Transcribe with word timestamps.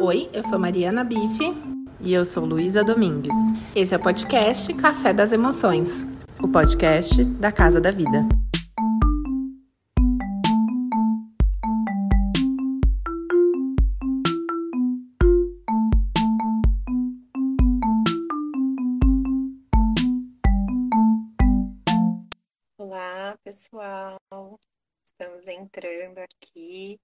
Oi, 0.00 0.28
eu 0.32 0.42
sou 0.42 0.58
Mariana 0.58 1.04
Bife. 1.04 1.54
E 2.00 2.12
eu 2.12 2.24
sou 2.24 2.44
Luísa 2.44 2.82
Domingues. 2.82 3.36
Esse 3.76 3.94
é 3.94 3.96
o 3.96 4.02
podcast 4.02 4.74
Café 4.74 5.12
das 5.12 5.30
Emoções 5.30 6.04
o 6.42 6.48
podcast 6.48 7.24
da 7.24 7.52
Casa 7.52 7.80
da 7.80 7.90
Vida. 7.90 8.26
Olá, 22.76 23.38
pessoal. 23.44 24.18
Estamos 25.06 25.46
entrando 25.46 26.18
aqui 26.18 26.98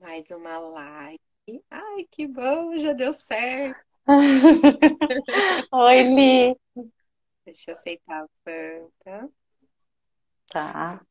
mais 0.00 0.30
uma 0.30 0.58
live. 0.58 1.20
Ai, 1.70 2.08
que 2.10 2.26
bom, 2.26 2.76
já 2.78 2.92
deu 2.92 3.12
certo. 3.12 3.78
Oi, 5.72 6.02
Li. 6.02 6.56
Deixa 7.44 7.70
eu 7.70 7.74
aceitar 7.74 8.24
a 8.24 8.28
Fanta. 8.42 9.30
Tá. 10.48 11.04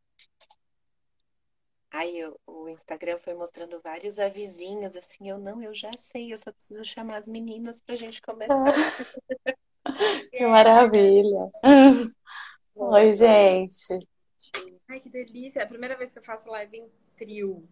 Aí 1.91 2.23
o, 2.25 2.39
o 2.45 2.69
Instagram 2.69 3.17
foi 3.19 3.33
mostrando 3.33 3.79
vários 3.81 4.19
avisinhos, 4.19 4.95
assim, 4.95 5.29
eu 5.29 5.37
não, 5.37 5.61
eu 5.61 5.73
já 5.73 5.91
sei, 5.95 6.33
eu 6.33 6.37
só 6.37 6.51
preciso 6.51 6.83
chamar 6.83 7.17
as 7.17 7.27
meninas 7.27 7.81
pra 7.81 7.95
gente 7.95 8.21
começar. 8.21 8.73
que 10.31 10.45
maravilha. 10.45 11.49
Oi, 12.75 13.13
gente. 13.13 14.07
Ai, 14.87 14.99
que 14.99 15.09
delícia. 15.09 15.59
É 15.59 15.63
a 15.63 15.67
primeira 15.67 15.97
vez 15.97 16.11
que 16.11 16.19
eu 16.19 16.23
faço 16.23 16.49
live 16.49 16.77
em 16.77 16.89
trio. 17.17 17.67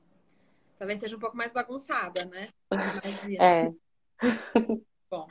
Talvez 0.77 0.99
seja 0.99 1.15
um 1.15 1.19
pouco 1.19 1.35
mais 1.35 1.53
bagunçada, 1.53 2.25
né? 2.25 2.49
É. 3.39 3.71
Bom, 5.09 5.27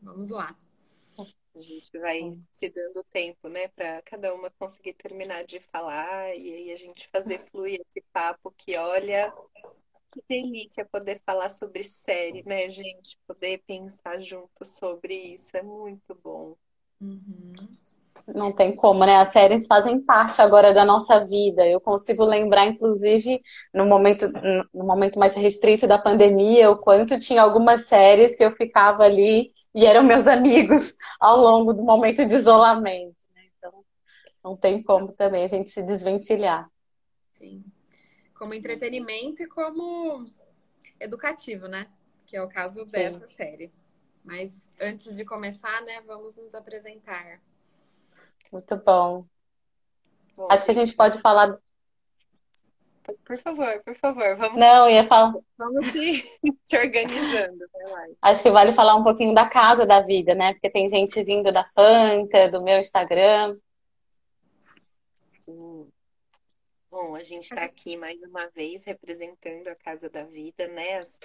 vamos 0.00 0.30
lá. 0.30 0.56
A 1.54 1.60
gente 1.60 1.98
vai 1.98 2.38
se 2.50 2.70
dando 2.70 3.04
tempo, 3.04 3.48
né, 3.48 3.68
para 3.68 4.00
cada 4.02 4.34
uma 4.34 4.50
conseguir 4.52 4.94
terminar 4.94 5.44
de 5.44 5.60
falar 5.60 6.34
e 6.34 6.52
aí 6.52 6.72
a 6.72 6.76
gente 6.76 7.08
fazer 7.08 7.38
fluir 7.50 7.80
esse 7.80 8.02
papo 8.10 8.50
que, 8.56 8.76
olha, 8.78 9.30
que 10.10 10.22
delícia 10.26 10.84
poder 10.86 11.20
falar 11.26 11.50
sobre 11.50 11.84
série, 11.84 12.42
né, 12.44 12.70
gente? 12.70 13.18
Poder 13.26 13.62
pensar 13.66 14.18
junto 14.20 14.64
sobre 14.64 15.14
isso 15.34 15.54
é 15.54 15.62
muito 15.62 16.14
bom. 16.14 16.56
Uhum. 17.00 17.52
Não 18.26 18.52
tem 18.52 18.74
como, 18.74 19.04
né? 19.04 19.16
As 19.16 19.30
séries 19.30 19.66
fazem 19.66 20.00
parte 20.00 20.40
agora 20.40 20.72
da 20.72 20.84
nossa 20.84 21.24
vida. 21.24 21.66
Eu 21.66 21.80
consigo 21.80 22.24
lembrar, 22.24 22.66
inclusive, 22.66 23.40
no 23.74 23.86
momento, 23.86 24.30
no 24.72 24.84
momento 24.84 25.18
mais 25.18 25.34
restrito 25.34 25.86
da 25.86 25.98
pandemia, 25.98 26.70
o 26.70 26.76
quanto 26.76 27.18
tinha 27.18 27.42
algumas 27.42 27.86
séries 27.86 28.36
que 28.36 28.44
eu 28.44 28.50
ficava 28.50 29.02
ali 29.02 29.52
e 29.74 29.86
eram 29.86 30.02
meus 30.02 30.26
amigos 30.26 30.96
ao 31.20 31.38
longo 31.38 31.72
do 31.72 31.82
momento 31.82 32.24
de 32.24 32.34
isolamento. 32.34 33.16
Né? 33.34 33.42
Então, 33.58 33.84
não 34.42 34.56
tem 34.56 34.82
como 34.82 35.12
também 35.12 35.44
a 35.44 35.48
gente 35.48 35.70
se 35.70 35.82
desvencilhar. 35.82 36.68
Sim. 37.32 37.64
Como 38.34 38.54
entretenimento 38.54 39.42
e 39.42 39.46
como 39.46 40.26
educativo, 41.00 41.66
né? 41.66 41.88
Que 42.26 42.36
é 42.36 42.42
o 42.42 42.48
caso 42.48 42.84
dessa 42.84 43.26
Sim. 43.26 43.34
série. 43.34 43.72
Mas 44.24 44.68
antes 44.80 45.16
de 45.16 45.24
começar, 45.24 45.82
né, 45.82 46.00
vamos 46.06 46.36
nos 46.36 46.54
apresentar. 46.54 47.40
Muito 48.50 48.76
bom. 48.76 49.26
bom 50.36 50.48
Acho 50.50 50.64
que 50.64 50.70
a 50.70 50.74
gente 50.74 50.94
pode 50.94 51.18
falar. 51.18 51.58
Por 53.24 53.38
favor, 53.38 53.82
por 53.84 53.94
favor, 53.96 54.36
vamos. 54.36 54.58
Não, 54.58 54.88
ia 54.88 55.04
falar. 55.04 55.34
Vamos 55.58 55.86
se, 55.86 56.24
se 56.64 56.76
organizando. 56.76 57.64
Acho 58.20 58.42
que 58.42 58.50
vale 58.50 58.72
falar 58.72 58.94
um 58.94 59.04
pouquinho 59.04 59.34
da 59.34 59.48
casa 59.48 59.84
da 59.84 60.00
vida, 60.00 60.34
né? 60.34 60.52
Porque 60.54 60.70
tem 60.70 60.88
gente 60.88 61.22
vindo 61.22 61.52
da 61.52 61.64
Fanta, 61.64 62.48
do 62.48 62.62
meu 62.62 62.78
Instagram. 62.78 63.56
Sim. 65.44 65.88
Bom, 66.90 67.16
a 67.16 67.22
gente 67.22 67.44
está 67.44 67.64
aqui 67.64 67.96
mais 67.96 68.22
uma 68.22 68.48
vez 68.50 68.84
representando 68.84 69.68
a 69.68 69.74
Casa 69.74 70.10
da 70.10 70.24
Vida, 70.24 70.68
né? 70.68 70.98
As 70.98 71.18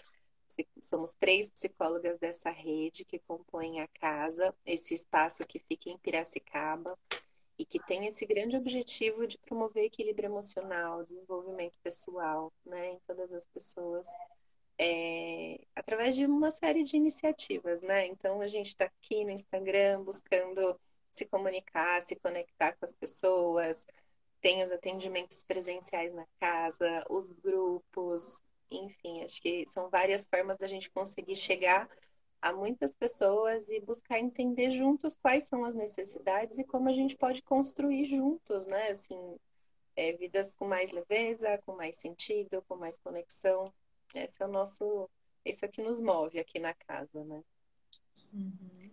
somos 0.82 1.14
três 1.16 1.52
psicólogas 1.52 2.18
dessa 2.18 2.50
rede 2.50 3.06
que 3.06 3.20
compõem 3.20 3.82
a 3.82 3.88
casa, 3.88 4.54
esse 4.66 4.94
espaço 4.94 5.46
que 5.46 5.60
fica 5.60 5.90
em 5.90 5.98
Piracicaba 5.98 6.98
e 7.58 7.66
que 7.66 7.80
tem 7.80 8.06
esse 8.06 8.26
grande 8.26 8.56
objetivo 8.56 9.26
de 9.26 9.38
promover 9.40 9.86
equilíbrio 9.86 10.28
emocional, 10.28 11.04
desenvolvimento 11.04 11.80
pessoal, 11.80 12.54
né, 12.66 12.94
em 12.94 13.00
todas 13.08 13.34
as 13.34 13.46
pessoas, 13.48 14.08
é, 14.78 15.60
através 15.76 16.16
de 16.16 16.26
uma 16.26 16.52
série 16.52 16.84
de 16.84 16.96
iniciativas, 16.96 17.82
né? 17.82 18.06
Então 18.06 18.42
a 18.42 18.48
gente 18.48 18.68
está 18.68 18.86
aqui 18.86 19.26
no 19.26 19.32
Instagram 19.32 20.04
buscando 20.04 20.80
se 21.12 21.26
comunicar, 21.26 22.04
se 22.04 22.16
conectar 22.16 22.74
com 22.74 22.86
as 22.86 22.94
pessoas, 22.94 23.88
tem 24.40 24.64
os 24.64 24.72
atendimentos 24.72 25.44
presenciais 25.44 26.14
na 26.14 26.28
casa, 26.40 27.04
os 27.10 27.32
grupos, 27.32 28.42
enfim, 28.70 29.24
acho 29.24 29.42
que 29.42 29.66
são 29.68 29.90
várias 29.90 30.26
formas 30.26 30.58
da 30.58 30.68
gente 30.68 30.90
conseguir 30.90 31.36
chegar 31.36 31.90
a 32.42 32.54
muitas 32.54 32.96
pessoas 32.96 33.70
e 33.70 33.80
buscar 33.80 34.20
entender 34.20 34.72
juntos 34.72 35.16
quais 35.16 35.46
são 35.46 35.66
as 35.66 35.74
necessidades 35.74 36.58
e 36.58 36.64
como 36.64 36.88
a 36.88 36.94
gente 36.94 37.16
pode 37.16 37.42
construir 37.42 38.06
juntos, 38.06 38.66
né? 38.66 38.92
Assim, 38.92 39.38
é, 39.96 40.14
vidas 40.14 40.56
com 40.56 40.68
mais 40.68 40.92
leveza, 40.92 41.60
com 41.66 41.76
mais 41.76 41.96
sentido, 41.96 42.64
com 42.68 42.76
mais 42.76 42.98
conexão. 42.98 43.74
Esse 44.14 44.42
é 44.42 44.46
o 44.46 44.50
nosso, 44.50 45.10
isso 45.44 45.66
é 45.66 45.68
o 45.68 45.72
que 45.72 45.82
nos 45.82 46.00
move 46.00 46.40
aqui 46.40 46.60
na 46.60 46.74
casa, 46.74 47.24
né? 47.24 47.44
Uhum. 48.34 48.92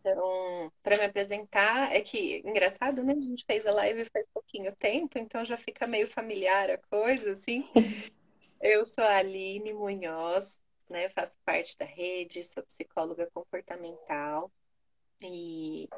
Então, 0.00 0.72
para 0.82 0.96
me 0.96 1.04
apresentar, 1.04 1.94
é 1.94 2.00
que 2.00 2.38
engraçado, 2.44 3.04
né? 3.04 3.14
A 3.14 3.20
gente 3.20 3.44
fez 3.44 3.66
a 3.66 3.72
live 3.72 4.04
faz 4.06 4.26
pouquinho 4.32 4.74
tempo, 4.74 5.18
então 5.18 5.44
já 5.44 5.56
fica 5.56 5.86
meio 5.86 6.06
familiar 6.06 6.70
a 6.70 6.78
coisa, 6.78 7.30
assim. 7.30 7.64
Eu 8.60 8.84
sou 8.84 9.02
a 9.02 9.16
Aline 9.16 9.72
Munhoz, 9.72 10.60
né? 10.86 11.08
Faço 11.08 11.38
parte 11.46 11.78
da 11.78 11.86
rede, 11.86 12.42
sou 12.42 12.62
psicóloga 12.62 13.26
comportamental 13.32 14.52
e, 15.22 15.88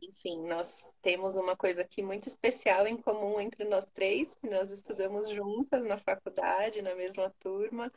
enfim, 0.00 0.46
nós 0.46 0.94
temos 1.02 1.34
uma 1.34 1.56
coisa 1.56 1.82
aqui 1.82 2.04
muito 2.04 2.28
especial 2.28 2.86
em 2.86 2.96
comum 2.96 3.40
entre 3.40 3.64
nós 3.64 3.90
três. 3.90 4.38
Nós 4.44 4.70
estudamos 4.70 5.28
juntas 5.28 5.84
na 5.84 5.98
faculdade, 5.98 6.82
na 6.82 6.94
mesma 6.94 7.34
turma. 7.40 7.92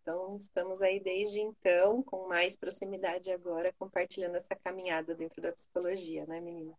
Então, 0.00 0.36
estamos 0.36 0.80
aí 0.80 0.98
desde 0.98 1.40
então, 1.40 2.02
com 2.02 2.26
mais 2.26 2.56
proximidade 2.56 3.30
agora, 3.30 3.74
compartilhando 3.78 4.36
essa 4.36 4.56
caminhada 4.56 5.14
dentro 5.14 5.42
da 5.42 5.52
psicologia, 5.52 6.24
né, 6.24 6.40
meninas? 6.40 6.78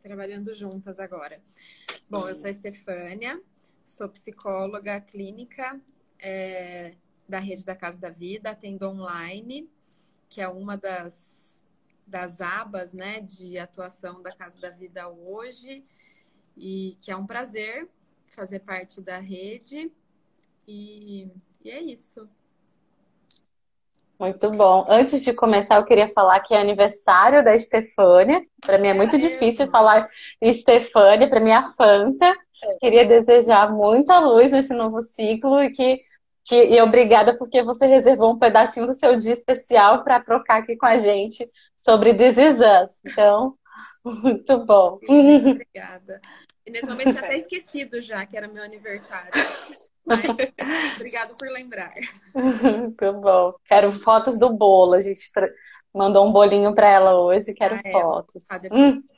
Trabalhando 0.00 0.54
juntas 0.54 1.00
agora. 1.00 1.42
Bom, 2.08 2.28
eu 2.28 2.36
sou 2.36 2.46
a 2.46 2.50
Estefânia, 2.52 3.42
sou 3.84 4.08
psicóloga 4.08 5.00
clínica 5.00 5.80
é, 6.18 6.94
da 7.28 7.38
rede 7.38 7.64
da 7.64 7.74
Casa 7.74 7.98
da 7.98 8.10
Vida, 8.10 8.50
atendo 8.50 8.88
online, 8.88 9.68
que 10.28 10.40
é 10.40 10.48
uma 10.48 10.76
das, 10.76 11.62
das 12.06 12.40
abas 12.40 12.92
né, 12.92 13.20
de 13.20 13.58
atuação 13.58 14.22
da 14.22 14.34
Casa 14.34 14.60
da 14.60 14.70
Vida 14.70 15.08
hoje, 15.08 15.84
e 16.56 16.96
que 17.00 17.10
é 17.10 17.16
um 17.16 17.26
prazer 17.26 17.88
fazer 18.28 18.60
parte 18.60 19.00
da 19.00 19.18
rede. 19.18 19.90
E, 20.66 21.28
e 21.62 21.70
é 21.70 21.80
isso. 21.80 22.28
Muito 24.18 24.50
bom. 24.52 24.86
Antes 24.88 25.24
de 25.24 25.32
começar, 25.32 25.76
eu 25.76 25.84
queria 25.84 26.08
falar 26.08 26.40
que 26.40 26.54
é 26.54 26.60
aniversário 26.60 27.42
da 27.42 27.54
Estefânia. 27.54 28.44
Para 28.60 28.78
mim 28.78 28.88
é 28.88 28.94
muito 28.94 29.16
é 29.16 29.18
difícil 29.18 29.66
falar 29.68 30.06
Estefânia, 30.40 31.28
para 31.28 31.40
mim 31.40 31.50
é 31.50 31.56
a 31.56 31.64
Fanta. 31.64 32.34
Queria 32.80 33.04
desejar 33.04 33.72
muita 33.72 34.18
luz 34.18 34.50
nesse 34.50 34.72
novo 34.74 35.02
ciclo 35.02 35.62
e 35.62 35.70
que 35.70 36.00
que, 36.44 36.62
e 36.62 36.80
obrigada 36.82 37.36
porque 37.36 37.62
você 37.62 37.86
reservou 37.86 38.32
um 38.32 38.38
pedacinho 38.38 38.86
do 38.86 38.92
seu 38.92 39.16
dia 39.16 39.32
especial 39.32 40.04
para 40.04 40.20
trocar 40.20 40.58
aqui 40.58 40.76
com 40.76 40.84
a 40.84 40.98
gente 40.98 41.50
sobre 41.76 42.12
This 42.14 42.36
Is 42.36 42.58
Us. 42.60 43.00
Então, 43.04 43.56
muito 44.04 44.64
bom. 44.64 44.98
Sim, 45.06 45.50
obrigada. 45.52 46.20
E 46.66 46.70
nesse 46.70 46.86
momento 46.86 47.12
já 47.12 47.20
até 47.20 47.36
esquecido 47.36 48.00
já 48.00 48.24
que 48.24 48.38
era 48.38 48.48
meu 48.48 48.62
aniversário. 48.62 49.30
Mas 50.02 50.24
obrigado 50.96 51.36
por 51.38 51.50
lembrar. 51.50 51.92
Muito 52.34 53.12
bom. 53.20 53.54
Quero 53.66 53.92
fotos 53.92 54.38
do 54.38 54.48
bolo. 54.50 54.94
A 54.94 55.00
gente 55.02 55.20
mandou 55.92 56.26
um 56.26 56.32
bolinho 56.32 56.74
para 56.74 56.88
ela 56.88 57.20
hoje. 57.20 57.52
Quero 57.52 57.74
ah, 57.74 57.82
é. 57.84 57.92
fotos. 57.92 58.50
É. 58.50 59.13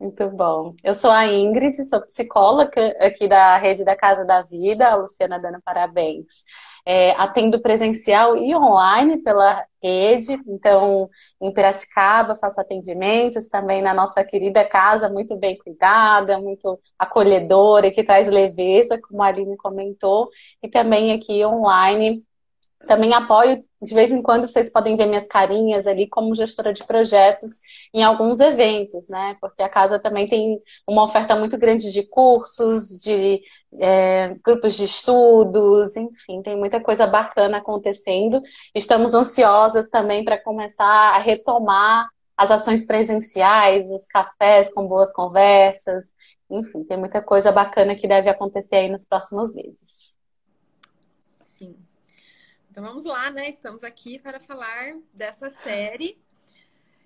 Muito 0.00 0.30
bom. 0.30 0.74
Eu 0.84 0.94
sou 0.94 1.10
a 1.10 1.26
Ingrid, 1.26 1.74
sou 1.84 2.00
psicóloga 2.02 2.70
aqui 3.00 3.26
da 3.26 3.56
Rede 3.58 3.84
da 3.84 3.96
Casa 3.96 4.24
da 4.24 4.42
Vida, 4.42 4.86
a 4.88 4.94
Luciana 4.94 5.40
dando 5.40 5.60
parabéns. 5.62 6.44
É, 6.86 7.10
atendo 7.20 7.60
presencial 7.60 8.36
e 8.36 8.54
online 8.54 9.18
pela 9.22 9.66
rede, 9.82 10.38
então 10.46 11.08
em 11.40 11.52
Piracicaba 11.52 12.34
faço 12.36 12.60
atendimentos 12.60 13.48
também 13.48 13.82
na 13.82 13.92
nossa 13.92 14.24
querida 14.24 14.66
casa, 14.66 15.08
muito 15.08 15.36
bem 15.36 15.58
cuidada, 15.58 16.38
muito 16.40 16.80
acolhedora, 16.98 17.90
que 17.90 18.02
traz 18.04 18.28
leveza, 18.28 18.98
como 19.00 19.22
a 19.22 19.26
Aline 19.26 19.56
comentou, 19.56 20.30
e 20.62 20.68
também 20.68 21.12
aqui 21.12 21.44
online 21.44 22.24
também 22.86 23.12
apoio, 23.12 23.64
de 23.82 23.94
vez 23.94 24.10
em 24.10 24.22
quando 24.22 24.48
vocês 24.48 24.70
podem 24.70 24.96
ver 24.96 25.06
minhas 25.06 25.26
carinhas 25.26 25.86
ali 25.86 26.08
como 26.08 26.34
gestora 26.34 26.72
de 26.72 26.84
projetos 26.84 27.60
em 27.92 28.02
alguns 28.02 28.40
eventos, 28.40 29.08
né? 29.08 29.36
Porque 29.40 29.62
a 29.62 29.68
casa 29.68 29.98
também 29.98 30.26
tem 30.26 30.60
uma 30.86 31.04
oferta 31.04 31.34
muito 31.36 31.58
grande 31.58 31.92
de 31.92 32.02
cursos, 32.04 32.98
de 33.00 33.40
é, 33.80 34.34
grupos 34.44 34.74
de 34.74 34.84
estudos, 34.84 35.96
enfim, 35.96 36.42
tem 36.42 36.56
muita 36.56 36.80
coisa 36.80 37.06
bacana 37.06 37.58
acontecendo. 37.58 38.40
Estamos 38.74 39.14
ansiosas 39.14 39.88
também 39.90 40.24
para 40.24 40.42
começar 40.42 40.84
a 40.84 41.18
retomar 41.18 42.08
as 42.36 42.50
ações 42.50 42.86
presenciais, 42.86 43.90
os 43.90 44.06
cafés 44.06 44.72
com 44.72 44.86
boas 44.86 45.12
conversas, 45.12 46.12
enfim, 46.50 46.84
tem 46.84 46.96
muita 46.96 47.20
coisa 47.22 47.52
bacana 47.52 47.96
que 47.96 48.08
deve 48.08 48.28
acontecer 48.30 48.76
aí 48.76 48.88
nos 48.88 49.06
próximos 49.06 49.54
meses. 49.54 50.17
Então 52.78 52.86
vamos 52.86 53.04
lá, 53.04 53.28
né? 53.28 53.50
Estamos 53.50 53.82
aqui 53.82 54.20
para 54.20 54.38
falar 54.38 54.96
dessa 55.12 55.50
série. 55.50 56.16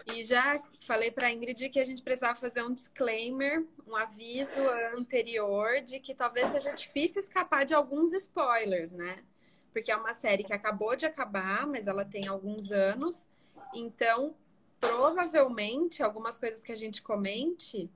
E 0.07 0.23
já 0.23 0.63
falei 0.83 1.11
para 1.11 1.29
a 1.29 1.33
Ingrid 1.33 1.71
que 1.71 1.81
a 1.81 1.85
gente 1.87 2.03
precisava 2.03 2.39
fazer 2.39 2.63
um 2.63 2.75
disclaimer, 2.75 3.65
um 3.87 3.97
aviso 3.97 4.61
anterior 4.95 5.81
de 5.81 5.99
que 5.99 6.15
talvez 6.15 6.51
seja 6.51 6.73
difícil 6.73 7.23
escapar 7.23 7.65
de 7.65 7.73
alguns 7.73 8.13
spoilers, 8.13 8.93
né? 8.93 9.25
Porque 9.73 9.91
é 9.91 9.97
uma 9.97 10.13
série 10.13 10.45
que 10.45 10.53
acabou 10.53 10.95
de 10.95 11.07
acabar, 11.07 11.67
mas 11.67 11.87
ela 11.87 12.05
tem 12.05 12.29
alguns 12.29 12.71
anos. 12.71 13.27
Então, 13.73 14.37
provavelmente, 14.79 16.03
algumas 16.03 16.39
coisas 16.39 16.63
que 16.63 16.73
a 16.73 16.77
gente 16.77 17.01
comente 17.01 17.91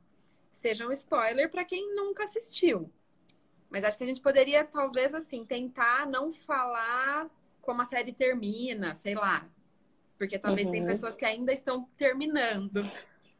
sejam 0.50 0.90
spoiler 0.93 1.50
para 1.50 1.62
quem 1.62 1.94
nunca 1.94 2.25
assistiu. 2.25 2.90
Mas 3.69 3.84
acho 3.84 3.99
que 3.99 4.05
a 4.05 4.06
gente 4.06 4.23
poderia, 4.23 4.64
talvez, 4.64 5.14
assim, 5.14 5.44
tentar 5.44 6.06
não 6.06 6.32
falar 6.32 7.28
como 7.66 7.82
a 7.82 7.86
série 7.86 8.12
termina, 8.12 8.94
sei 8.94 9.14
lá. 9.14 9.46
Porque 10.16 10.38
talvez 10.38 10.66
uhum. 10.66 10.72
tem 10.72 10.86
pessoas 10.86 11.16
que 11.16 11.24
ainda 11.24 11.52
estão 11.52 11.86
terminando. 11.98 12.82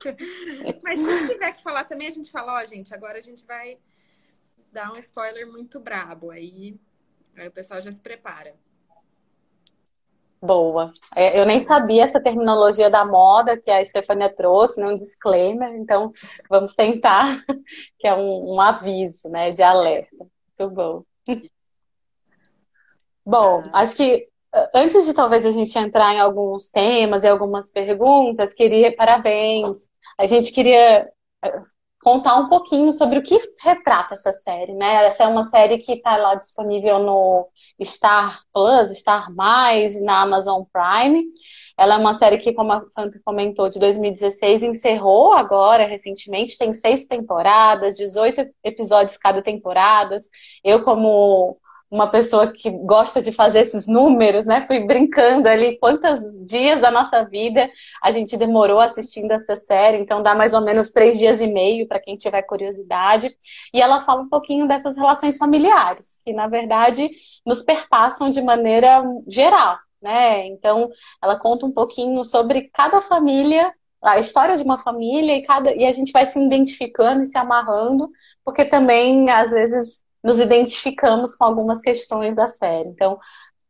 Mas 0.83 1.01
se 1.01 1.33
tiver 1.33 1.53
que 1.53 1.63
falar 1.63 1.85
também, 1.85 2.09
a 2.09 2.13
gente 2.13 2.31
fala, 2.31 2.59
ó, 2.59 2.61
oh, 2.61 2.65
gente, 2.65 2.93
agora 2.93 3.17
a 3.17 3.23
gente 3.23 3.47
vai 3.47 3.79
dar 4.71 4.93
um 4.93 4.99
spoiler 4.99 5.51
muito 5.51 5.81
brabo. 5.81 6.31
Aí, 6.31 6.79
aí 7.37 7.49
o 7.49 7.53
pessoal 7.53 7.81
já 7.81 7.91
se 7.91 8.01
prepara. 8.01 8.55
Boa. 10.43 10.93
É, 11.15 11.41
eu 11.41 11.47
nem 11.47 11.61
sabia 11.61 12.05
essa 12.05 12.23
terminologia 12.23 12.91
da 12.91 13.07
moda 13.07 13.57
que 13.57 13.71
a 13.71 13.83
Stefania 13.83 14.31
trouxe, 14.31 14.81
né? 14.81 14.87
um 14.87 14.97
disclaimer, 14.97 15.75
então 15.77 16.13
vamos 16.49 16.75
tentar, 16.75 17.43
que 17.99 18.07
é 18.07 18.15
um, 18.15 18.55
um 18.55 18.61
aviso, 18.61 19.31
né, 19.31 19.51
de 19.51 19.63
alerta. 19.63 20.15
Muito 20.59 20.75
bom. 20.75 21.05
Bom, 23.27 23.63
ah. 23.73 23.81
acho 23.81 23.97
que 23.97 24.29
antes 24.75 25.05
de 25.05 25.13
talvez 25.13 25.45
a 25.45 25.51
gente 25.51 25.77
entrar 25.79 26.15
em 26.15 26.21
alguns 26.21 26.69
temas 26.69 27.25
e 27.25 27.29
algumas 27.29 27.71
perguntas, 27.71 28.55
queria 28.55 28.95
parabéns. 28.95 29.89
A 30.19 30.27
gente 30.27 30.53
queria 30.53 31.11
eh, 31.45 31.61
contar 32.01 32.37
um 32.37 32.49
pouquinho 32.49 32.93
sobre 32.93 33.19
o 33.19 33.23
que 33.23 33.37
retrata 33.63 34.15
essa 34.15 34.33
série, 34.33 34.75
né? 34.75 35.07
Essa 35.07 35.25
é 35.25 35.27
uma 35.27 35.45
série 35.45 35.79
que 35.79 35.95
está 35.95 36.17
lá 36.17 36.37
disponível 36.37 37.01
no 37.01 37.49
Star 37.83 38.43
Plus, 38.53 38.97
Star 38.97 39.35
Mais, 39.35 40.01
na 40.03 40.23
Amazon 40.23 40.63
Prime. 40.73 41.25
Ela 41.77 41.95
é 41.95 41.99
uma 41.99 42.15
série 42.15 42.39
que, 42.39 42.53
como 42.53 42.73
a 42.73 42.85
Santa 42.91 43.21
comentou, 43.25 43.69
de 43.69 43.79
2016 43.81 44.63
encerrou 44.63 45.33
agora, 45.33 45.85
recentemente, 45.85 46.57
tem 46.57 46.73
seis 46.73 47.07
temporadas, 47.07 47.97
18 47.97 48.47
episódios 48.65 49.17
cada 49.19 49.43
temporada. 49.43 50.17
Eu, 50.65 50.85
como 50.85 51.59
uma 51.91 52.11
pessoa 52.11 52.53
que 52.53 52.71
gosta 52.71 53.23
de 53.23 53.31
fazer 53.31 53.61
esses 53.61 53.87
números, 53.87 54.45
né? 54.45 54.67
Fui 54.67 54.87
brincando 54.87 55.49
ali 55.49 55.79
quantos 55.79 56.45
dias 56.45 56.81
da 56.81 56.91
nossa 56.91 57.25
vida 57.25 57.71
a 58.03 58.11
gente 58.11 58.37
demorou 58.37 58.81
assistindo 58.81 59.31
essa 59.31 59.55
série, 59.55 59.99
então 59.99 60.23
dá 60.23 60.35
mais 60.35 60.53
ou 60.53 60.61
menos 60.61 60.91
três 60.91 61.19
dias 61.19 61.41
e 61.41 61.47
meio 61.47 61.87
para 61.87 62.01
quem 62.01 62.17
tiver 62.17 62.43
curiosidade. 62.43 63.37
E 63.73 63.81
ela 63.81 64.01
fala 64.01 64.23
um 64.23 64.29
pouquinho 64.29 64.67
dessas 64.67 64.97
relações 64.97 65.37
familiares, 65.37 66.21
que 66.25 66.33
na 66.33 66.49
verdade 66.49 67.09
nos 67.45 67.63
perpassam 67.63 68.31
de 68.31 68.43
maneira 68.43 69.05
geral, 69.29 69.79
né? 70.03 70.47
Então 70.49 70.91
ela 71.23 71.39
conta 71.39 71.67
um 71.67 71.73
pouquinho 71.73 72.25
sobre 72.25 72.63
cada 72.73 73.01
família 73.01 73.73
a 74.03 74.19
história 74.21 74.57
de 74.57 74.63
uma 74.63 74.79
família 74.79 75.37
e 75.37 75.43
cada 75.43 75.75
e 75.75 75.85
a 75.85 75.91
gente 75.91 76.13
vai 76.13 76.27
se 76.27 76.39
identificando 76.39 77.23
e 77.23 77.27
se 77.27 77.37
amarrando, 77.37 78.09
porque 78.45 78.65
também 78.65 79.31
às 79.31 79.51
vezes 79.51 80.05
nos 80.27 80.41
identificamos 80.41 81.37
com 81.37 81.45
algumas 81.45 81.81
questões 81.81 82.35
da 82.35 82.49
série. 82.49 82.89
Então, 82.89 83.17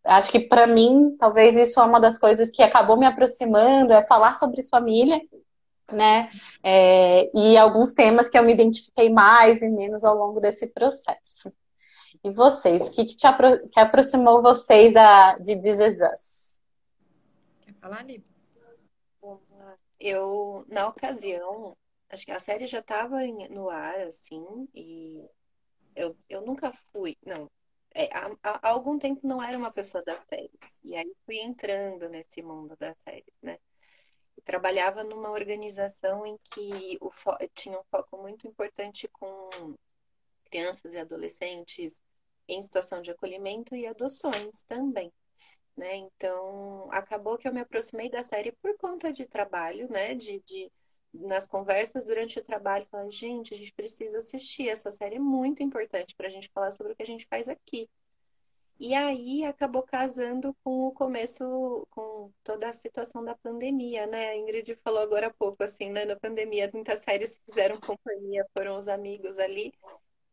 acho 0.03 0.32
que 0.32 0.41
para 0.41 0.67
mim, 0.67 1.14
talvez 1.19 1.55
isso 1.55 1.79
é 1.79 1.85
uma 1.85 2.00
das 2.00 2.19
coisas 2.19 2.50
que 2.50 2.62
acabou 2.62 2.97
me 2.97 3.05
aproximando, 3.05 3.93
é 3.93 4.03
falar 4.03 4.32
sobre 4.32 4.62
família, 4.62 5.20
né? 5.93 6.31
É, 6.64 7.31
e 7.38 7.58
alguns 7.58 7.93
temas 7.93 8.31
que 8.31 8.38
eu 8.38 8.43
me 8.43 8.55
identifiquei 8.55 9.11
mais 9.11 9.61
e 9.61 9.69
menos 9.69 10.03
ao 10.03 10.17
longo 10.17 10.41
desse 10.41 10.67
processo. 10.69 11.55
E 12.25 12.31
vocês, 12.31 12.88
o 12.88 12.93
que, 12.93 13.05
que, 13.05 13.17
te 13.17 13.26
apro 13.26 13.62
que 13.69 13.79
aproximou 13.79 14.41
vocês 14.41 14.94
da, 14.94 15.37
de 15.37 15.61
This 15.61 15.79
Is 15.79 16.00
Us? 16.00 16.58
Quer 17.61 17.75
falar, 17.75 18.03
Lívia? 18.03 18.35
Eu, 20.00 20.64
na 20.69 20.88
ocasião, 20.88 21.76
acho 22.08 22.25
que 22.25 22.32
a 22.32 22.41
série 22.41 22.67
já 22.67 22.79
estava 22.79 23.19
no 23.50 23.69
ar, 23.69 24.00
assim, 24.00 24.69
e 24.75 25.23
eu, 25.96 26.16
eu 26.28 26.43
nunca 26.43 26.72
fui, 26.93 27.16
não. 27.25 27.50
É, 27.94 28.08
há, 28.14 28.31
há, 28.43 28.69
algum 28.69 28.98
tempo 28.98 29.26
não 29.26 29.43
era 29.43 29.56
uma 29.56 29.72
pessoa 29.72 30.04
das 30.04 30.22
séries. 30.28 30.81
E 30.84 30.94
aí 30.94 31.12
fui 31.25 31.38
entrando 31.38 32.08
nesse 32.08 32.43
mundo 32.43 32.76
das 32.76 32.96
séries, 32.98 33.34
né? 33.43 33.58
Eu 34.37 34.43
trabalhava 34.44 35.02
numa 35.02 35.31
organização 35.31 36.26
em 36.26 36.37
que 36.52 36.98
o 37.00 37.10
tinha 37.54 37.81
um 37.81 37.84
foco 37.90 38.19
muito 38.19 38.46
importante 38.46 39.08
com 39.08 39.75
crianças 40.44 40.93
e 40.93 40.98
adolescentes 40.98 42.00
em 42.46 42.60
situação 42.62 43.00
de 43.00 43.10
acolhimento 43.10 43.75
e 43.75 43.87
adoções 43.87 44.62
também. 44.69 45.12
Né? 45.76 45.96
Então, 45.96 46.88
acabou 46.93 47.37
que 47.37 47.48
eu 47.48 47.52
me 47.52 47.60
aproximei 47.60 48.10
da 48.10 48.22
série 48.22 48.52
por 48.52 48.76
conta 48.78 49.12
de 49.12 49.26
trabalho, 49.26 49.88
né? 49.90 50.14
De, 50.14 50.40
de 50.40 50.70
nas 51.21 51.47
conversas 51.47 52.05
durante 52.05 52.39
o 52.39 52.45
trabalho, 52.45 52.87
falando, 52.91 53.13
gente, 53.13 53.55
a 53.55 53.57
gente 53.57 53.73
precisa 53.73 54.19
assistir, 54.19 54.69
essa 54.69 54.91
série 54.91 55.17
é 55.17 55.21
muito 55.21 55.63
importante 55.63 56.15
para 56.15 56.27
a 56.27 56.31
gente 56.31 56.51
falar 56.51 56.71
sobre 56.71 56.93
o 56.93 56.97
que 56.97 57.03
a 57.03 57.07
gente 57.07 57.27
faz 57.27 57.49
aqui. 57.49 57.89
E 58.79 58.95
aí 58.95 59.43
acabou 59.45 59.83
casando 59.83 60.55
com 60.63 60.87
o 60.87 60.93
começo, 60.93 61.87
com 61.91 62.31
toda 62.44 62.69
a 62.69 62.75
situação 62.75 63.25
da 63.25 63.35
pandemia, 63.35 64.06
né? 64.06 64.29
A 64.29 64.37
Ingrid 64.37 64.77
falou 64.85 65.01
agora 65.01 65.29
há 65.29 65.32
pouco, 65.32 65.63
assim, 65.63 65.91
né? 65.91 66.05
Na 66.05 66.15
pandemia, 66.15 66.70
muitas 66.73 66.99
séries 67.01 67.41
fizeram 67.46 67.81
companhia, 67.81 68.46
foram 68.53 68.79
os 68.79 68.87
amigos 68.87 69.39
ali. 69.39 69.73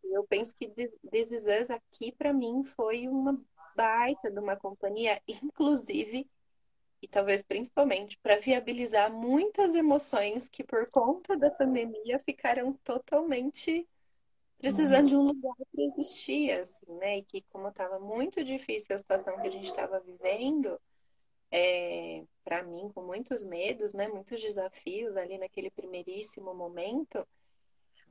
E 0.03 0.13
eu 0.13 0.25
penso 0.25 0.53
que 0.55 0.67
This 0.67 1.31
Is 1.31 1.45
Us 1.45 1.71
aqui, 1.71 2.11
para 2.11 2.33
mim, 2.33 2.65
foi 2.65 3.07
uma 3.07 3.41
baita 3.77 4.29
de 4.29 4.39
uma 4.39 4.57
companhia, 4.57 5.21
inclusive 5.25 6.29
e 7.03 7.07
talvez 7.09 7.43
principalmente 7.43 8.17
para 8.19 8.37
viabilizar 8.37 9.11
muitas 9.11 9.75
emoções 9.75 10.47
que 10.47 10.63
por 10.63 10.87
conta 10.89 11.35
da 11.35 11.51
pandemia 11.51 12.17
ficaram 12.17 12.71
totalmente 12.81 13.85
precisando 14.57 15.09
de 15.09 15.15
um 15.17 15.23
lugar 15.23 15.53
para 15.53 15.83
existir, 15.83 16.51
assim, 16.51 16.95
né? 16.95 17.17
E 17.17 17.23
que 17.23 17.41
como 17.49 17.67
estava 17.67 17.99
muito 17.99 18.41
difícil 18.41 18.95
a 18.95 18.99
situação 18.99 19.37
que 19.41 19.47
a 19.47 19.51
gente 19.51 19.65
estava 19.65 19.99
vivendo, 19.99 20.79
é, 21.51 22.23
para 22.41 22.63
mim 22.63 22.89
com 22.95 23.03
muitos 23.03 23.43
medos, 23.43 23.93
né? 23.93 24.07
Muitos 24.07 24.39
desafios 24.39 25.17
ali 25.17 25.37
naquele 25.37 25.69
primeiríssimo 25.71 26.53
momento, 26.53 27.27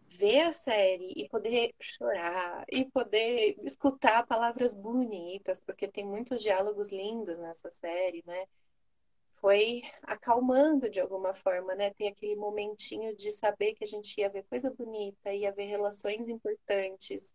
ver 0.06 0.42
a 0.42 0.52
série 0.52 1.14
e 1.16 1.26
poder 1.30 1.74
chorar 1.80 2.66
e 2.70 2.84
poder 2.84 3.56
escutar 3.60 4.26
palavras 4.26 4.74
bonitas, 4.74 5.58
porque 5.60 5.88
tem 5.88 6.04
muitos 6.04 6.42
diálogos 6.42 6.92
lindos 6.92 7.38
nessa 7.38 7.70
série, 7.70 8.22
né? 8.26 8.46
Foi 9.42 9.82
acalmando 10.04 10.88
de 10.88 11.00
alguma 11.00 11.34
forma, 11.34 11.74
né? 11.74 11.90
Tem 11.90 12.06
aquele 12.06 12.36
momentinho 12.36 13.14
de 13.16 13.28
saber 13.32 13.74
que 13.74 13.82
a 13.82 13.86
gente 13.86 14.16
ia 14.20 14.30
ver 14.30 14.44
coisa 14.44 14.70
bonita, 14.70 15.34
ia 15.34 15.50
ver 15.50 15.64
relações 15.64 16.28
importantes 16.28 17.34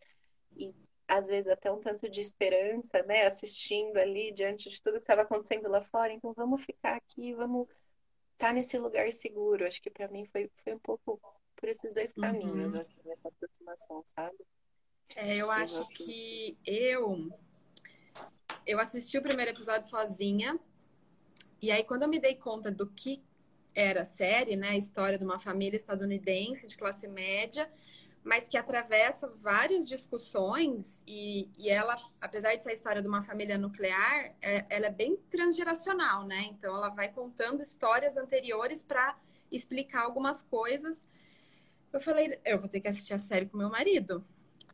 e 0.56 0.74
às 1.06 1.28
vezes 1.28 1.52
até 1.52 1.70
um 1.70 1.82
tanto 1.82 2.10
de 2.10 2.22
esperança, 2.22 3.04
né? 3.04 3.26
Assistindo 3.26 3.98
ali 3.98 4.32
diante 4.32 4.70
de 4.70 4.82
tudo 4.82 4.94
que 4.94 5.04
estava 5.04 5.24
acontecendo 5.24 5.68
lá 5.68 5.82
fora. 5.84 6.14
Então 6.14 6.34
vamos 6.34 6.64
ficar 6.64 6.96
aqui, 6.96 7.34
vamos 7.34 7.68
estar 8.32 8.48
tá 8.48 8.54
nesse 8.54 8.78
lugar 8.78 9.12
seguro. 9.12 9.68
Acho 9.68 9.82
que 9.82 9.90
para 9.90 10.08
mim 10.08 10.26
foi, 10.32 10.50
foi 10.64 10.76
um 10.76 10.80
pouco 10.80 11.20
por 11.58 11.68
esses 11.68 11.92
dois 11.92 12.14
caminhos, 12.14 12.74
uhum. 12.74 12.80
assim, 12.80 12.96
essa 13.06 13.28
aproximação, 13.28 14.02
sabe? 14.16 14.38
É, 15.14 15.36
eu 15.36 15.52
acho 15.52 15.86
que 15.90 16.58
eu 16.66 17.30
eu 18.66 18.80
assisti 18.80 19.18
o 19.18 19.22
primeiro 19.22 19.52
episódio 19.52 19.90
sozinha. 19.90 20.58
E 21.62 21.72
aí, 21.72 21.84
quando 21.84 22.04
eu 22.04 22.08
me 22.08 22.20
dei 22.20 22.36
conta 22.36 22.72
do 22.72 22.88
que 22.88 23.24
era 23.78 24.02
a 24.02 24.06
série, 24.06 24.56
né? 24.56 24.70
A 24.70 24.78
história 24.78 25.20
de 25.20 25.24
uma 25.24 25.40
família 25.40 25.78
estadunidense 25.78 26.68
de 26.68 26.76
classe 26.76 27.08
média, 27.08 27.72
mas 28.24 28.50
que 28.50 28.58
atravessa 28.58 29.28
várias 29.40 29.88
discussões 29.88 31.02
e, 31.06 31.48
e 31.58 31.70
ela, 31.70 31.96
apesar 32.20 32.56
de 32.56 32.64
ser 32.64 32.72
a 32.72 32.74
história 32.74 33.02
de 33.02 33.08
uma 33.08 33.24
família 33.24 33.58
nuclear, 33.58 34.36
é, 34.42 34.66
ela 34.70 34.88
é 34.88 34.92
bem 34.92 35.16
transgeracional, 35.30 36.26
né? 36.26 36.48
Então, 36.50 36.76
ela 36.76 36.90
vai 36.90 37.10
contando 37.10 37.62
histórias 37.62 38.18
anteriores 38.18 38.82
para 38.82 39.16
explicar 39.52 40.04
algumas 40.04 40.42
coisas. 40.42 41.06
Eu 41.94 42.02
falei, 42.02 42.40
eu 42.44 42.60
vou 42.60 42.68
ter 42.68 42.82
que 42.82 42.88
assistir 42.88 43.14
a 43.14 43.20
série 43.20 43.46
com 43.46 43.58
meu 43.58 43.70
marido, 43.70 44.24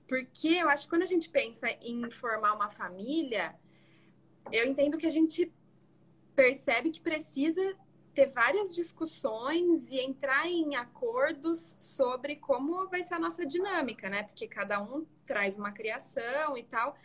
porque 0.07 0.47
eu 0.47 0.69
acho 0.69 0.83
que 0.83 0.89
quando 0.89 1.03
a 1.03 1.07
gente 1.07 1.29
pensa 1.29 1.69
em 1.81 2.09
formar 2.09 2.55
uma 2.55 2.69
família, 2.69 3.53
eu 4.51 4.65
entendo 4.65 4.97
que 4.97 5.05
a 5.05 5.11
gente 5.11 5.51
percebe 6.35 6.91
que 6.91 7.01
precisa 7.01 7.77
ter 8.13 8.27
várias 8.27 8.73
discussões 8.75 9.91
e 9.91 9.99
entrar 9.99 10.47
em 10.47 10.75
acordos 10.75 11.75
sobre 11.79 12.35
como 12.35 12.87
vai 12.87 13.03
ser 13.03 13.15
a 13.15 13.19
nossa 13.19 13.45
dinâmica, 13.45 14.09
né? 14.09 14.23
Porque 14.23 14.47
cada 14.47 14.81
um 14.81 15.05
traz 15.25 15.57
uma 15.57 15.71
criação 15.71 16.57
e 16.57 16.63
tal. 16.63 16.95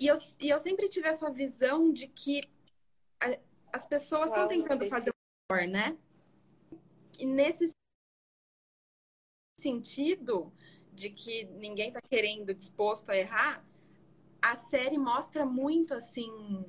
E 0.00 0.06
eu, 0.06 0.16
e 0.40 0.48
eu 0.48 0.58
sempre 0.58 0.88
tive 0.88 1.06
essa 1.06 1.30
visão 1.30 1.92
de 1.92 2.08
que 2.08 2.42
a, 3.20 3.38
as 3.72 3.86
pessoas 3.86 4.30
estão 4.30 4.48
tentando 4.48 4.88
fazer 4.88 5.10
o 5.10 5.54
melhor, 5.54 5.68
né? 5.68 5.96
E 7.18 7.26
nesse 7.26 7.70
sentido 9.60 10.52
de 10.92 11.08
que 11.08 11.44
ninguém 11.44 11.88
está 11.88 12.00
querendo, 12.00 12.52
disposto 12.52 13.10
a 13.10 13.16
errar, 13.16 13.64
a 14.40 14.56
série 14.56 14.98
mostra 14.98 15.46
muito 15.46 15.94
assim 15.94 16.64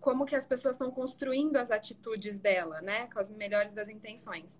como 0.00 0.24
que 0.24 0.36
as 0.36 0.46
pessoas 0.46 0.74
estão 0.76 0.90
construindo 0.90 1.56
as 1.56 1.70
atitudes 1.70 2.38
dela, 2.38 2.80
né, 2.80 3.08
com 3.08 3.18
as 3.18 3.30
melhores 3.30 3.72
das 3.72 3.88
intenções. 3.88 4.58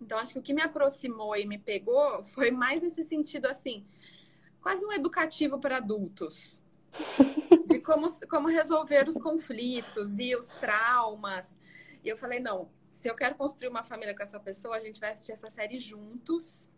Então 0.00 0.18
acho 0.18 0.32
que 0.32 0.38
o 0.38 0.42
que 0.42 0.54
me 0.54 0.62
aproximou 0.62 1.34
e 1.36 1.46
me 1.46 1.58
pegou 1.58 2.22
foi 2.22 2.50
mais 2.50 2.82
esse 2.82 3.04
sentido 3.04 3.46
assim, 3.46 3.84
quase 4.60 4.84
um 4.84 4.92
educativo 4.92 5.58
para 5.58 5.78
adultos, 5.78 6.62
de 7.66 7.80
como 7.80 8.08
como 8.28 8.48
resolver 8.48 9.08
os 9.08 9.16
conflitos 9.16 10.18
e 10.18 10.36
os 10.36 10.48
traumas. 10.48 11.58
E 12.04 12.08
eu 12.08 12.16
falei 12.16 12.38
não, 12.38 12.68
se 12.90 13.08
eu 13.08 13.14
quero 13.14 13.34
construir 13.34 13.68
uma 13.68 13.82
família 13.82 14.14
com 14.14 14.22
essa 14.22 14.38
pessoa, 14.38 14.76
a 14.76 14.80
gente 14.80 15.00
vai 15.00 15.10
assistir 15.10 15.32
essa 15.32 15.50
série 15.50 15.78
juntos 15.78 16.70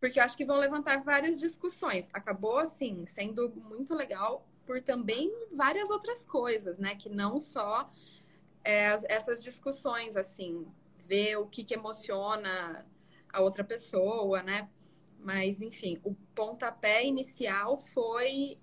porque 0.00 0.18
eu 0.18 0.24
acho 0.24 0.36
que 0.36 0.46
vão 0.46 0.56
levantar 0.56 1.02
várias 1.04 1.38
discussões. 1.38 2.08
Acabou, 2.12 2.58
assim, 2.58 3.04
sendo 3.06 3.50
muito 3.50 3.94
legal 3.94 4.48
por 4.66 4.80
também 4.82 5.32
várias 5.52 5.90
outras 5.90 6.24
coisas, 6.24 6.78
né? 6.78 6.94
Que 6.94 7.08
não 7.08 7.40
só 7.40 7.90
é, 8.64 8.96
essas 9.12 9.42
discussões, 9.42 10.16
assim, 10.16 10.66
ver 11.06 11.36
o 11.36 11.46
que, 11.46 11.64
que 11.64 11.74
emociona 11.74 12.86
a 13.32 13.40
outra 13.40 13.64
pessoa, 13.64 14.42
né? 14.42 14.68
Mas, 15.18 15.60
enfim, 15.60 16.00
o 16.04 16.14
pontapé 16.34 17.04
inicial 17.04 17.76
foi 17.76 18.58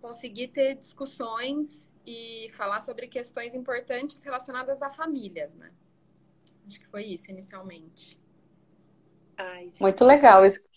conseguir 0.00 0.48
ter 0.48 0.74
discussões 0.76 1.92
e 2.06 2.48
falar 2.50 2.80
sobre 2.80 3.06
questões 3.06 3.54
importantes 3.54 4.22
relacionadas 4.22 4.82
a 4.82 4.90
famílias, 4.90 5.54
né? 5.54 5.70
Acho 6.66 6.80
que 6.80 6.86
foi 6.86 7.04
isso 7.04 7.30
inicialmente. 7.30 8.18
Ai, 9.36 9.72
Muito 9.80 10.04
legal 10.04 10.44
isso. 10.44 10.68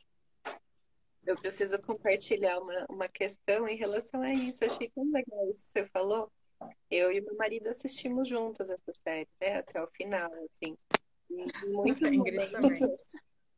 Eu 1.25 1.35
preciso 1.35 1.79
compartilhar 1.81 2.59
uma, 2.59 2.85
uma 2.89 3.07
questão 3.07 3.67
em 3.67 3.75
relação 3.75 4.21
a 4.21 4.33
isso. 4.33 4.63
achei 4.65 4.89
tão 4.89 5.09
legal 5.11 5.47
isso 5.47 5.59
que 5.59 5.79
você 5.79 5.85
falou. 5.87 6.31
Eu 6.89 7.11
e 7.11 7.21
meu 7.21 7.35
marido 7.35 7.67
assistimos 7.67 8.27
juntos 8.27 8.69
essa 8.69 8.93
série, 9.03 9.29
né? 9.39 9.57
Até 9.57 9.81
o 9.81 9.87
final, 9.87 10.31
assim. 10.33 10.75
E 11.29 11.45
muitos 11.67 12.11
momentos, 12.11 13.07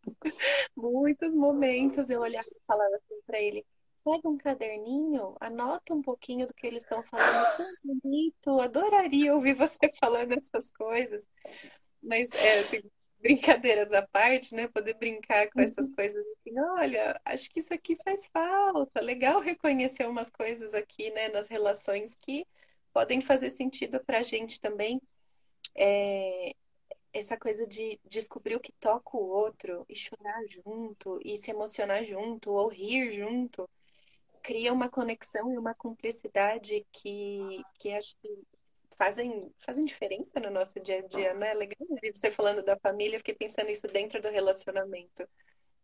muitos 0.75 1.35
momentos 1.35 2.09
eu 2.09 2.21
olhava 2.21 2.47
e 2.47 2.65
falava 2.65 2.95
assim 2.95 3.21
para 3.25 3.41
ele, 3.41 3.65
pega 4.03 4.29
um 4.29 4.37
caderninho, 4.37 5.35
anota 5.39 5.93
um 5.93 6.01
pouquinho 6.01 6.45
do 6.45 6.53
que 6.53 6.67
eles 6.67 6.83
estão 6.83 7.01
falando, 7.03 7.57
tão 7.57 7.73
bonito, 7.83 8.59
adoraria 8.59 9.33
ouvir 9.33 9.53
você 9.53 9.79
falando 9.99 10.33
essas 10.33 10.71
coisas. 10.71 11.25
Mas 12.01 12.29
é 12.31 12.59
assim, 12.59 12.81
brincadeiras 13.23 13.91
à 13.93 14.01
parte, 14.01 14.53
né? 14.53 14.67
Poder 14.67 14.95
brincar 14.95 15.49
com 15.49 15.61
essas 15.61 15.87
uhum. 15.87 15.95
coisas 15.95 16.23
assim, 16.25 16.59
olha, 16.59 17.19
acho 17.23 17.49
que 17.49 17.61
isso 17.61 17.73
aqui 17.73 17.97
faz 18.03 18.25
falta. 18.27 19.01
Legal 19.01 19.39
reconhecer 19.39 20.07
umas 20.07 20.29
coisas 20.29 20.73
aqui, 20.73 21.09
né, 21.11 21.29
nas 21.29 21.47
relações 21.47 22.15
que 22.21 22.45
podem 22.91 23.21
fazer 23.21 23.49
sentido 23.49 23.99
para 24.03 24.19
a 24.19 24.23
gente 24.23 24.59
também. 24.59 25.01
É, 25.75 26.53
essa 27.13 27.37
coisa 27.37 27.65
de 27.65 27.99
descobrir 28.05 28.55
o 28.55 28.59
que 28.59 28.73
toca 28.73 29.15
o 29.15 29.25
outro 29.25 29.85
e 29.87 29.95
chorar 29.95 30.43
junto, 30.47 31.19
e 31.23 31.37
se 31.37 31.51
emocionar 31.51 32.03
junto, 32.03 32.51
ou 32.51 32.67
rir 32.67 33.11
junto, 33.11 33.69
cria 34.41 34.73
uma 34.73 34.89
conexão 34.89 35.53
e 35.53 35.57
uma 35.57 35.73
cumplicidade 35.73 36.85
que, 36.91 37.63
que 37.79 37.93
acho 37.93 38.15
que 38.17 38.29
fazem, 38.95 39.51
fazem 39.59 39.85
diferença 39.85 40.39
no 40.39 40.49
nosso 40.49 40.79
dia 40.79 40.99
a 40.99 41.01
dia, 41.07 41.33
né? 41.33 41.53
Legal 41.53 41.77
você 42.13 42.31
falando 42.31 42.63
da 42.63 42.77
família, 42.77 43.19
fiquei 43.19 43.35
pensando 43.35 43.69
isso 43.69 43.87
dentro 43.87 44.21
do 44.21 44.29
relacionamento, 44.29 45.27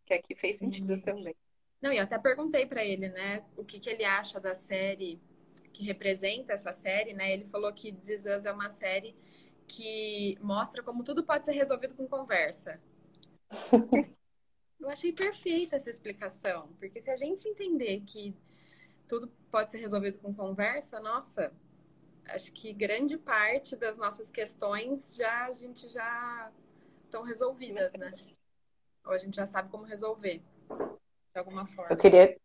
que 0.06 0.14
aqui 0.14 0.34
fez 0.34 0.56
sentido 0.56 0.94
uhum. 0.94 1.00
também. 1.00 1.36
Não, 1.80 1.92
e 1.92 1.96
eu 1.96 2.02
até 2.02 2.18
perguntei 2.18 2.66
para 2.66 2.84
ele, 2.84 3.08
né, 3.08 3.44
o 3.56 3.64
que, 3.64 3.80
que 3.80 3.88
ele 3.88 4.04
acha 4.04 4.38
da 4.38 4.54
série 4.54 5.20
que 5.72 5.84
representa 5.84 6.52
essa 6.52 6.72
série, 6.72 7.14
né? 7.14 7.32
Ele 7.32 7.44
falou 7.46 7.72
que 7.72 7.92
This 7.92 8.26
Us 8.26 8.44
é 8.44 8.52
uma 8.52 8.68
série 8.68 9.16
que 9.66 10.36
mostra 10.40 10.82
como 10.82 11.04
tudo 11.04 11.24
pode 11.24 11.44
ser 11.44 11.52
resolvido 11.52 11.94
com 11.94 12.06
conversa. 12.06 12.78
eu 14.80 14.88
achei 14.88 15.12
perfeita 15.12 15.76
essa 15.76 15.88
explicação, 15.88 16.68
porque 16.78 17.00
se 17.00 17.10
a 17.10 17.16
gente 17.16 17.48
entender 17.48 18.00
que 18.00 18.36
tudo 19.08 19.28
pode 19.50 19.70
ser 19.70 19.78
resolvido 19.78 20.18
com 20.18 20.34
conversa, 20.34 21.00
nossa, 21.00 21.52
acho 22.28 22.52
que 22.52 22.72
grande 22.72 23.18
parte 23.18 23.76
das 23.76 23.96
nossas 23.98 24.30
questões 24.30 25.16
já 25.16 25.46
a 25.46 25.54
gente 25.54 25.88
já 25.88 26.50
estão 27.04 27.22
resolvidas, 27.22 27.92
né? 27.94 28.12
Ou 29.04 29.12
a 29.12 29.18
gente 29.18 29.36
já 29.36 29.46
sabe 29.46 29.70
como 29.70 29.84
resolver 29.84 30.42
de 31.32 31.38
alguma 31.38 31.66
forma. 31.66 31.92
Eu 31.92 31.96
queria 31.96 32.36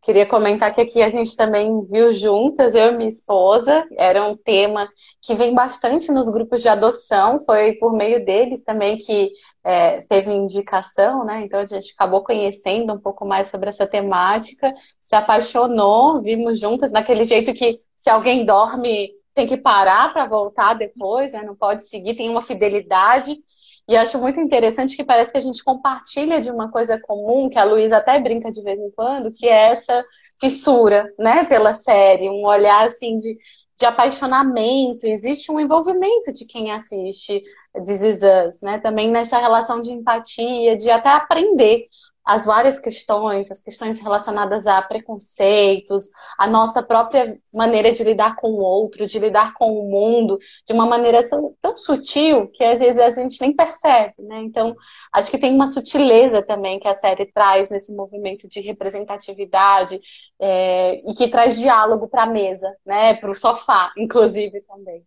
Queria 0.00 0.24
comentar 0.24 0.72
que 0.72 0.80
aqui 0.80 1.02
a 1.02 1.08
gente 1.08 1.36
também 1.36 1.82
viu 1.82 2.12
juntas, 2.12 2.74
eu 2.74 2.92
e 2.92 2.96
minha 2.96 3.08
esposa, 3.08 3.84
era 3.96 4.24
um 4.24 4.36
tema 4.36 4.88
que 5.20 5.34
vem 5.34 5.54
bastante 5.54 6.12
nos 6.12 6.30
grupos 6.30 6.62
de 6.62 6.68
adoção, 6.68 7.40
foi 7.40 7.72
por 7.74 7.92
meio 7.92 8.24
deles 8.24 8.62
também 8.62 8.96
que 8.96 9.32
é, 9.64 9.98
teve 10.02 10.32
indicação, 10.32 11.24
né? 11.24 11.42
Então 11.44 11.58
a 11.58 11.66
gente 11.66 11.92
acabou 11.92 12.22
conhecendo 12.22 12.92
um 12.92 12.98
pouco 12.98 13.26
mais 13.26 13.48
sobre 13.48 13.70
essa 13.70 13.88
temática, 13.88 14.72
se 15.00 15.16
apaixonou, 15.16 16.22
vimos 16.22 16.60
juntas, 16.60 16.92
daquele 16.92 17.24
jeito 17.24 17.52
que 17.52 17.80
se 17.96 18.08
alguém 18.08 18.44
dorme 18.44 19.10
tem 19.38 19.46
que 19.46 19.56
parar 19.56 20.12
para 20.12 20.26
voltar 20.26 20.74
depois, 20.74 21.30
né? 21.30 21.44
não 21.44 21.54
pode 21.54 21.88
seguir, 21.88 22.16
tem 22.16 22.28
uma 22.28 22.42
fidelidade. 22.42 23.38
E 23.86 23.96
acho 23.96 24.18
muito 24.18 24.40
interessante 24.40 24.96
que 24.96 25.04
parece 25.04 25.30
que 25.30 25.38
a 25.38 25.40
gente 25.40 25.62
compartilha 25.62 26.40
de 26.40 26.50
uma 26.50 26.72
coisa 26.72 27.00
comum, 27.00 27.48
que 27.48 27.56
a 27.56 27.62
Luísa 27.62 27.98
até 27.98 28.18
brinca 28.18 28.50
de 28.50 28.60
vez 28.62 28.80
em 28.80 28.90
quando, 28.90 29.30
que 29.30 29.46
é 29.46 29.70
essa 29.70 30.04
fissura, 30.40 31.08
né, 31.16 31.44
pela 31.44 31.72
série, 31.72 32.28
um 32.28 32.44
olhar 32.44 32.84
assim 32.84 33.14
de, 33.14 33.36
de 33.78 33.86
apaixonamento, 33.86 35.06
existe 35.06 35.52
um 35.52 35.60
envolvimento 35.60 36.32
de 36.32 36.44
quem 36.44 36.72
assiste 36.72 37.40
This 37.86 38.02
Is 38.02 38.20
Us, 38.22 38.60
né, 38.60 38.78
também 38.78 39.08
nessa 39.08 39.38
relação 39.38 39.80
de 39.80 39.92
empatia, 39.92 40.76
de 40.76 40.90
até 40.90 41.10
aprender 41.10 41.84
as 42.28 42.44
várias 42.44 42.78
questões, 42.78 43.50
as 43.50 43.62
questões 43.62 43.98
relacionadas 44.02 44.66
a 44.66 44.82
preconceitos, 44.82 46.10
a 46.36 46.46
nossa 46.46 46.82
própria 46.82 47.40
maneira 47.54 47.90
de 47.90 48.04
lidar 48.04 48.36
com 48.36 48.50
o 48.50 48.60
outro, 48.60 49.06
de 49.06 49.18
lidar 49.18 49.54
com 49.54 49.72
o 49.72 49.90
mundo, 49.90 50.36
de 50.66 50.74
uma 50.74 50.84
maneira 50.84 51.26
tão, 51.26 51.56
tão 51.58 51.78
sutil 51.78 52.46
que 52.48 52.62
às 52.62 52.80
vezes 52.80 53.00
a 53.00 53.10
gente 53.22 53.40
nem 53.40 53.56
percebe, 53.56 54.12
né? 54.18 54.42
Então, 54.42 54.76
acho 55.10 55.30
que 55.30 55.38
tem 55.38 55.54
uma 55.54 55.68
sutileza 55.68 56.42
também 56.42 56.78
que 56.78 56.86
a 56.86 56.94
série 56.94 57.24
traz 57.32 57.70
nesse 57.70 57.94
movimento 57.94 58.46
de 58.46 58.60
representatividade 58.60 59.98
é, 60.38 61.00
e 61.10 61.14
que 61.14 61.28
traz 61.28 61.58
diálogo 61.58 62.08
para 62.08 62.24
a 62.24 62.30
mesa, 62.30 62.70
né? 62.84 63.14
Para 63.14 63.30
o 63.30 63.34
sofá, 63.34 63.90
inclusive 63.96 64.60
também. 64.68 65.02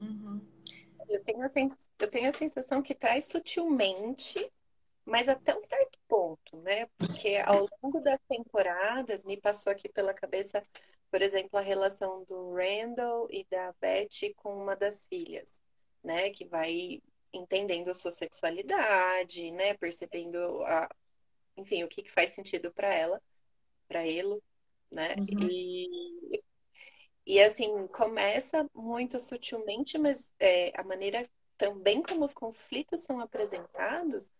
Uhum. 0.00 0.40
Eu 1.08 1.22
tenho, 1.22 1.40
a 1.40 1.48
eu 2.00 2.10
tenho 2.10 2.30
a 2.30 2.32
sensação 2.32 2.82
que 2.82 2.96
traz 2.96 3.26
sutilmente 3.26 4.50
mas 5.04 5.28
até 5.28 5.56
um 5.56 5.60
certo 5.60 5.98
ponto, 6.08 6.56
né? 6.58 6.86
Porque 6.96 7.36
ao 7.44 7.68
longo 7.82 8.00
das 8.00 8.20
temporadas 8.28 9.24
me 9.24 9.36
passou 9.36 9.70
aqui 9.70 9.88
pela 9.88 10.14
cabeça, 10.14 10.64
por 11.10 11.20
exemplo, 11.20 11.58
a 11.58 11.62
relação 11.62 12.24
do 12.24 12.54
Randall 12.54 13.28
e 13.30 13.44
da 13.50 13.74
Betty 13.80 14.32
com 14.34 14.56
uma 14.56 14.74
das 14.74 15.06
filhas, 15.06 15.48
né? 16.02 16.30
Que 16.30 16.46
vai 16.46 17.02
entendendo 17.32 17.88
a 17.88 17.94
sua 17.94 18.10
sexualidade, 18.10 19.50
né? 19.50 19.74
Percebendo 19.74 20.62
a, 20.64 20.88
enfim, 21.56 21.84
o 21.84 21.88
que, 21.88 22.02
que 22.02 22.10
faz 22.10 22.30
sentido 22.30 22.72
para 22.72 22.92
ela, 22.94 23.20
para 23.86 24.06
ele, 24.06 24.42
né? 24.90 25.14
Uhum. 25.18 25.48
E, 25.50 26.42
e 27.26 27.42
assim, 27.42 27.86
começa 27.88 28.66
muito 28.74 29.18
sutilmente, 29.18 29.98
mas 29.98 30.32
é, 30.38 30.72
a 30.78 30.82
maneira 30.82 31.28
também 31.58 32.02
como 32.02 32.24
os 32.24 32.32
conflitos 32.32 33.00
são 33.00 33.20
apresentados 33.20 34.30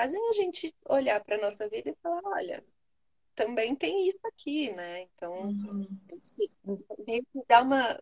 fazem 0.00 0.28
a 0.30 0.32
gente 0.32 0.74
olhar 0.88 1.22
para 1.22 1.36
nossa 1.36 1.68
vida 1.68 1.90
e 1.90 1.96
falar, 2.02 2.22
olha, 2.24 2.64
também 3.34 3.74
tem 3.76 4.08
isso 4.08 4.26
aqui, 4.26 4.72
né? 4.72 5.02
Então, 5.02 5.42
uhum. 5.42 5.86
meio 7.06 7.22
que 7.30 7.42
dá 7.46 7.62
uma 7.62 7.98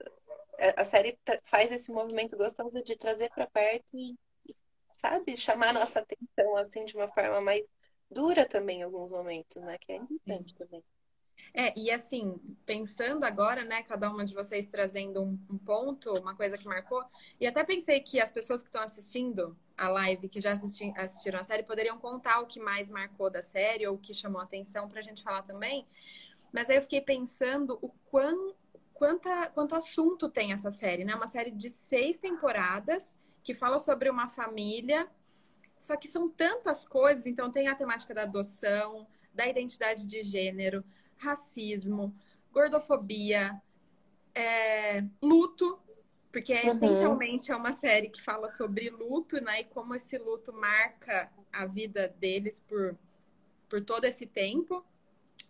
a 0.76 0.84
série 0.84 1.16
faz 1.44 1.70
esse 1.70 1.90
movimento 1.92 2.36
gostoso 2.36 2.82
de 2.82 2.96
trazer 2.96 3.30
para 3.30 3.46
perto 3.46 3.96
e, 3.96 4.16
sabe, 4.96 5.36
chamar 5.36 5.72
nossa 5.72 6.00
atenção 6.00 6.56
assim 6.56 6.84
de 6.84 6.96
uma 6.96 7.08
forma 7.08 7.40
mais 7.40 7.68
dura 8.10 8.44
também 8.44 8.80
em 8.80 8.82
alguns 8.82 9.12
momentos, 9.12 9.62
né? 9.62 9.76
Que 9.78 9.92
é 9.92 9.96
importante 9.96 10.50
Sim. 10.50 10.56
também. 10.56 10.84
É, 11.54 11.72
e 11.78 11.90
assim, 11.90 12.36
pensando 12.66 13.24
agora, 13.24 13.64
né, 13.64 13.82
cada 13.84 14.10
uma 14.10 14.24
de 14.24 14.34
vocês 14.34 14.66
trazendo 14.66 15.22
um, 15.22 15.38
um, 15.48 15.58
ponto, 15.58 16.12
uma 16.12 16.34
coisa 16.34 16.58
que 16.58 16.66
marcou, 16.66 17.04
e 17.40 17.46
até 17.46 17.64
pensei 17.64 18.00
que 18.00 18.20
as 18.20 18.30
pessoas 18.30 18.60
que 18.60 18.68
estão 18.68 18.82
assistindo 18.82 19.56
a 19.78 19.88
live, 19.88 20.28
que 20.28 20.40
já 20.40 20.52
assisti, 20.52 20.92
assistiram 20.96 21.38
a 21.38 21.44
série, 21.44 21.62
poderiam 21.62 21.98
contar 21.98 22.40
o 22.40 22.46
que 22.46 22.58
mais 22.58 22.90
marcou 22.90 23.30
da 23.30 23.40
série 23.40 23.86
ou 23.86 23.94
o 23.94 23.98
que 23.98 24.12
chamou 24.12 24.40
atenção 24.40 24.88
para 24.88 24.98
a 25.00 25.02
gente 25.02 25.22
falar 25.22 25.42
também. 25.42 25.86
Mas 26.52 26.68
aí 26.68 26.76
eu 26.76 26.82
fiquei 26.82 27.00
pensando 27.00 27.78
o 27.80 27.88
quão, 28.10 28.54
quanta, 28.92 29.50
quanto 29.50 29.76
assunto 29.76 30.28
tem 30.28 30.52
essa 30.52 30.70
série, 30.70 31.04
né? 31.04 31.14
Uma 31.14 31.28
série 31.28 31.50
de 31.50 31.70
seis 31.70 32.18
temporadas 32.18 33.16
que 33.42 33.54
fala 33.54 33.78
sobre 33.78 34.10
uma 34.10 34.28
família, 34.28 35.08
só 35.78 35.96
que 35.96 36.08
são 36.08 36.28
tantas 36.28 36.84
coisas, 36.84 37.26
então 37.26 37.50
tem 37.50 37.68
a 37.68 37.74
temática 37.74 38.12
da 38.12 38.22
adoção, 38.22 39.06
da 39.32 39.46
identidade 39.46 40.06
de 40.06 40.22
gênero, 40.24 40.84
racismo, 41.16 42.14
gordofobia, 42.52 43.60
é, 44.34 45.04
luto, 45.22 45.78
porque 46.38 46.54
uhum. 46.54 46.68
essencialmente 46.68 47.50
é 47.50 47.56
uma 47.56 47.72
série 47.72 48.08
que 48.08 48.22
fala 48.22 48.48
sobre 48.48 48.90
luto, 48.90 49.40
né? 49.40 49.62
E 49.62 49.64
como 49.64 49.92
esse 49.96 50.16
luto 50.16 50.52
marca 50.52 51.28
a 51.52 51.66
vida 51.66 52.14
deles 52.20 52.60
por, 52.60 52.96
por 53.68 53.84
todo 53.84 54.04
esse 54.04 54.24
tempo, 54.24 54.84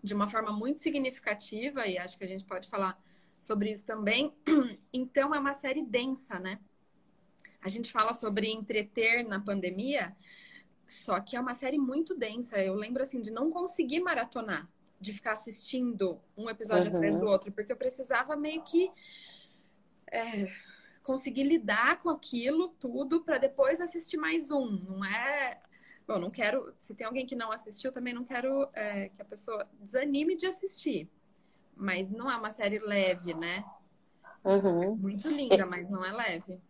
de 0.02 0.14
uma 0.14 0.26
forma 0.26 0.50
muito 0.50 0.80
significativa, 0.80 1.86
e 1.86 1.98
acho 1.98 2.16
que 2.16 2.24
a 2.24 2.26
gente 2.26 2.42
pode 2.42 2.70
falar 2.70 2.98
sobre 3.38 3.70
isso 3.70 3.84
também. 3.84 4.34
Então, 4.90 5.34
é 5.34 5.38
uma 5.38 5.52
série 5.52 5.82
densa, 5.82 6.38
né? 6.38 6.58
A 7.62 7.68
gente 7.68 7.92
fala 7.92 8.14
sobre 8.14 8.50
entreter 8.50 9.22
na 9.22 9.38
pandemia, 9.38 10.16
só 10.86 11.20
que 11.20 11.36
é 11.36 11.40
uma 11.40 11.54
série 11.54 11.76
muito 11.76 12.14
densa. 12.14 12.56
Eu 12.56 12.74
lembro, 12.74 13.02
assim, 13.02 13.20
de 13.20 13.30
não 13.30 13.50
conseguir 13.50 14.00
maratonar 14.00 14.66
de 14.98 15.12
ficar 15.12 15.32
assistindo 15.32 16.18
um 16.34 16.48
episódio 16.48 16.90
uhum. 16.90 16.96
atrás 16.96 17.16
do 17.16 17.26
outro, 17.26 17.52
porque 17.52 17.70
eu 17.70 17.76
precisava 17.76 18.34
meio 18.34 18.62
que 18.64 18.90
é, 20.10 20.48
conseguir 21.08 21.44
lidar 21.44 22.02
com 22.02 22.10
aquilo 22.10 22.68
tudo 22.78 23.22
para 23.22 23.38
depois 23.38 23.80
assistir 23.80 24.18
mais 24.18 24.50
um. 24.50 24.78
Não 24.86 25.02
é. 25.02 25.58
Bom, 26.06 26.18
não 26.18 26.30
quero. 26.30 26.74
Se 26.78 26.94
tem 26.94 27.06
alguém 27.06 27.24
que 27.24 27.34
não 27.34 27.50
assistiu, 27.50 27.90
também 27.90 28.12
não 28.12 28.24
quero 28.24 28.68
é, 28.74 29.08
que 29.08 29.22
a 29.22 29.24
pessoa 29.24 29.66
desanime 29.80 30.36
de 30.36 30.46
assistir. 30.46 31.08
Mas 31.74 32.10
não 32.10 32.30
é 32.30 32.36
uma 32.36 32.50
série 32.50 32.78
leve, 32.78 33.32
né? 33.32 33.64
Uhum. 34.44 34.96
Muito 34.96 35.30
linda, 35.30 35.64
mas 35.64 35.88
não 35.88 36.04
é 36.04 36.12
leve. 36.12 36.60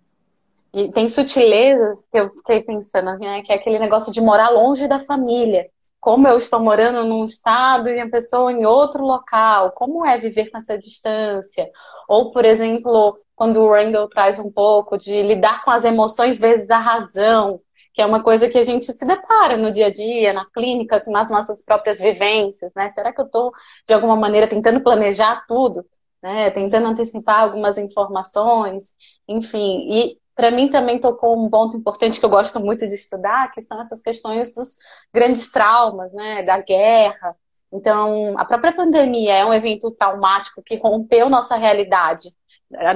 E 0.72 0.92
tem 0.92 1.08
sutilezas 1.08 2.06
que 2.06 2.20
eu 2.20 2.30
fiquei 2.36 2.62
pensando, 2.62 3.18
né? 3.18 3.42
Que 3.42 3.50
é 3.50 3.56
aquele 3.56 3.80
negócio 3.80 4.12
de 4.12 4.20
morar 4.20 4.50
longe 4.50 4.86
da 4.86 5.00
família 5.00 5.68
como 6.00 6.28
eu 6.28 6.38
estou 6.38 6.60
morando 6.60 7.04
num 7.08 7.24
estado 7.24 7.88
e 7.88 7.98
a 7.98 8.08
pessoa 8.08 8.52
em 8.52 8.64
outro 8.64 9.02
local, 9.04 9.72
como 9.72 10.06
é 10.06 10.16
viver 10.16 10.48
com 10.48 10.58
essa 10.58 10.78
distância? 10.78 11.68
Ou, 12.08 12.30
por 12.30 12.44
exemplo, 12.44 13.18
quando 13.38 13.62
o 13.62 13.70
Randall 13.70 14.08
traz 14.08 14.40
um 14.40 14.50
pouco 14.50 14.98
de 14.98 15.22
lidar 15.22 15.64
com 15.64 15.70
as 15.70 15.84
emoções 15.84 16.40
vezes 16.40 16.68
a 16.70 16.78
razão, 16.78 17.60
que 17.94 18.02
é 18.02 18.06
uma 18.06 18.20
coisa 18.20 18.48
que 18.48 18.58
a 18.58 18.64
gente 18.64 18.92
se 18.92 19.06
depara 19.06 19.56
no 19.56 19.70
dia 19.70 19.86
a 19.86 19.90
dia, 19.90 20.32
na 20.32 20.44
clínica, 20.50 21.04
nas 21.06 21.30
nossas 21.30 21.64
próprias 21.64 22.00
vivências, 22.00 22.72
né? 22.74 22.90
Será 22.90 23.12
que 23.12 23.20
eu 23.20 23.26
estou, 23.26 23.52
de 23.86 23.94
alguma 23.94 24.16
maneira, 24.16 24.48
tentando 24.48 24.82
planejar 24.82 25.44
tudo? 25.46 25.86
Né? 26.20 26.50
Tentando 26.50 26.88
antecipar 26.88 27.42
algumas 27.42 27.78
informações, 27.78 28.92
enfim. 29.28 29.86
E 29.88 30.18
para 30.34 30.50
mim 30.50 30.68
também 30.68 31.00
tocou 31.00 31.40
um 31.40 31.48
ponto 31.48 31.76
importante 31.76 32.18
que 32.18 32.26
eu 32.26 32.30
gosto 32.30 32.58
muito 32.58 32.88
de 32.88 32.94
estudar, 32.94 33.52
que 33.52 33.62
são 33.62 33.80
essas 33.80 34.02
questões 34.02 34.52
dos 34.52 34.78
grandes 35.14 35.52
traumas, 35.52 36.12
né, 36.12 36.42
da 36.42 36.58
guerra. 36.60 37.36
Então, 37.72 38.36
a 38.36 38.44
própria 38.44 38.74
pandemia 38.74 39.34
é 39.34 39.44
um 39.44 39.54
evento 39.54 39.92
traumático 39.92 40.60
que 40.60 40.76
rompeu 40.76 41.28
nossa 41.28 41.54
realidade, 41.54 42.30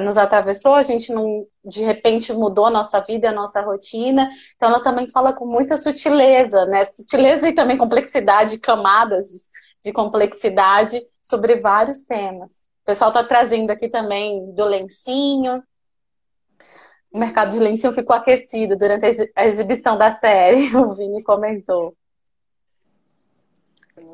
nos 0.01 0.17
atravessou, 0.17 0.75
a 0.75 0.83
gente 0.83 1.13
não 1.13 1.47
de 1.65 1.83
repente 1.83 2.33
mudou 2.33 2.67
a 2.67 2.71
nossa 2.71 3.01
vida, 3.01 3.31
a 3.31 3.33
nossa 3.33 3.61
rotina. 3.63 4.31
Então 4.55 4.69
ela 4.69 4.83
também 4.83 5.09
fala 5.09 5.33
com 5.33 5.47
muita 5.47 5.77
sutileza, 5.77 6.65
né? 6.67 6.85
Sutileza 6.85 7.49
e 7.49 7.55
também 7.55 7.79
complexidade, 7.79 8.59
camadas 8.59 9.29
de, 9.29 9.39
de 9.85 9.93
complexidade 9.93 11.01
sobre 11.23 11.61
vários 11.61 12.03
temas. 12.03 12.63
O 12.83 12.85
pessoal 12.85 13.11
está 13.11 13.25
trazendo 13.25 13.71
aqui 13.71 13.89
também 13.89 14.53
do 14.55 14.65
lencinho, 14.65 15.63
o 17.13 17.19
mercado 17.19 17.53
de 17.53 17.59
lencinho 17.59 17.93
ficou 17.93 18.17
aquecido 18.17 18.77
durante 18.77 19.05
a 19.37 19.47
exibição 19.47 19.97
da 19.97 20.11
série, 20.11 20.75
o 20.77 20.87
Vini 20.95 21.23
comentou. 21.23 21.95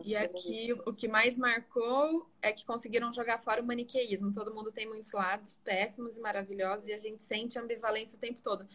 E 0.05 0.17
aqui 0.17 0.73
o 0.87 0.93
que 0.93 1.09
mais 1.09 1.37
marcou 1.37 2.29
é 2.41 2.53
que 2.53 2.65
conseguiram 2.65 3.13
jogar 3.13 3.39
fora 3.39 3.63
o 3.63 3.67
maniqueísmo. 3.67 4.33
Todo 4.33 4.55
mundo 4.55 4.73
tem 4.73 4.87
muitos 4.87 5.13
lados 5.13 5.59
péssimos 5.65 6.17
e 6.17 6.21
maravilhosos 6.21 6.89
e 6.89 6.93
a 6.93 6.99
gente 6.99 7.23
sente 7.23 7.59
ambivalência 7.59 8.17
o 8.17 8.21
tempo 8.21 8.41
todo. 8.43 8.67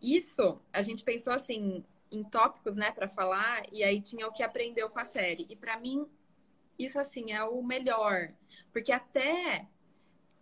Isso, 0.00 0.60
a 0.72 0.82
gente 0.82 1.04
pensou 1.04 1.32
assim 1.32 1.84
em 2.10 2.22
tópicos, 2.22 2.76
né, 2.76 2.92
para 2.92 3.08
falar, 3.08 3.62
e 3.72 3.82
aí 3.82 4.00
tinha 4.00 4.28
o 4.28 4.32
que 4.32 4.42
aprendeu 4.42 4.88
com 4.90 4.98
a 4.98 5.04
série. 5.04 5.46
E 5.50 5.56
para 5.56 5.78
mim, 5.78 6.06
isso 6.78 6.98
assim 6.98 7.32
é 7.32 7.42
o 7.42 7.62
melhor, 7.62 8.32
porque 8.72 8.92
até 8.92 9.66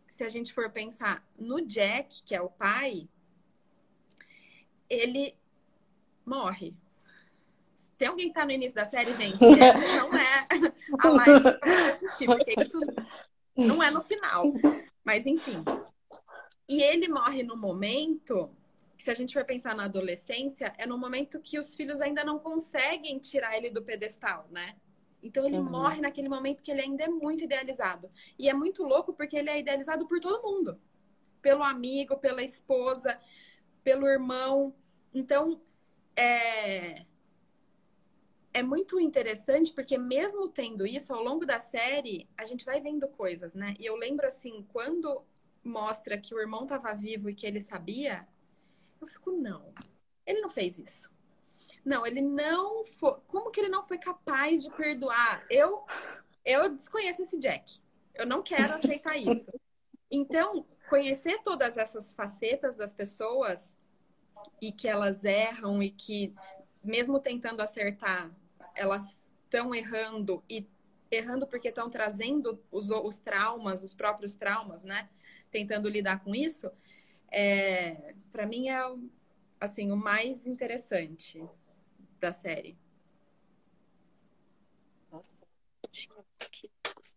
se 0.08 0.22
a 0.22 0.28
gente 0.28 0.52
for 0.52 0.70
pensar 0.70 1.26
no 1.38 1.60
Jack, 1.60 2.22
que 2.22 2.34
é 2.34 2.40
o 2.40 2.48
pai, 2.48 3.08
ele 4.88 5.36
morre. 6.24 6.74
Tem 7.96 8.08
alguém 8.08 8.28
que 8.28 8.34
tá 8.34 8.44
no 8.44 8.52
início 8.52 8.74
da 8.74 8.84
série, 8.84 9.14
gente? 9.14 9.38
Essa 9.42 9.96
não 9.98 10.18
é 10.18 10.46
a 10.98 11.08
live 11.08 11.58
pra 11.58 11.88
assistir, 11.92 12.26
porque 12.26 12.54
isso 12.60 12.78
não 13.56 13.82
é 13.82 13.90
no 13.90 14.02
final. 14.02 14.52
Mas 15.04 15.26
enfim. 15.26 15.62
E 16.68 16.82
ele 16.82 17.08
morre 17.08 17.42
no 17.42 17.56
momento 17.56 18.50
que, 18.96 19.04
se 19.04 19.10
a 19.10 19.14
gente 19.14 19.34
for 19.34 19.44
pensar 19.44 19.74
na 19.74 19.84
adolescência, 19.84 20.72
é 20.78 20.86
no 20.86 20.98
momento 20.98 21.40
que 21.40 21.58
os 21.58 21.74
filhos 21.74 22.00
ainda 22.00 22.24
não 22.24 22.38
conseguem 22.38 23.18
tirar 23.18 23.56
ele 23.56 23.70
do 23.70 23.82
pedestal, 23.82 24.48
né? 24.50 24.74
Então 25.22 25.46
ele 25.46 25.58
uhum. 25.58 25.70
morre 25.70 26.00
naquele 26.00 26.28
momento 26.28 26.62
que 26.62 26.70
ele 26.70 26.82
ainda 26.82 27.04
é 27.04 27.08
muito 27.08 27.44
idealizado. 27.44 28.10
E 28.38 28.48
é 28.48 28.54
muito 28.54 28.82
louco 28.82 29.12
porque 29.12 29.36
ele 29.36 29.50
é 29.50 29.60
idealizado 29.60 30.06
por 30.06 30.20
todo 30.20 30.42
mundo. 30.42 30.78
Pelo 31.40 31.62
amigo, 31.62 32.18
pela 32.18 32.42
esposa, 32.42 33.18
pelo 33.82 34.06
irmão. 34.06 34.74
Então, 35.12 35.60
é, 36.16 37.04
é 38.54 38.62
muito 38.62 39.00
interessante 39.00 39.72
porque 39.72 39.98
mesmo 39.98 40.48
tendo 40.48 40.86
isso, 40.86 41.12
ao 41.12 41.22
longo 41.22 41.44
da 41.44 41.58
série, 41.58 42.28
a 42.38 42.46
gente 42.46 42.64
vai 42.64 42.80
vendo 42.80 43.08
coisas, 43.08 43.52
né? 43.52 43.74
E 43.80 43.84
eu 43.84 43.96
lembro 43.96 44.26
assim, 44.28 44.64
quando 44.72 45.22
mostra 45.62 46.16
que 46.16 46.32
o 46.32 46.40
irmão 46.40 46.62
estava 46.62 46.94
vivo 46.94 47.28
e 47.28 47.34
que 47.34 47.46
ele 47.46 47.60
sabia, 47.60 48.26
eu 49.00 49.08
fico, 49.08 49.32
não, 49.32 49.74
ele 50.24 50.40
não 50.40 50.48
fez 50.48 50.78
isso. 50.78 51.12
Não, 51.84 52.06
ele 52.06 52.22
não 52.22 52.84
foi. 52.84 53.16
Como 53.26 53.50
que 53.50 53.60
ele 53.60 53.68
não 53.68 53.86
foi 53.86 53.98
capaz 53.98 54.62
de 54.62 54.70
perdoar? 54.70 55.44
Eu, 55.50 55.84
eu 56.44 56.70
desconheço 56.70 57.22
esse 57.22 57.38
Jack. 57.38 57.80
Eu 58.14 58.24
não 58.24 58.40
quero 58.42 58.72
aceitar 58.72 59.18
isso. 59.18 59.50
Então, 60.08 60.64
conhecer 60.88 61.42
todas 61.42 61.76
essas 61.76 62.14
facetas 62.14 62.76
das 62.76 62.92
pessoas 62.92 63.76
e 64.62 64.70
que 64.70 64.86
elas 64.86 65.24
erram 65.24 65.82
e 65.82 65.90
que, 65.90 66.32
mesmo 66.82 67.18
tentando 67.18 67.60
acertar, 67.60 68.30
elas 68.74 69.18
estão 69.44 69.74
errando 69.74 70.42
e 70.48 70.66
errando 71.10 71.46
porque 71.46 71.68
estão 71.68 71.88
trazendo 71.88 72.60
os, 72.70 72.90
os 72.90 73.18
traumas, 73.18 73.82
os 73.82 73.94
próprios 73.94 74.34
traumas, 74.34 74.84
né? 74.84 75.08
Tentando 75.50 75.88
lidar 75.88 76.22
com 76.24 76.34
isso, 76.34 76.70
é, 77.30 78.14
para 78.32 78.46
mim 78.46 78.68
é 78.68 78.80
assim 79.60 79.92
o 79.92 79.96
mais 79.96 80.46
interessante 80.46 81.42
da 82.20 82.32
série. 82.32 82.76
Nossa, 85.10 85.30
que 86.50 86.70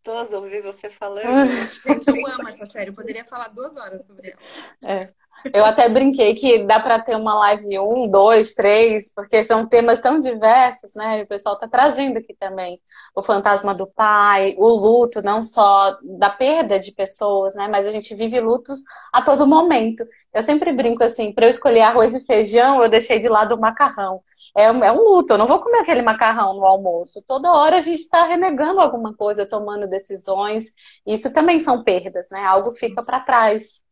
gostoso 0.07 0.35
ouvir 0.37 0.61
você 0.61 0.89
falando. 0.89 1.49
Gente, 1.85 2.07
eu 2.07 2.27
amo 2.27 2.47
essa 2.47 2.65
série. 2.65 2.91
Eu 2.91 2.95
poderia 2.95 3.25
falar 3.25 3.49
duas 3.49 3.75
horas 3.75 4.05
sobre 4.05 4.31
ela. 4.31 4.41
É. 4.83 5.13
Eu 5.53 5.63
até 5.65 5.87
brinquei 5.87 6.35
que 6.35 6.63
dá 6.65 6.79
para 6.79 6.99
ter 6.99 7.15
uma 7.15 7.33
live 7.39 7.79
um, 7.79 8.09
dois, 8.11 8.53
três, 8.53 9.13
porque 9.13 9.43
são 9.43 9.67
temas 9.67 10.01
tão 10.01 10.19
diversos, 10.19 10.93
né? 10.95 11.23
O 11.23 11.27
pessoal 11.27 11.55
está 11.55 11.67
trazendo 11.67 12.17
aqui 12.17 12.35
também 12.35 12.81
o 13.15 13.21
fantasma 13.23 13.73
do 13.73 13.87
pai, 13.87 14.55
o 14.57 14.67
luto, 14.67 15.21
não 15.21 15.41
só 15.41 15.97
da 16.03 16.29
perda 16.29 16.79
de 16.79 16.91
pessoas, 16.91 17.55
né? 17.55 17.67
Mas 17.67 17.87
a 17.87 17.91
gente 17.91 18.13
vive 18.15 18.39
lutos 18.39 18.79
a 19.13 19.21
todo 19.21 19.47
momento. 19.47 20.05
Eu 20.33 20.43
sempre 20.43 20.71
brinco 20.73 21.03
assim, 21.03 21.33
para 21.33 21.45
eu 21.45 21.49
escolher 21.49 21.81
arroz 21.81 22.13
e 22.15 22.25
feijão, 22.25 22.81
eu 22.83 22.89
deixei 22.89 23.19
de 23.19 23.29
lado 23.29 23.55
o 23.55 23.59
macarrão. 23.59 24.21
É 24.55 24.71
um, 24.71 24.83
é 24.83 24.91
um 24.91 25.01
luto, 25.03 25.33
eu 25.33 25.37
não 25.37 25.47
vou 25.47 25.59
comer 25.61 25.79
aquele 25.79 26.01
macarrão 26.01 26.55
no 26.55 26.65
almoço. 26.65 27.21
Toda 27.25 27.51
hora 27.51 27.77
a 27.77 27.81
gente 27.81 28.01
está 28.01 28.23
renegando 28.25 28.79
alguma 28.79 29.13
coisa, 29.15 29.45
tomando 29.45 29.87
decisões. 29.87 30.65
Isso 31.05 31.31
também 31.31 31.59
são 31.59 31.83
perdas, 31.83 32.27
né? 32.31 32.43
Algo 32.43 32.71
fica 32.71 33.03
para 33.03 33.19
trás. 33.19 33.85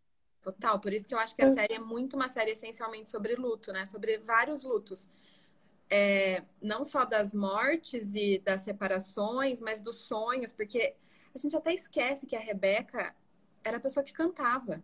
Total, 0.46 0.80
por 0.80 0.94
isso 0.94 1.08
que 1.08 1.16
eu 1.16 1.18
acho 1.18 1.36
que 1.36 1.42
a 1.42 1.48
hum. 1.48 1.54
série 1.56 1.74
é 1.74 1.80
muito 1.80 2.16
uma 2.16 2.30
série 2.30 2.52
essencialmente 2.52 3.10
sobre 3.10 3.36
luto, 3.36 3.74
né? 3.74 3.84
Sobre 3.88 4.20
vários 4.20 4.62
lutos. 4.62 5.10
É, 5.90 6.44
não 6.62 6.86
só 6.86 7.04
das 7.04 7.34
mortes 7.34 8.14
e 8.14 8.38
das 8.38 8.62
separações, 8.62 9.60
mas 9.60 9.82
dos 9.82 10.04
sonhos, 10.04 10.52
porque 10.52 10.96
a 11.34 11.38
gente 11.40 11.58
até 11.58 11.74
esquece 11.74 12.28
que 12.28 12.36
a 12.36 12.40
Rebeca 12.40 13.16
era 13.64 13.78
a 13.78 13.80
pessoa 13.80 14.04
que 14.04 14.14
cantava. 14.14 14.84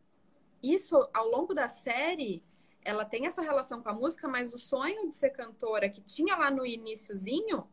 Isso, 0.64 1.08
ao 1.14 1.28
longo 1.30 1.54
da 1.54 1.70
série, 1.70 2.44
ela 2.84 3.06
tem 3.06 3.28
essa 3.28 3.44
relação 3.44 3.84
com 3.84 3.90
a 3.90 3.94
música, 3.94 4.28
mas 4.28 4.56
o 4.56 4.58
sonho 4.58 5.10
de 5.10 5.14
ser 5.14 5.30
cantora 5.30 5.88
que 5.92 6.02
tinha 6.02 6.36
lá 6.36 6.50
no 6.50 6.66
iníciozinho, 6.66 7.70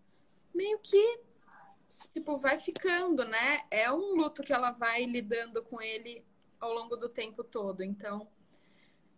meio 0.55 0.79
que 0.81 1.20
tipo 2.12 2.37
vai 2.37 2.59
ficando, 2.59 3.24
né? 3.24 3.62
É 3.70 3.90
um 3.90 4.14
luto 4.14 4.42
que 4.42 4.53
ela 4.53 4.72
vai 4.72 5.07
lidando 5.07 5.62
com 5.62 5.81
ele 5.81 6.22
ao 6.60 6.72
longo 6.72 6.96
do 6.96 7.08
tempo 7.08 7.44
todo. 7.44 7.82
Então, 7.82 8.28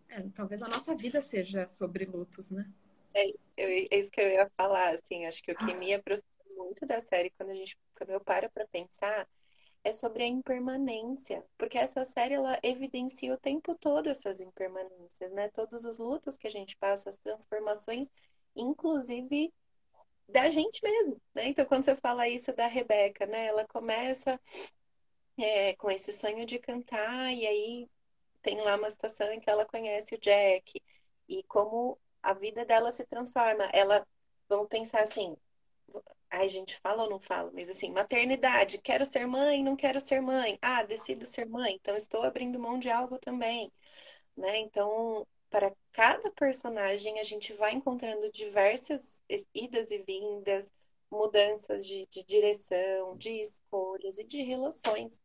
é, 0.08 0.22
talvez 0.34 0.62
a 0.62 0.68
nossa 0.68 0.94
vida 0.94 1.20
seja 1.20 1.66
sobre 1.66 2.04
lutos, 2.04 2.50
né? 2.50 2.68
É, 3.14 3.30
é, 3.56 3.98
isso 3.98 4.10
que 4.10 4.20
eu 4.20 4.28
ia 4.28 4.50
falar, 4.56 4.94
assim, 4.94 5.26
acho 5.26 5.42
que 5.42 5.52
o 5.52 5.56
que 5.56 5.74
me 5.74 5.94
aproxima 5.94 6.28
muito 6.56 6.86
da 6.86 7.00
série, 7.00 7.30
quando 7.30 7.50
a 7.50 7.54
gente, 7.54 7.76
quando 7.96 8.10
eu 8.10 8.20
paro 8.20 8.50
para 8.50 8.66
pensar, 8.66 9.26
é 9.82 9.92
sobre 9.92 10.22
a 10.22 10.26
impermanência, 10.26 11.44
porque 11.56 11.78
essa 11.78 12.04
série 12.04 12.34
ela 12.34 12.58
evidencia 12.62 13.32
o 13.32 13.38
tempo 13.38 13.74
todo 13.74 14.08
essas 14.08 14.40
impermanências, 14.40 15.32
né? 15.32 15.48
Todos 15.48 15.84
os 15.84 15.98
lutos 15.98 16.36
que 16.36 16.46
a 16.46 16.50
gente 16.50 16.76
passa, 16.76 17.08
as 17.08 17.16
transformações, 17.16 18.10
inclusive 18.54 19.52
da 20.28 20.48
gente 20.50 20.82
mesmo, 20.82 21.20
né? 21.34 21.48
Então, 21.48 21.64
quando 21.64 21.84
você 21.84 21.96
fala 21.96 22.28
isso 22.28 22.52
da 22.52 22.66
Rebeca, 22.66 23.26
né? 23.26 23.46
Ela 23.46 23.66
começa 23.66 24.38
é, 25.44 25.74
com 25.76 25.90
esse 25.90 26.12
sonho 26.12 26.46
de 26.46 26.58
cantar, 26.58 27.32
e 27.32 27.46
aí 27.46 27.88
tem 28.42 28.60
lá 28.60 28.76
uma 28.76 28.90
situação 28.90 29.32
em 29.32 29.40
que 29.40 29.50
ela 29.50 29.64
conhece 29.64 30.14
o 30.14 30.18
Jack, 30.18 30.80
e 31.28 31.42
como 31.44 31.98
a 32.22 32.32
vida 32.34 32.64
dela 32.64 32.90
se 32.90 33.04
transforma. 33.06 33.68
Ela, 33.72 34.06
vamos 34.48 34.68
pensar 34.68 35.02
assim, 35.02 35.36
ai, 36.30 36.48
gente, 36.48 36.78
fala 36.80 37.04
ou 37.04 37.10
não 37.10 37.20
fala, 37.20 37.50
mas 37.52 37.68
assim, 37.70 37.90
maternidade, 37.90 38.78
quero 38.78 39.04
ser 39.04 39.26
mãe, 39.26 39.62
não 39.62 39.76
quero 39.76 40.00
ser 40.00 40.20
mãe. 40.20 40.58
Ah, 40.62 40.82
decido 40.82 41.26
ser 41.26 41.46
mãe, 41.46 41.74
então 41.74 41.96
estou 41.96 42.22
abrindo 42.22 42.58
mão 42.58 42.78
de 42.78 42.90
algo 42.90 43.18
também, 43.18 43.72
né? 44.36 44.58
Então, 44.58 45.26
para 45.50 45.74
cada 45.92 46.30
personagem, 46.32 47.18
a 47.20 47.24
gente 47.24 47.52
vai 47.52 47.72
encontrando 47.74 48.30
diversas 48.30 49.22
idas 49.54 49.90
e 49.90 49.98
vindas, 49.98 50.72
mudanças 51.10 51.86
de, 51.86 52.06
de 52.06 52.24
direção, 52.24 53.16
de 53.16 53.30
escolhas 53.40 54.18
e 54.18 54.24
de 54.24 54.42
relações 54.42 55.20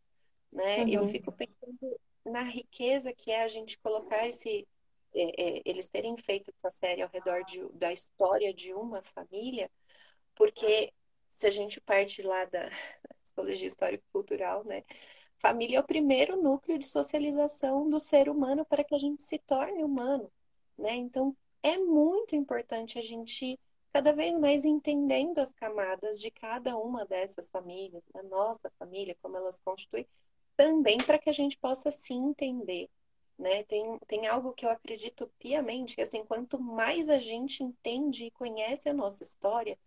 né? 0.56 0.84
Uhum. 0.84 0.90
Eu 0.90 1.08
fico 1.10 1.32
pensando 1.32 2.00
na 2.26 2.42
riqueza 2.42 3.14
que 3.14 3.30
é 3.30 3.44
a 3.44 3.48
gente 3.48 3.78
colocar 3.80 4.28
esse 4.28 4.68
é, 5.14 5.60
é, 5.60 5.62
eles 5.66 5.88
terem 5.88 6.18
feito 6.18 6.52
essa 6.58 6.70
série 6.70 7.02
ao 7.02 7.10
redor 7.10 7.44
de, 7.46 7.66
da 7.74 7.94
história 7.94 8.54
de 8.54 8.74
uma 8.74 9.02
família, 9.02 9.72
porque 10.36 10.92
se 11.32 11.48
a 11.48 11.52
gente 11.52 11.80
parte 11.80 12.22
lá 12.22 12.46
da 12.46 12.70
psicologia 13.24 13.68
histórico-cultural, 13.68 14.64
né? 14.66 14.84
Família 15.38 15.78
é 15.78 15.80
o 15.82 15.86
primeiro 15.86 16.42
núcleo 16.42 16.80
de 16.80 16.88
socialização 16.88 17.90
do 17.90 18.00
ser 18.00 18.30
humano 18.30 18.66
para 18.66 18.84
que 18.84 18.96
a 18.96 18.98
gente 18.98 19.22
se 19.22 19.38
torne 19.40 19.84
humano, 19.84 20.32
né? 20.78 20.96
Então, 20.96 21.36
é 21.62 21.78
muito 21.78 22.36
importante 22.36 22.98
a 22.98 23.02
gente 23.02 23.60
cada 23.92 24.12
vez 24.12 24.38
mais 24.38 24.66
entendendo 24.66 25.40
as 25.40 25.54
camadas 25.54 26.20
de 26.20 26.30
cada 26.30 26.78
uma 26.78 27.06
dessas 27.06 27.50
famílias, 27.50 28.04
da 28.14 28.22
nossa 28.24 28.70
família, 28.78 29.16
como 29.22 29.38
elas 29.38 29.60
constituem, 29.60 30.06
também 30.56 30.98
para 30.98 31.20
que 31.20 31.30
a 31.30 31.34
gente 31.34 31.58
possa 31.58 31.92
se 31.92 32.14
entender. 32.14 32.90
Né? 33.38 33.64
Tem, 33.64 34.00
tem 34.08 34.28
algo 34.28 34.54
que 34.54 34.66
eu 34.66 34.70
acredito 34.70 35.30
piamente, 35.40 35.96
que 35.96 36.02
assim, 36.02 36.24
quanto 36.24 36.60
mais 36.60 37.10
a 37.10 37.18
gente 37.18 37.64
entende 37.64 38.26
e 38.26 38.32
conhece 38.32 38.88
a 38.88 38.94
nossa 38.94 39.24
história, 39.24 39.78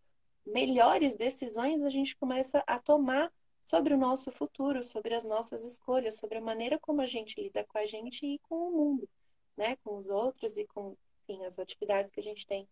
melhores 0.46 1.16
decisões 1.16 1.82
a 1.82 1.88
gente 1.88 2.16
começa 2.16 2.62
a 2.66 2.78
tomar 2.78 3.32
sobre 3.64 3.92
o 3.92 3.98
nosso 3.98 4.30
futuro, 4.30 4.82
sobre 4.82 5.14
as 5.14 5.24
nossas 5.24 5.62
escolhas, 5.62 6.16
sobre 6.16 6.38
a 6.38 6.42
maneira 6.42 6.78
como 6.78 7.02
a 7.02 7.06
gente 7.06 7.40
lida 7.40 7.64
com 7.64 7.78
a 7.78 7.84
gente 7.84 8.24
e 8.26 8.38
com 8.40 8.68
o 8.68 8.70
mundo, 8.70 9.08
né? 9.56 9.76
Com 9.84 9.96
os 9.96 10.08
outros 10.08 10.56
e 10.56 10.66
com 10.66 10.96
enfim, 11.28 11.44
as 11.44 11.58
atividades 11.58 12.10
que 12.10 12.20
a 12.20 12.22
gente 12.22 12.46
tem. 12.46 12.66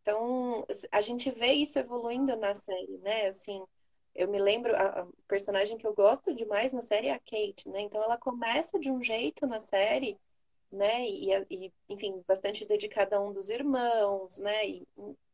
Então, 0.00 0.66
a 0.90 1.00
gente 1.02 1.30
vê 1.30 1.52
isso 1.52 1.78
evoluindo 1.78 2.34
na 2.36 2.54
série, 2.54 2.98
né? 2.98 3.26
Assim, 3.26 3.62
eu 4.14 4.28
me 4.28 4.38
lembro, 4.38 4.74
a, 4.74 5.00
a, 5.00 5.06
personagem 5.28 5.78
que 5.78 5.86
eu 5.86 5.94
gosto 5.94 6.34
demais 6.34 6.72
na 6.72 6.82
série 6.82 7.08
é 7.08 7.12
a 7.12 7.18
Kate, 7.18 7.68
né? 7.68 7.80
Então 7.80 8.02
ela 8.02 8.18
começa 8.18 8.78
de 8.78 8.90
um 8.90 9.02
jeito 9.02 9.46
na 9.46 9.60
série, 9.60 10.18
né? 10.70 11.06
E, 11.08 11.30
e 11.50 11.72
enfim, 11.88 12.22
bastante 12.26 12.64
dedicada 12.64 13.16
a 13.16 13.20
um 13.20 13.32
dos 13.32 13.48
irmãos, 13.48 14.38
né? 14.38 14.68
E 14.68 14.88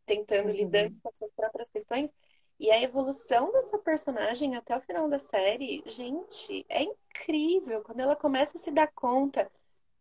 tentando 0.05 0.49
uhum. 0.49 0.55
lidar 0.55 0.91
com 1.03 1.09
as 1.09 1.17
suas 1.17 1.33
próprias 1.33 1.69
questões. 1.71 2.15
E 2.59 2.71
a 2.71 2.81
evolução 2.81 3.53
dessa 3.53 3.79
personagem 3.79 4.57
até 4.57 4.77
o 4.77 4.81
final 4.81 5.09
da 5.09 5.19
série, 5.19 5.83
gente, 5.87 6.65
é 6.69 6.83
incrível. 6.85 7.83
Quando 7.83 8.01
ela 8.01 8.17
começa 8.17 8.57
a 8.57 8.61
se 8.61 8.71
dar 8.71 8.91
conta 8.95 9.51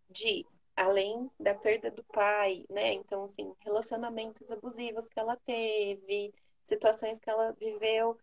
de, 0.10 0.46
além 0.76 1.30
da 1.40 1.54
perda 1.54 1.92
do 1.92 2.04
pai, 2.06 2.66
né? 2.70 2.94
Então, 2.94 3.26
assim, 3.26 3.54
relacionamentos 3.60 4.50
abusivos 4.50 5.10
que 5.10 5.20
ela 5.20 5.36
teve, 5.46 6.34
situações 6.64 7.20
que 7.20 7.30
ela 7.30 7.52
viveu 7.54 8.18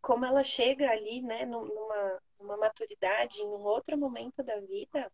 como 0.00 0.24
ela 0.24 0.42
chega 0.42 0.90
ali, 0.90 1.20
né, 1.22 1.44
numa, 1.44 2.22
numa 2.38 2.56
maturidade, 2.56 3.40
em 3.40 3.46
um 3.46 3.64
outro 3.64 3.96
momento 3.98 4.42
da 4.42 4.60
vida, 4.60 5.10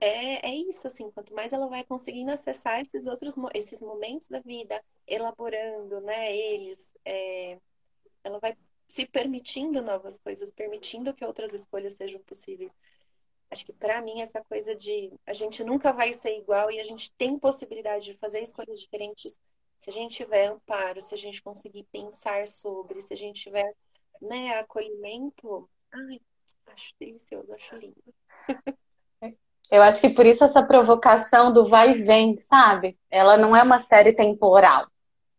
é, 0.00 0.50
é 0.50 0.54
isso, 0.54 0.86
assim, 0.86 1.10
quanto 1.12 1.32
mais 1.32 1.52
ela 1.52 1.68
vai 1.68 1.84
conseguindo 1.84 2.32
acessar 2.32 2.80
esses 2.80 3.06
outros 3.06 3.36
esses 3.54 3.80
momentos 3.80 4.28
da 4.28 4.40
vida, 4.40 4.82
elaborando, 5.06 6.00
né, 6.00 6.36
eles, 6.36 6.92
é, 7.04 7.58
ela 8.24 8.38
vai 8.40 8.56
se 8.88 9.06
permitindo 9.06 9.80
novas 9.80 10.18
coisas, 10.18 10.50
permitindo 10.50 11.14
que 11.14 11.24
outras 11.24 11.52
escolhas 11.52 11.94
sejam 11.94 12.20
possíveis. 12.22 12.76
Acho 13.50 13.64
que 13.64 13.72
para 13.72 14.02
mim 14.02 14.20
essa 14.20 14.42
coisa 14.44 14.74
de 14.74 15.12
a 15.26 15.32
gente 15.32 15.62
nunca 15.64 15.92
vai 15.92 16.12
ser 16.12 16.36
igual 16.36 16.70
e 16.70 16.80
a 16.80 16.84
gente 16.84 17.12
tem 17.12 17.38
possibilidade 17.38 18.06
de 18.06 18.18
fazer 18.18 18.40
escolhas 18.40 18.80
diferentes 18.80 19.40
se 19.82 19.90
a 19.90 19.92
gente 19.92 20.14
tiver 20.14 20.46
amparo, 20.46 21.00
se 21.00 21.12
a 21.12 21.18
gente 21.18 21.42
conseguir 21.42 21.84
pensar 21.90 22.46
sobre, 22.46 23.02
se 23.02 23.12
a 23.12 23.16
gente 23.16 23.42
tiver 23.42 23.74
né, 24.20 24.56
acolhimento, 24.60 25.68
ai, 25.92 26.20
acho 26.68 26.94
delicioso, 27.00 27.52
acho 27.52 27.76
lindo. 27.76 28.00
Eu 29.68 29.82
acho 29.82 30.00
que 30.00 30.10
por 30.10 30.24
isso 30.24 30.44
essa 30.44 30.62
provocação 30.62 31.52
do 31.52 31.64
vai 31.64 31.90
e 31.90 31.94
vem, 31.94 32.36
sabe? 32.36 32.96
Ela 33.10 33.36
não 33.36 33.56
é 33.56 33.62
uma 33.64 33.80
série 33.80 34.12
temporal. 34.12 34.86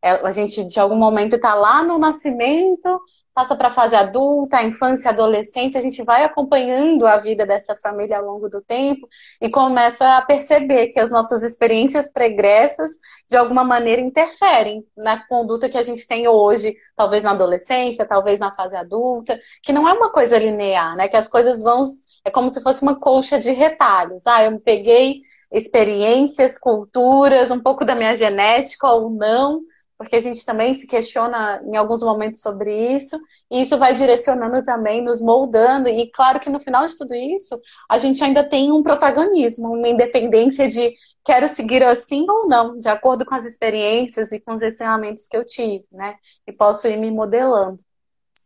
É, 0.01 0.12
a 0.12 0.32
gente, 0.32 0.65
de 0.65 0.77
algum 0.77 0.97
momento, 0.97 1.38
está 1.38 1.56
lá 1.56 1.82
no 1.82 1.97
nascimento, 1.97 2.99
passa 3.34 3.56
para 3.56 3.69
a 3.69 3.72
fase 3.72 3.96
adulta, 3.96 4.58
a 4.58 4.63
infância, 4.63 5.10
a 5.10 5.13
adolescência, 5.13 5.80
a 5.80 5.84
gente 5.84 6.04
vai 6.04 6.24
acompanhando 6.24 7.06
a 7.06 7.17
vida 7.17 7.46
dessa 7.46 7.76
família 7.76 8.17
ao 8.17 8.26
longo 8.26 8.48
do 8.48 8.62
tempo 8.62 9.08
e 9.41 9.50
começa 9.50 10.17
a 10.17 10.22
perceber 10.22 10.88
que 10.88 11.00
as 11.00 11.10
nossas 11.10 11.41
experiências 11.43 12.12
pregressas, 12.12 12.91
de 13.28 13.36
alguma 13.36 13.63
maneira, 13.63 14.02
interferem 14.02 14.86
na 14.96 15.26
conduta 15.28 15.67
que 15.67 15.78
a 15.78 15.84
gente 15.84 16.08
tem 16.08 16.28
hoje, 16.28 16.76
talvez 16.96 17.24
na 17.24 17.32
adolescência, 17.32 18.06
talvez 18.06 18.39
na 18.39 18.54
fase 18.54 18.76
adulta, 18.76 19.39
que 19.62 19.74
não 19.74 19.88
é 19.88 19.93
uma 19.93 20.12
coisa 20.12 20.38
linear, 20.38 20.96
né? 20.96 21.08
Que 21.08 21.17
as 21.17 21.28
coisas 21.28 21.63
vão. 21.63 21.86
É 22.26 22.32
como 22.32 22.50
se 22.50 22.62
fosse 22.62 22.82
uma 22.82 22.98
colcha 23.00 23.38
de 23.38 23.52
retalhos. 23.52 24.26
Ah, 24.28 24.43
eu 24.46 24.60
peguei 24.60 25.19
experiências, 25.52 26.58
culturas, 26.58 27.52
um 27.52 27.60
pouco 27.60 27.86
da 27.86 27.93
minha 27.93 28.15
genética 28.15 28.88
ou 28.88 29.12
não, 29.12 29.62
porque 30.03 30.15
a 30.15 30.21
gente 30.21 30.45
também 30.45 30.73
se 30.73 30.85
questiona 30.85 31.61
em 31.65 31.75
alguns 31.75 32.03
momentos 32.03 32.41
sobre 32.41 32.95
isso, 32.95 33.17
e 33.49 33.61
isso 33.61 33.77
vai 33.77 33.93
direcionando 33.93 34.63
também, 34.63 35.01
nos 35.01 35.21
moldando, 35.21 35.89
e 35.89 36.11
claro 36.11 36.39
que 36.39 36.49
no 36.49 36.59
final 36.59 36.85
de 36.85 36.95
tudo 36.95 37.15
isso, 37.15 37.59
a 37.89 37.97
gente 37.97 38.23
ainda 38.23 38.43
tem 38.43 38.71
um 38.71 38.83
protagonismo, 38.83 39.73
uma 39.73 39.87
independência 39.87 40.67
de 40.67 40.93
quero 41.25 41.47
seguir 41.47 41.83
assim 41.83 42.25
ou 42.29 42.47
não, 42.47 42.77
de 42.77 42.87
acordo 42.87 43.25
com 43.25 43.33
as 43.33 43.45
experiências 43.45 44.31
e 44.31 44.39
com 44.39 44.53
os 44.53 44.61
ensinamentos 44.61 45.27
que 45.27 45.37
eu 45.37 45.45
tive, 45.45 45.85
né? 45.91 46.15
E 46.45 46.51
posso 46.51 46.87
ir 46.87 46.97
me 46.97 47.09
modelando. 47.09 47.81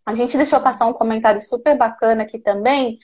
A 0.05 0.13
gente 0.13 0.37
deixou 0.37 0.61
passar 0.61 0.85
um 0.85 0.93
comentário 0.93 1.41
super 1.41 1.75
bacana 1.77 2.23
aqui 2.23 2.39
também, 2.39 2.97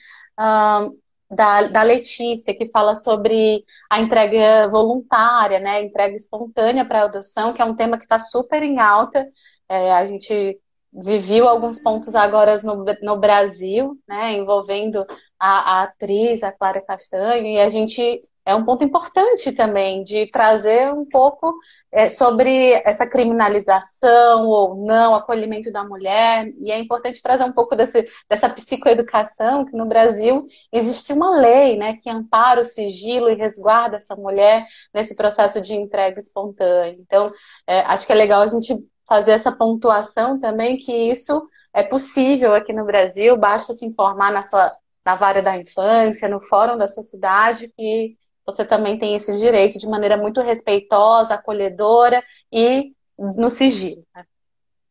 da, 1.30 1.62
da 1.68 1.82
Letícia, 1.82 2.54
que 2.54 2.68
fala 2.68 2.94
sobre 2.94 3.64
a 3.90 4.00
entrega 4.00 4.68
voluntária, 4.68 5.58
né? 5.58 5.76
A 5.76 5.82
entrega 5.82 6.14
espontânea 6.14 6.84
para 6.84 7.04
adoção, 7.04 7.52
que 7.52 7.62
é 7.62 7.64
um 7.64 7.74
tema 7.74 7.96
que 7.96 8.04
está 8.04 8.18
super 8.18 8.62
em 8.62 8.78
alta. 8.78 9.26
É, 9.68 9.92
a 9.92 10.04
gente 10.04 10.58
viveu 10.92 11.48
alguns 11.48 11.78
pontos 11.80 12.14
agora 12.14 12.56
no, 12.62 12.84
no 13.02 13.18
Brasil, 13.18 13.98
né? 14.06 14.32
Envolvendo 14.34 15.04
a, 15.38 15.80
a 15.80 15.82
atriz, 15.84 16.42
a 16.42 16.52
Clara 16.52 16.80
Castanho, 16.80 17.46
e 17.46 17.60
a 17.60 17.68
gente 17.68 18.22
é 18.46 18.54
um 18.54 18.64
ponto 18.64 18.84
importante 18.84 19.52
também 19.52 20.02
de 20.02 20.26
trazer 20.30 20.92
um 20.92 21.06
pouco 21.06 21.54
é, 21.90 22.08
sobre 22.08 22.72
essa 22.84 23.06
criminalização 23.06 24.46
ou 24.46 24.76
não, 24.76 25.14
acolhimento 25.14 25.72
da 25.72 25.82
mulher, 25.82 26.52
e 26.60 26.70
é 26.70 26.78
importante 26.78 27.22
trazer 27.22 27.44
um 27.44 27.52
pouco 27.52 27.74
desse, 27.74 28.06
dessa 28.28 28.48
psicoeducação, 28.48 29.64
que 29.64 29.76
no 29.76 29.86
Brasil 29.86 30.46
existe 30.70 31.12
uma 31.12 31.38
lei 31.38 31.76
né, 31.76 31.96
que 31.96 32.10
ampara 32.10 32.60
o 32.60 32.64
sigilo 32.64 33.30
e 33.30 33.34
resguarda 33.34 33.96
essa 33.96 34.14
mulher 34.14 34.66
nesse 34.92 35.16
processo 35.16 35.60
de 35.60 35.74
entrega 35.74 36.18
espontânea. 36.18 36.96
Então, 37.00 37.32
é, 37.66 37.80
acho 37.80 38.06
que 38.06 38.12
é 38.12 38.16
legal 38.16 38.42
a 38.42 38.46
gente 38.46 38.74
fazer 39.08 39.32
essa 39.32 39.52
pontuação 39.52 40.38
também, 40.38 40.76
que 40.76 40.92
isso 40.92 41.48
é 41.72 41.82
possível 41.82 42.54
aqui 42.54 42.72
no 42.72 42.84
Brasil, 42.84 43.36
basta 43.36 43.74
se 43.74 43.86
informar 43.86 44.32
na 44.32 44.42
sua 44.42 44.72
na 45.04 45.16
vara 45.16 45.42
da 45.42 45.56
infância, 45.56 46.28
no 46.28 46.40
fórum 46.40 46.78
da 46.78 46.88
sua 46.88 47.02
cidade, 47.02 47.68
que 47.76 48.16
você 48.46 48.64
também 48.64 48.98
tem 48.98 49.14
esse 49.14 49.36
direito 49.38 49.78
de 49.78 49.86
maneira 49.86 50.16
muito 50.16 50.40
respeitosa, 50.40 51.34
acolhedora 51.34 52.22
e 52.52 52.94
no 53.18 53.48
sigilo. 53.48 54.06
Né? 54.14 54.26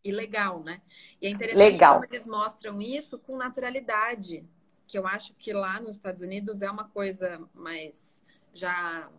E 0.03 0.11
legal, 0.11 0.61
né? 0.61 0.81
E 1.21 1.27
é 1.27 1.29
interessante 1.29 1.71
legal. 1.71 1.93
como 1.95 2.05
eles 2.05 2.27
mostram 2.27 2.81
isso 2.81 3.17
com 3.19 3.37
naturalidade, 3.37 4.43
que 4.87 4.97
eu 4.97 5.07
acho 5.07 5.33
que 5.35 5.53
lá 5.53 5.79
nos 5.79 5.95
Estados 5.95 6.21
Unidos 6.21 6.61
é 6.61 6.69
uma 6.69 6.89
coisa 6.89 7.41
mais 7.53 8.21
já 8.53 9.09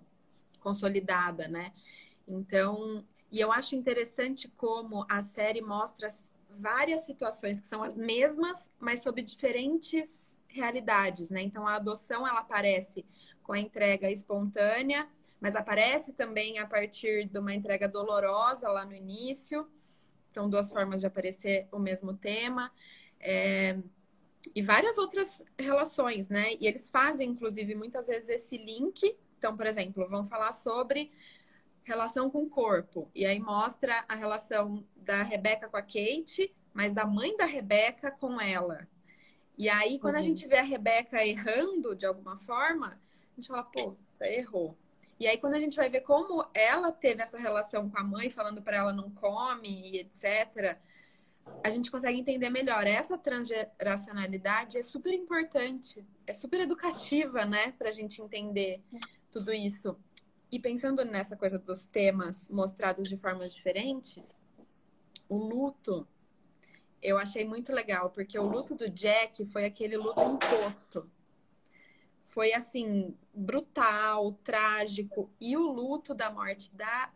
consolidada, 0.61 1.49
né? 1.49 1.73
Então, 2.27 3.05
e 3.31 3.41
eu 3.41 3.53
acho 3.53 3.77
interessante 3.77 4.49
como 4.49 5.07
a 5.09 5.23
série 5.23 5.61
mostra 5.61 6.09
várias 6.59 7.03
situações 7.05 7.61
que 7.61 7.67
são 7.67 7.83
as 7.83 7.97
mesmas, 7.97 8.71
mas 8.79 9.03
sob 9.03 9.21
diferentes 9.23 10.37
realidades, 10.49 11.31
né? 11.31 11.43
Então 11.43 11.67
a 11.67 11.77
adoção 11.77 12.27
ela 12.27 12.41
aparece 12.41 13.05
com 13.45 13.53
a 13.53 13.61
entrega 13.61 14.11
espontânea, 14.11 15.07
mas 15.41 15.55
aparece 15.55 16.13
também 16.13 16.59
a 16.59 16.67
partir 16.67 17.29
de 17.29 17.39
uma 17.39 17.55
entrega 17.55 17.87
dolorosa 17.87 18.69
lá 18.69 18.85
no 18.85 18.95
início. 18.95 19.69
Então, 20.31 20.51
duas 20.51 20.73
formas 20.73 21.01
de 21.01 21.07
aparecer 21.07 21.69
o 21.71 21.79
mesmo 21.79 22.15
tema. 22.15 22.73
É... 23.21 23.79
E 24.55 24.61
várias 24.61 24.99
outras 24.99 25.45
relações, 25.59 26.29
né? 26.29 26.55
E 26.61 26.67
eles 26.67 26.91
fazem, 26.91 27.31
inclusive, 27.31 27.75
muitas 27.75 28.09
vezes 28.09 28.29
esse 28.29 28.57
link. 28.57 29.17
Então, 29.39 29.57
por 29.57 29.67
exemplo, 29.67 30.09
vão 30.09 30.25
falar 30.25 30.53
sobre 30.53 31.13
relação 31.85 32.31
com 32.31 32.43
o 32.43 32.49
corpo. 32.49 33.11
E 33.15 33.25
aí 33.25 33.39
mostra 33.39 34.05
a 34.09 34.15
relação 34.15 34.85
da 34.97 35.23
Rebeca 35.23 35.69
com 35.69 35.77
a 35.77 35.83
Kate, 35.83 36.53
mas 36.73 36.93
da 36.93 37.07
mãe 37.07 37.37
da 37.37 37.45
Rebeca 37.45 38.11
com 38.11 38.41
ela. 38.41 38.89
E 39.57 39.69
aí, 39.69 39.99
quando 39.99 40.15
uhum. 40.15 40.21
a 40.21 40.25
gente 40.25 40.47
vê 40.49 40.57
a 40.57 40.63
Rebeca 40.63 41.25
errando 41.25 41.95
de 41.95 42.05
alguma 42.05 42.39
forma, 42.41 42.99
a 43.37 43.41
gente 43.41 43.49
fala, 43.49 43.65
pô, 43.65 43.97
errou. 44.21 44.77
E 45.19 45.27
aí, 45.27 45.39
quando 45.39 45.55
a 45.55 45.59
gente 45.59 45.77
vai 45.77 45.89
ver 45.89 46.01
como 46.01 46.45
ela 46.53 46.91
teve 46.91 47.23
essa 47.23 47.39
relação 47.39 47.89
com 47.89 47.99
a 47.99 48.03
mãe, 48.03 48.31
falando 48.31 48.63
para 48.63 48.77
ela 48.77 48.93
não 48.93 49.11
come 49.11 49.93
e 49.93 49.99
etc., 50.01 50.79
a 51.63 51.69
gente 51.69 51.91
consegue 51.91 52.19
entender 52.19 52.49
melhor. 52.51 52.87
Essa 52.87 53.19
transgeracionalidade 53.19 54.79
é 54.79 54.83
super 54.83 55.13
importante, 55.13 56.05
é 56.27 56.33
super 56.33 56.61
educativa, 56.61 57.45
né, 57.45 57.73
para 57.73 57.91
a 57.91 57.93
gente 57.93 58.23
entender 58.23 58.83
tudo 59.31 59.53
isso. 59.53 59.97
E 60.51 60.59
pensando 60.59 61.05
nessa 61.05 61.37
coisa 61.37 61.59
dos 61.59 61.87
temas 61.87 62.49
mostrados 62.49 63.09
de 63.09 63.17
formas 63.17 63.53
diferentes, 63.53 64.35
o 65.29 65.37
luto 65.37 66.07
eu 67.05 67.19
achei 67.19 67.45
muito 67.45 67.71
legal, 67.71 68.09
porque 68.09 68.39
o 68.39 68.47
luto 68.47 68.75
do 68.75 68.89
Jack 68.89 69.45
foi 69.47 69.67
aquele 69.67 69.97
luto 69.97 70.23
imposto. 70.23 71.11
Foi 72.35 72.53
assim, 72.53 73.17
brutal, 73.33 74.33
trágico. 74.43 75.31
E 75.41 75.57
o 75.57 75.63
luto 75.63 76.13
da 76.13 76.33
morte 76.33 76.75
da. 76.75 77.09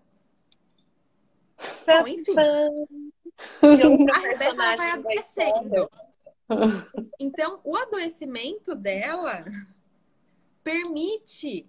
Bom, 1.85 2.07
enfim. 2.07 2.35
De 2.35 3.83
outra 3.85 4.21
personagem 4.23 4.77
vai 4.77 4.91
adoecendo. 4.93 5.91
Então, 7.21 7.61
o 7.63 7.77
adoecimento 7.77 8.75
dela 8.75 9.45
permite 10.65 11.67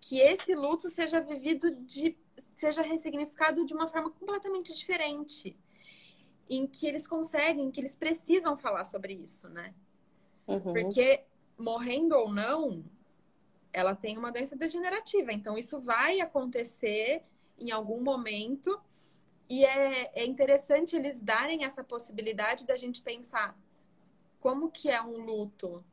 que 0.00 0.18
esse 0.18 0.52
luto 0.52 0.90
seja 0.90 1.20
vivido 1.20 1.78
de 1.84 2.18
seja 2.56 2.82
ressignificado 2.82 3.64
de 3.64 3.72
uma 3.72 3.86
forma 3.86 4.10
completamente 4.10 4.74
diferente 4.74 5.56
em 6.50 6.66
que 6.66 6.88
eles 6.88 7.06
conseguem, 7.06 7.70
que 7.70 7.80
eles 7.80 7.94
precisam 7.94 8.56
falar 8.56 8.82
sobre 8.82 9.12
isso, 9.12 9.48
né? 9.48 9.72
Uhum. 10.48 10.72
Porque 10.72 11.22
morrendo 11.58 12.14
ou 12.14 12.32
não, 12.32 12.84
ela 13.72 13.94
tem 13.94 14.16
uma 14.16 14.32
doença 14.32 14.56
degenerativa. 14.56 15.32
Então, 15.32 15.58
isso 15.58 15.80
vai 15.80 16.20
acontecer 16.20 17.22
em 17.58 17.70
algum 17.70 18.02
momento. 18.02 18.80
E 19.48 19.64
é, 19.64 20.10
é 20.14 20.24
interessante 20.24 20.96
eles 20.96 21.20
darem 21.20 21.64
essa 21.64 21.84
possibilidade 21.84 22.66
da 22.66 22.76
gente 22.76 23.02
pensar 23.02 23.56
como 24.40 24.70
que 24.70 24.88
é 24.88 25.02
um 25.02 25.18
luto 25.24 25.84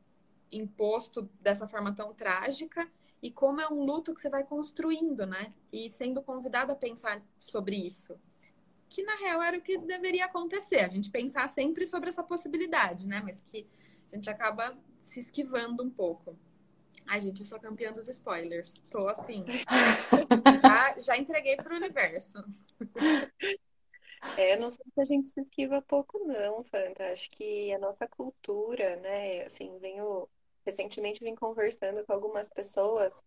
imposto 0.50 1.28
dessa 1.40 1.66
forma 1.66 1.94
tão 1.94 2.14
trágica 2.14 2.88
e 3.20 3.30
como 3.30 3.60
é 3.60 3.68
um 3.68 3.84
luto 3.84 4.14
que 4.14 4.20
você 4.20 4.28
vai 4.28 4.44
construindo, 4.44 5.26
né? 5.26 5.52
E 5.72 5.90
sendo 5.90 6.22
convidado 6.22 6.72
a 6.72 6.76
pensar 6.76 7.22
sobre 7.38 7.76
isso 7.76 8.18
que 8.94 9.02
na 9.02 9.16
real 9.16 9.42
era 9.42 9.58
o 9.58 9.60
que 9.60 9.76
deveria 9.76 10.26
acontecer. 10.26 10.80
A 10.80 10.88
gente 10.88 11.10
pensar 11.10 11.48
sempre 11.48 11.84
sobre 11.84 12.08
essa 12.08 12.22
possibilidade, 12.22 13.08
né? 13.08 13.20
Mas 13.24 13.40
que 13.40 13.66
a 14.12 14.14
gente 14.14 14.30
acaba 14.30 14.76
se 15.04 15.20
esquivando 15.20 15.84
um 15.84 15.90
pouco. 15.90 16.36
Ai, 17.06 17.20
gente, 17.20 17.40
eu 17.40 17.46
sou 17.46 17.60
campeã 17.60 17.92
dos 17.92 18.08
spoilers. 18.08 18.72
Tô 18.90 19.06
assim. 19.06 19.44
já, 20.60 20.98
já 21.00 21.16
entreguei 21.16 21.56
pro 21.56 21.76
universo. 21.76 22.32
É, 24.38 24.56
não 24.56 24.70
sei 24.70 24.84
se 24.92 25.00
a 25.00 25.04
gente 25.04 25.28
se 25.28 25.40
esquiva 25.42 25.82
pouco, 25.82 26.18
não, 26.20 26.64
Fanta. 26.64 27.12
Acho 27.12 27.28
que 27.30 27.72
a 27.72 27.78
nossa 27.78 28.08
cultura, 28.08 28.96
né? 28.96 29.42
Assim, 29.44 29.78
venho. 29.78 30.28
Recentemente 30.64 31.22
vim 31.22 31.34
conversando 31.34 32.02
com 32.06 32.12
algumas 32.14 32.48
pessoas, 32.48 33.22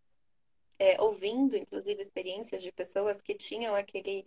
é, 0.79 0.99
ouvindo, 0.99 1.55
inclusive, 1.55 2.01
experiências 2.01 2.63
de 2.63 2.71
pessoas 2.71 3.21
que 3.21 3.35
tinham 3.35 3.75
aquele 3.75 4.25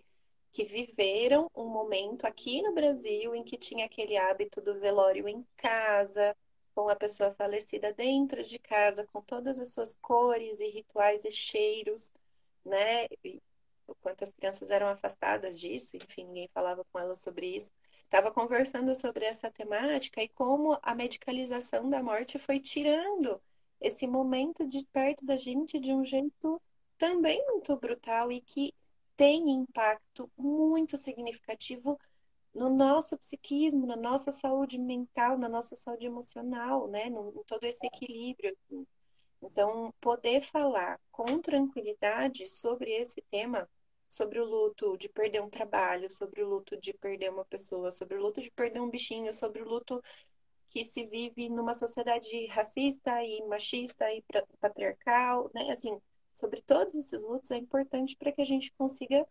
que 0.53 0.65
viveram 0.65 1.51
um 1.55 1.67
momento 1.67 2.25
aqui 2.25 2.63
no 2.63 2.73
Brasil 2.73 3.35
em 3.35 3.43
que 3.43 3.57
tinha 3.57 3.87
aquele 3.87 4.17
hábito 4.17 4.61
do 4.61 4.79
velório 4.79 5.29
em 5.29 5.45
casa, 5.57 6.37
com 6.75 6.89
a 6.89 6.97
pessoa 6.97 7.33
falecida 7.35 7.93
dentro 7.93 8.43
de 8.43 8.59
casa, 8.59 9.07
com 9.13 9.21
todas 9.23 9.59
as 9.59 9.73
suas 9.73 9.95
cores 10.01 10.61
e 10.61 10.69
rituais 10.69 11.25
e 11.25 11.31
cheiros, 11.31 12.13
né? 12.65 13.07
E 13.25 13.41
quantas 14.01 14.33
crianças 14.33 14.71
eram 14.71 14.89
afastadas 14.89 15.59
disso, 15.61 15.97
enfim, 15.97 16.25
ninguém 16.25 16.49
falava 16.55 16.85
com 16.93 16.99
elas 16.99 17.21
sobre 17.21 17.47
isso. 17.57 17.73
Estava 18.05 18.31
conversando 18.31 18.95
sobre 18.95 19.25
essa 19.25 19.51
temática 19.51 20.23
e 20.23 20.29
como 20.29 20.79
a 20.83 20.95
medicalização 20.95 21.89
da 21.89 22.03
morte 22.03 22.39
foi 22.39 22.59
tirando 22.61 23.41
esse 23.81 24.07
momento 24.07 24.67
de 24.67 24.85
perto 24.93 25.25
da 25.25 25.37
gente 25.37 25.79
de 25.79 25.93
um 25.93 26.05
jeito 26.05 26.61
também 26.99 27.45
muito 27.47 27.75
brutal 27.77 28.31
e 28.31 28.41
que 28.41 28.75
tem 29.17 29.51
impacto 29.51 30.31
muito 30.37 30.97
significativo 30.97 31.99
no 32.55 32.69
nosso 32.69 33.17
psiquismo, 33.19 33.87
na 33.87 33.97
nossa 33.97 34.33
saúde 34.33 34.79
mental, 34.79 35.39
na 35.39 35.49
nossa 35.49 35.75
saúde 35.77 36.07
emocional, 36.07 36.89
né? 36.89 37.09
No, 37.09 37.31
em 37.31 37.45
todo 37.45 37.65
esse 37.65 37.87
equilíbrio. 37.87 38.57
Então, 39.43 39.93
poder 40.01 40.43
falar 40.43 41.01
com 41.11 41.41
tranquilidade 41.41 42.47
sobre 42.49 42.93
esse 42.93 43.23
tema, 43.31 43.69
sobre 44.09 44.41
o 44.41 44.45
luto 44.45 44.99
de 44.99 45.09
perder 45.09 45.41
um 45.41 45.49
trabalho, 45.49 46.11
sobre 46.11 46.43
o 46.43 46.49
luto 46.49 46.77
de 46.77 46.93
perder 46.93 47.31
uma 47.31 47.45
pessoa, 47.45 47.91
sobre 47.91 48.17
o 48.17 48.23
luto 48.23 48.41
de 48.41 48.51
perder 48.51 48.81
um 48.81 48.91
bichinho, 48.91 49.33
sobre 49.33 49.63
o 49.63 49.69
luto 49.69 50.03
que 50.69 50.85
se 50.85 51.05
vive 51.07 51.49
numa 51.49 51.75
sociedade 51.75 52.47
racista 52.47 53.23
e 53.25 53.43
machista 53.47 54.13
e 54.13 54.23
patriarcal, 54.61 55.51
né? 55.55 55.71
Assim, 55.73 56.01
sobre 56.35 56.63
todos 56.63 56.95
esses 56.95 57.23
lutos 57.23 57.51
é 57.51 57.57
importante 57.57 58.17
para 58.17 58.33
que 58.33 58.41
a 58.41 58.45
gente 58.45 58.73
consiga 58.73 59.27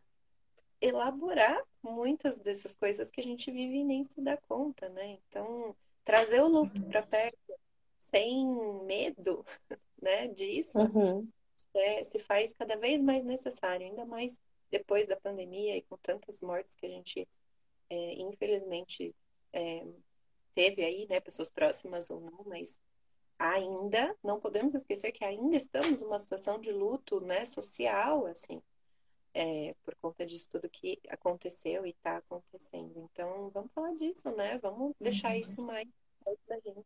elaborar 0.81 1.61
muitas 1.83 2.39
dessas 2.39 2.75
coisas 2.75 3.11
que 3.11 3.19
a 3.19 3.23
gente 3.23 3.51
vive 3.51 3.77
e 3.77 3.83
nem 3.83 4.03
se 4.03 4.21
dá 4.21 4.37
conta, 4.37 4.89
né? 4.89 5.17
Então, 5.27 5.75
trazer 6.03 6.41
o 6.41 6.47
luto 6.47 6.81
para 6.83 7.03
perto 7.03 7.53
sem 7.99 8.45
medo, 8.85 9.45
né, 10.01 10.27
disso, 10.29 10.77
uhum. 10.77 11.27
é, 11.73 12.03
se 12.03 12.17
faz 12.19 12.53
cada 12.53 12.75
vez 12.75 13.01
mais 13.01 13.23
necessário, 13.23 13.85
ainda 13.85 14.05
mais 14.05 14.39
depois 14.71 15.07
da 15.07 15.15
pandemia 15.15 15.75
e 15.75 15.81
com 15.83 15.97
tantas 15.97 16.41
mortes 16.41 16.75
que 16.75 16.85
a 16.85 16.89
gente, 16.89 17.27
é, 17.89 18.13
infelizmente, 18.13 19.15
é, 19.51 19.85
teve 20.55 20.83
aí, 20.83 21.05
né, 21.07 21.19
pessoas 21.19 21.49
próximas 21.49 22.09
ou 22.09 22.19
não, 22.19 22.43
mas 22.45 22.79
ainda, 23.37 24.15
não 24.23 24.39
podemos 24.39 24.73
esquecer 24.73 25.11
que 25.11 25.23
ainda 25.23 25.55
estamos 25.55 26.01
numa 26.01 26.19
situação 26.19 26.59
de 26.59 26.71
luto, 26.71 27.21
né, 27.21 27.45
social, 27.45 28.25
assim, 28.25 28.61
é, 29.33 29.75
por 29.83 29.95
conta 30.01 30.25
disso 30.25 30.49
tudo 30.49 30.69
que 30.69 30.99
aconteceu 31.09 31.85
e 31.85 31.89
está 31.89 32.17
acontecendo. 32.17 33.09
Então, 33.11 33.49
vamos 33.53 33.71
falar 33.73 33.93
disso, 33.95 34.29
né? 34.31 34.57
Vamos 34.61 34.93
deixar 34.99 35.29
uhum. 35.29 35.35
isso 35.35 35.61
mais 35.61 35.87
da 36.47 36.55
gente. 36.55 36.85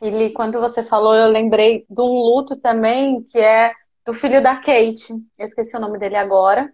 Ili, 0.00 0.32
quando 0.32 0.58
você 0.60 0.82
falou, 0.82 1.14
eu 1.14 1.28
lembrei 1.28 1.84
de 1.88 2.00
um 2.00 2.06
luto 2.06 2.56
também, 2.56 3.22
que 3.22 3.38
é 3.38 3.72
do 4.04 4.14
filho 4.14 4.42
da 4.42 4.56
Kate. 4.56 5.12
Eu 5.38 5.46
esqueci 5.46 5.76
o 5.76 5.80
nome 5.80 5.98
dele 5.98 6.16
agora. 6.16 6.72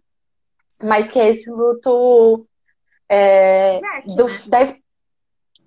Mas 0.82 1.08
que 1.08 1.18
é 1.18 1.28
esse 1.28 1.50
luto 1.50 2.46
é, 3.08 3.80
Jack, 3.80 4.16
do, 4.16 4.26
né? 4.26 4.34
da, 4.46 4.58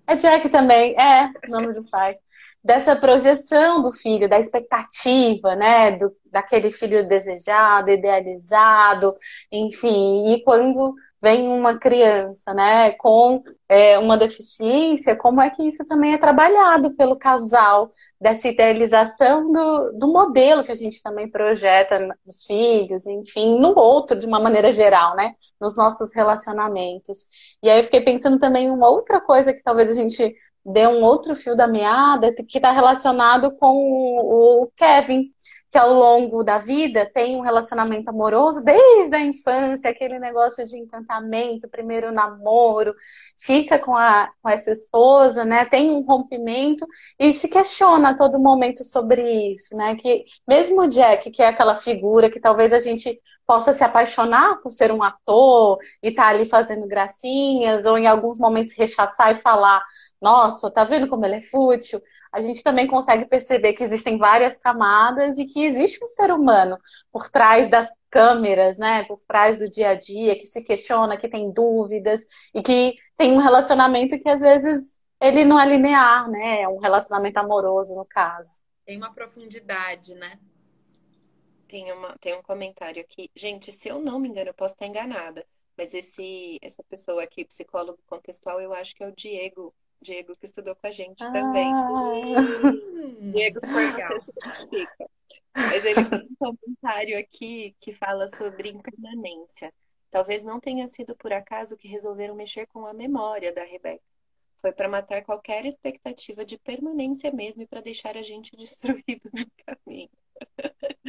é 0.08 0.16
Jack 0.16 0.50
também, 0.50 0.96
é 1.00 1.32
o 1.48 1.52
nome 1.52 1.74
do 1.74 1.84
pai 1.90 2.18
dessa 2.64 2.96
projeção 2.96 3.82
do 3.82 3.92
filho, 3.92 4.28
da 4.28 4.38
expectativa, 4.38 5.56
né, 5.56 5.92
do, 5.92 6.12
daquele 6.26 6.72
filho 6.72 7.08
desejado, 7.08 7.90
idealizado, 7.90 9.14
enfim, 9.52 10.34
e 10.34 10.44
quando 10.44 10.94
vem 11.22 11.48
uma 11.50 11.78
criança, 11.78 12.54
né, 12.54 12.92
com 12.92 13.44
é, 13.68 13.98
uma 13.98 14.18
deficiência, 14.18 15.16
como 15.16 15.42
é 15.42 15.50
que 15.50 15.68
isso 15.68 15.86
também 15.86 16.14
é 16.14 16.18
trabalhado 16.18 16.96
pelo 16.96 17.18
casal, 17.18 17.90
dessa 18.20 18.48
idealização 18.48 19.52
do, 19.52 19.92
do 19.98 20.08
modelo 20.08 20.64
que 20.64 20.72
a 20.72 20.76
gente 20.76 21.02
também 21.02 21.30
projeta 21.30 22.00
nos 22.26 22.44
filhos, 22.46 23.06
enfim, 23.06 23.60
no 23.60 23.78
outro, 23.78 24.18
de 24.18 24.26
uma 24.26 24.40
maneira 24.40 24.72
geral, 24.72 25.16
né, 25.16 25.34
nos 25.60 25.76
nossos 25.76 26.14
relacionamentos. 26.14 27.28
E 27.62 27.70
aí 27.70 27.80
eu 27.80 27.84
fiquei 27.84 28.02
pensando 28.02 28.40
também 28.40 28.70
uma 28.70 28.90
outra 28.90 29.20
coisa 29.20 29.54
que 29.54 29.64
talvez 29.64 29.90
a 29.92 29.94
gente 29.94 30.36
dê 30.66 30.88
um 30.88 31.04
outro 31.04 31.36
fio 31.36 31.56
da 31.56 31.68
meada 31.68 32.34
que 32.34 32.58
está 32.58 32.72
relacionado 32.72 33.56
com 33.58 33.76
o 33.76 34.70
Kevin, 34.76 35.32
que 35.70 35.78
ao 35.78 35.94
longo 35.94 36.44
da 36.44 36.58
vida 36.58 37.06
tem 37.06 37.36
um 37.36 37.42
relacionamento 37.42 38.10
amoroso 38.10 38.64
desde 38.64 39.16
a 39.16 39.20
infância, 39.20 39.90
aquele 39.90 40.18
negócio 40.18 40.66
de 40.66 40.78
encantamento, 40.78 41.70
primeiro 41.70 42.12
namoro, 42.12 42.96
fica 43.38 43.78
com, 43.78 43.96
a, 43.96 44.32
com 44.42 44.50
essa 44.50 44.72
esposa, 44.72 45.46
né? 45.46 45.66
Tem 45.66 45.92
um 45.92 46.02
rompimento 46.02 46.86
e 47.20 47.32
se 47.32 47.48
questiona 47.48 48.10
a 48.10 48.16
todo 48.16 48.40
momento 48.40 48.84
sobre 48.84 49.54
isso, 49.54 49.76
né? 49.78 49.96
Que 49.96 50.26
mesmo 50.48 50.82
o 50.82 50.88
Jack, 50.88 51.30
que 51.30 51.42
é 51.42 51.48
aquela 51.48 51.76
figura 51.76 52.32
que 52.32 52.40
talvez 52.40 52.74
a 52.74 52.80
gente 52.80 53.20
possa 53.46 53.74
se 53.74 53.84
apaixonar 53.84 54.62
por 54.62 54.72
ser 54.72 54.92
um 54.92 55.02
ator 55.02 55.80
e 56.04 56.10
estar 56.10 56.24
tá 56.24 56.30
ali 56.30 56.46
fazendo 56.46 56.88
gracinhas, 56.88 57.86
ou 57.86 57.98
em 57.98 58.08
alguns 58.08 58.40
momentos 58.40 58.76
rechaçar 58.78 59.32
e 59.32 59.36
falar 59.36 59.84
nossa, 60.22 60.70
tá 60.70 60.84
vendo 60.84 61.08
como 61.08 61.26
ele 61.26 61.36
é 61.36 61.42
fútil? 61.42 62.02
A 62.32 62.42
gente 62.42 62.62
também 62.62 62.86
consegue 62.86 63.26
perceber 63.26 63.74
que 63.74 63.84
existem 63.84 64.18
várias 64.18 64.58
camadas 64.58 65.38
e 65.38 65.46
que 65.46 65.66
existe 65.66 66.04
um 66.04 66.08
ser 66.08 66.32
humano 66.32 66.78
por 67.12 67.30
trás 67.30 67.70
das 67.70 67.90
câmeras, 68.10 68.78
né? 68.78 69.04
Por 69.06 69.20
trás 69.26 69.58
do 69.58 69.70
dia 69.70 69.90
a 69.90 69.96
dia, 69.96 70.38
que 70.38 70.46
se 70.46 70.64
questiona, 70.64 71.18
que 71.18 71.28
tem 71.28 71.52
dúvidas 71.52 72.26
e 72.54 72.62
que 72.62 72.96
tem 73.18 73.34
um 73.34 73.40
relacionamento 73.40 74.20
que 74.20 74.30
às 74.30 74.42
vezes 74.42 74.98
ele 75.22 75.44
não 75.44 75.60
é 75.60 75.66
linear, 75.66 76.30
né? 76.30 76.62
É 76.62 76.68
um 76.68 76.78
relacionamento 76.78 77.38
amoroso, 77.38 77.96
no 77.96 78.06
caso. 78.06 78.62
Tem 78.86 78.98
uma 78.98 79.14
profundidade, 79.14 80.14
né? 80.16 80.40
Tem, 81.68 81.92
uma, 81.92 82.16
tem 82.20 82.36
um 82.36 82.42
comentário 82.42 83.02
aqui. 83.02 83.30
Gente, 83.36 83.72
se 83.72 83.90
eu 83.90 84.00
não 84.00 84.20
me 84.20 84.30
engano, 84.30 84.50
eu 84.50 84.54
posso 84.54 84.74
estar 84.74 84.88
enganada. 84.88 85.46
Mas 85.78 85.94
esse, 85.94 86.60
essa 86.62 86.84
pessoa 86.84 87.24
aqui, 87.24 87.46
psicólogo 87.46 88.00
contextual, 88.08 88.60
eu 88.60 88.74
acho 88.74 88.94
que 88.96 89.04
é 89.04 89.08
o 89.08 89.16
Diego 89.16 89.74
Diego, 90.02 90.36
que 90.38 90.46
estudou 90.46 90.76
com 90.76 90.88
a 90.88 90.92
gente 90.92 91.24
ah. 91.24 91.32
também. 91.32 91.74
Diego, 93.30 93.60
se 93.60 93.68
Mas 95.54 95.84
ele 95.84 96.06
fez 96.06 96.24
um 96.24 96.36
comentário 96.36 97.20
aqui 97.20 97.76
que 97.80 97.94
fala 97.94 98.28
sobre 98.28 98.70
impermanência. 98.70 99.74
Talvez 100.10 100.44
não 100.44 100.60
tenha 100.60 100.88
sido 100.88 101.16
por 101.16 101.34
acaso 101.34 101.78
que 101.78 101.88
resolveram 101.88 102.36
mexer 102.36 102.66
com 102.68 102.86
a 102.86 102.94
memória 102.94 103.54
da 103.54 103.64
Rebeca. 103.64 104.04
Foi 104.62 104.72
para 104.72 104.90
matar 104.90 105.24
qualquer 105.24 105.66
expectativa 105.66 106.44
de 106.44 106.58
permanência 106.58 107.32
mesmo 107.32 107.62
e 107.62 107.68
para 107.68 107.82
deixar 107.82 108.18
a 108.18 108.22
gente 108.22 108.56
destruído 108.58 109.30
no 109.34 109.46
caminho. 109.66 110.10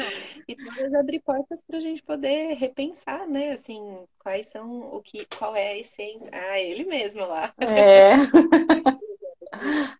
e 0.49 0.57
talvez 0.57 0.95
abrir 0.95 1.21
portas 1.21 1.63
para 1.63 1.77
a 1.79 1.81
gente 1.81 2.03
poder 2.03 2.55
repensar, 2.55 3.27
né? 3.29 3.53
Assim, 3.53 4.07
quais 4.19 4.49
são 4.49 4.95
o 4.95 5.01
que, 5.03 5.27
qual 5.27 5.55
é 5.55 5.73
a 5.73 5.79
essência. 5.79 6.31
Ah, 6.33 6.59
ele 6.59 6.85
mesmo 6.85 7.27
lá. 7.27 7.55
É. 7.59 8.15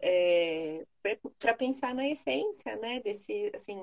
é 0.00 0.84
para 1.38 1.54
pensar 1.54 1.94
na 1.94 2.08
essência, 2.08 2.76
né? 2.76 3.00
Desse, 3.00 3.50
assim, 3.54 3.78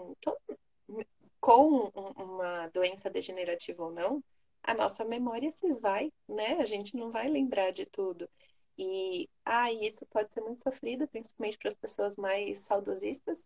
com 1.39 1.91
uma 2.15 2.67
doença 2.69 3.09
degenerativa 3.09 3.83
ou 3.83 3.91
não, 3.91 4.23
a 4.63 4.73
nossa 4.73 5.05
memória 5.05 5.51
se 5.51 5.67
esvai, 5.67 6.11
né? 6.27 6.57
A 6.59 6.65
gente 6.65 6.95
não 6.95 7.11
vai 7.11 7.27
lembrar 7.29 7.71
de 7.71 7.85
tudo. 7.85 8.29
E 8.77 9.29
ah, 9.45 9.71
isso 9.71 10.05
pode 10.07 10.33
ser 10.33 10.41
muito 10.41 10.61
sofrido, 10.63 11.07
principalmente 11.07 11.57
para 11.57 11.69
as 11.69 11.75
pessoas 11.75 12.17
mais 12.17 12.59
saudosistas, 12.59 13.39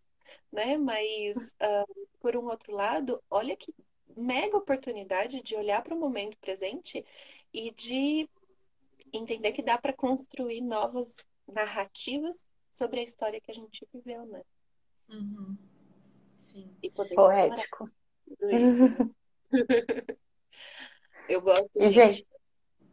né? 0.51 0.77
Mas, 0.77 1.55
uh, 1.62 2.08
por 2.19 2.36
um 2.36 2.45
outro 2.47 2.73
lado, 2.73 3.21
olha 3.29 3.55
que 3.55 3.73
mega 4.15 4.58
oportunidade 4.58 5.41
de 5.41 5.55
olhar 5.55 5.82
para 5.82 5.95
o 5.95 5.99
momento 5.99 6.38
presente 6.39 7.05
e 7.53 7.71
de 7.71 8.29
entender 9.13 9.51
que 9.51 9.63
dá 9.63 9.77
para 9.77 9.93
construir 9.93 10.62
novas 10.62 11.15
narrativas 11.47 12.38
sobre 12.73 12.99
a 12.99 13.03
história 13.03 13.41
que 13.41 13.51
a 13.51 13.53
gente 13.53 13.88
viveu, 13.93 14.25
né? 14.25 14.41
Uhum. 15.10 15.58
Sim. 16.38 16.75
E 16.82 16.89
poder 16.89 17.15
Poético. 17.15 17.89
Eu 21.27 21.41
gosto 21.41 21.69
de. 21.73 21.89
gente, 21.91 22.25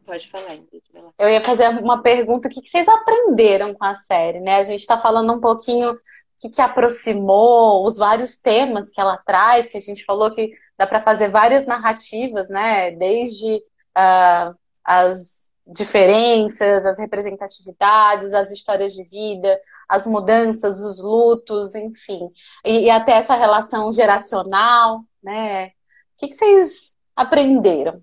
Pode 0.06 0.28
falar, 0.30 0.54
Ingrid. 0.54 0.84
Eu 1.18 1.28
ia 1.28 1.42
fazer 1.42 1.68
uma 1.68 2.00
pergunta: 2.00 2.46
o 2.46 2.50
que 2.50 2.60
vocês 2.60 2.86
aprenderam 2.86 3.74
com 3.74 3.84
a 3.84 3.94
série, 3.94 4.38
né? 4.40 4.56
A 4.56 4.62
gente 4.62 4.80
está 4.80 4.96
falando 4.96 5.32
um 5.32 5.40
pouquinho 5.40 5.98
que, 6.38 6.51
que 6.51 6.61
aproximou, 6.61 7.87
os 7.87 7.96
vários 7.96 8.38
temas 8.38 8.90
que 8.90 9.01
ela 9.01 9.16
traz, 9.16 9.68
que 9.68 9.77
a 9.77 9.81
gente 9.81 10.05
falou 10.05 10.31
que 10.31 10.51
dá 10.77 10.87
para 10.87 11.01
fazer 11.01 11.29
várias 11.29 11.66
narrativas, 11.66 12.49
né? 12.49 12.90
Desde 12.92 13.57
uh, 13.57 14.55
as 14.85 15.46
diferenças, 15.66 16.85
as 16.85 16.99
representatividades, 16.99 18.33
as 18.33 18.53
histórias 18.53 18.92
de 18.92 19.03
vida, 19.05 19.61
as 19.88 20.07
mudanças, 20.07 20.81
os 20.81 21.01
lutos, 21.01 21.75
enfim. 21.75 22.31
E, 22.64 22.85
e 22.85 22.90
até 22.90 23.12
essa 23.12 23.35
relação 23.35 23.92
geracional, 23.92 25.03
né? 25.22 25.68
O 25.68 25.72
que, 26.18 26.29
que 26.29 26.37
vocês 26.37 26.96
aprenderam? 27.14 28.03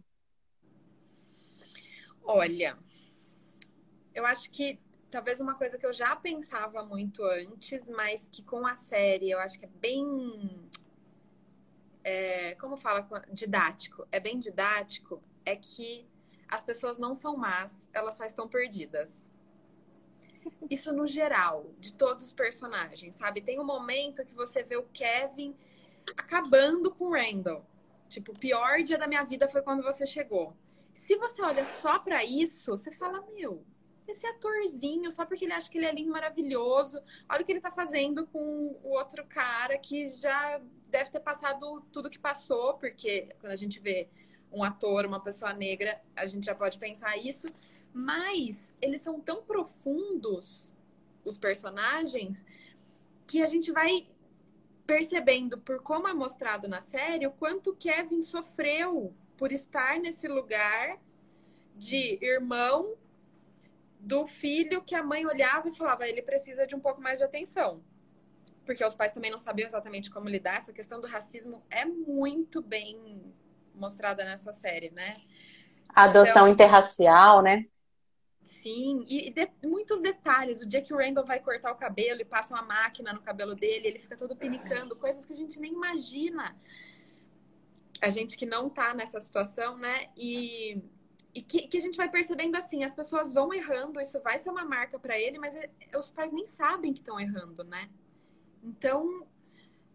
Olha, 2.25 2.77
eu 4.13 4.25
acho 4.25 4.49
que 4.51 4.79
talvez 5.13 5.39
uma 5.39 5.53
coisa 5.53 5.77
que 5.77 5.85
eu 5.85 5.93
já 5.93 6.15
pensava 6.15 6.83
muito 6.83 7.23
antes, 7.23 7.87
mas 7.87 8.27
que 8.31 8.41
com 8.41 8.65
a 8.65 8.75
série 8.75 9.29
eu 9.29 9.37
acho 9.37 9.59
que 9.59 9.65
é 9.65 9.69
bem. 9.79 10.67
É, 12.03 12.55
como 12.55 12.75
fala? 12.75 13.07
Didático. 13.31 14.07
É 14.11 14.19
bem 14.19 14.39
didático. 14.39 15.21
É 15.45 15.55
que 15.55 16.09
as 16.49 16.63
pessoas 16.63 16.97
não 16.97 17.13
são 17.13 17.37
más, 17.37 17.87
elas 17.93 18.15
só 18.15 18.25
estão 18.25 18.47
perdidas. 18.47 19.29
Isso 20.67 20.91
no 20.91 21.05
geral, 21.05 21.69
de 21.79 21.93
todos 21.93 22.23
os 22.23 22.33
personagens, 22.33 23.13
sabe? 23.13 23.39
Tem 23.39 23.59
um 23.59 23.65
momento 23.65 24.25
que 24.25 24.33
você 24.33 24.63
vê 24.63 24.77
o 24.77 24.87
Kevin 24.91 25.55
acabando 26.17 26.91
com 26.91 27.05
o 27.05 27.13
Randall. 27.13 27.63
Tipo, 28.09 28.31
o 28.31 28.39
pior 28.39 28.81
dia 28.81 28.97
da 28.97 29.07
minha 29.07 29.23
vida 29.23 29.47
foi 29.47 29.61
quando 29.61 29.83
você 29.83 30.07
chegou. 30.07 30.57
Se 30.91 31.15
você 31.17 31.41
olha 31.43 31.63
só 31.63 31.99
para 31.99 32.23
isso, 32.23 32.71
você 32.71 32.91
fala, 32.91 33.23
meu, 33.33 33.63
esse 34.11 34.25
atorzinho, 34.25 35.11
só 35.11 35.25
porque 35.25 35.45
ele 35.45 35.53
acha 35.53 35.69
que 35.69 35.77
ele 35.77 35.85
é 35.85 35.93
lindo, 35.93 36.11
maravilhoso. 36.11 37.01
Olha 37.29 37.41
o 37.41 37.45
que 37.45 37.51
ele 37.51 37.61
tá 37.61 37.71
fazendo 37.71 38.27
com 38.27 38.39
o 38.83 38.89
outro 38.89 39.25
cara 39.25 39.77
que 39.77 40.07
já 40.07 40.61
deve 40.89 41.09
ter 41.09 41.19
passado 41.19 41.81
tudo 41.91 42.09
que 42.09 42.19
passou, 42.19 42.75
porque 42.75 43.29
quando 43.39 43.51
a 43.51 43.55
gente 43.55 43.79
vê 43.79 44.07
um 44.51 44.63
ator, 44.63 45.05
uma 45.05 45.19
pessoa 45.19 45.53
negra, 45.53 45.99
a 46.15 46.25
gente 46.25 46.45
já 46.45 46.55
pode 46.55 46.77
pensar 46.77 47.17
isso. 47.17 47.47
Mas 47.91 48.73
eles 48.81 49.01
são 49.01 49.19
tão 49.19 49.43
profundos, 49.43 50.73
os 51.23 51.37
personagens, 51.37 52.45
que 53.25 53.41
a 53.41 53.47
gente 53.47 53.71
vai 53.71 54.07
percebendo 54.85 55.57
por 55.57 55.81
como 55.81 56.07
é 56.07 56.13
mostrado 56.13 56.67
na 56.67 56.81
série 56.81 57.25
o 57.25 57.31
quanto 57.31 57.75
Kevin 57.75 58.21
sofreu 58.21 59.13
por 59.37 59.51
estar 59.51 59.99
nesse 59.99 60.27
lugar 60.27 60.99
de 61.75 62.19
irmão 62.21 62.95
do 64.03 64.27
filho 64.27 64.83
que 64.83 64.93
a 64.93 65.01
mãe 65.01 65.25
olhava 65.25 65.69
e 65.69 65.75
falava, 65.75 66.05
ele 66.05 66.21
precisa 66.21 66.67
de 66.67 66.75
um 66.75 66.79
pouco 66.79 67.01
mais 67.01 67.19
de 67.19 67.25
atenção. 67.25 67.81
Porque 68.65 68.83
os 68.83 68.95
pais 68.95 69.13
também 69.13 69.31
não 69.31 69.39
sabiam 69.39 69.65
exatamente 69.65 70.11
como 70.11 70.27
lidar. 70.27 70.57
Essa 70.57 70.73
questão 70.73 70.99
do 70.99 71.07
racismo 71.07 71.63
é 71.69 71.85
muito 71.85 72.61
bem 72.61 73.33
mostrada 73.73 74.25
nessa 74.25 74.51
série, 74.51 74.89
né? 74.91 75.15
A 75.95 76.03
adoção 76.03 76.43
então, 76.43 76.49
interracial, 76.49 77.41
né? 77.41 77.65
Sim, 78.41 79.05
e, 79.07 79.31
de, 79.31 79.49
muitos 79.63 80.01
detalhes. 80.01 80.59
O 80.59 80.65
dia 80.65 80.81
que 80.81 80.93
o 80.93 80.97
Randall 80.97 81.25
vai 81.25 81.39
cortar 81.39 81.71
o 81.71 81.77
cabelo 81.77 82.19
e 82.19 82.25
passa 82.25 82.53
uma 82.53 82.63
máquina 82.63 83.13
no 83.13 83.21
cabelo 83.21 83.55
dele, 83.55 83.87
ele 83.87 83.99
fica 83.99 84.17
todo 84.17 84.35
pinicando, 84.35 84.97
coisas 84.97 85.25
que 85.25 85.31
a 85.31 85.37
gente 85.37 85.59
nem 85.61 85.71
imagina. 85.71 86.57
A 88.01 88.09
gente 88.09 88.37
que 88.37 88.45
não 88.45 88.69
tá 88.69 88.93
nessa 88.93 89.19
situação, 89.21 89.77
né? 89.77 90.09
E, 90.17 90.81
e 91.33 91.41
que, 91.41 91.67
que, 91.67 91.77
a 91.77 91.81
gente 91.81 91.97
vai 91.97 92.09
percebendo 92.09 92.55
assim, 92.55 92.83
as 92.83 92.93
pessoas 92.93 93.33
vão 93.33 93.53
errando, 93.53 93.99
isso 93.99 94.19
vai 94.21 94.37
ser 94.39 94.49
uma 94.49 94.65
marca 94.65 94.99
para 94.99 95.17
ele, 95.17 95.39
mas 95.39 95.55
é, 95.55 95.69
os 95.97 96.09
pais 96.09 96.31
nem 96.31 96.45
sabem 96.45 96.93
que 96.93 96.99
estão 96.99 97.19
errando, 97.19 97.63
né? 97.63 97.89
Então, 98.63 99.25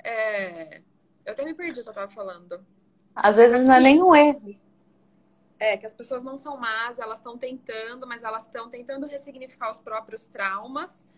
é, 0.04 0.82
eu 1.24 1.32
até 1.32 1.44
me 1.44 1.54
perdi 1.54 1.80
o 1.80 1.82
que 1.84 1.90
eu 1.90 1.94
tava 1.94 2.10
falando. 2.10 2.64
Às 3.14 3.36
vezes 3.36 3.66
não 3.66 3.74
é 3.74 3.80
nem 3.80 4.02
um 4.02 4.14
erro 4.14 4.58
é, 5.58 5.76
que 5.76 5.86
as 5.86 5.94
pessoas 5.94 6.22
não 6.22 6.38
são 6.38 6.56
más, 6.56 6.98
elas 6.98 7.18
estão 7.18 7.36
tentando, 7.36 8.06
mas 8.06 8.22
elas 8.22 8.44
estão 8.44 8.70
tentando 8.70 9.06
ressignificar 9.06 9.70
os 9.70 9.80
próprios 9.80 10.26
traumas. 10.26 11.08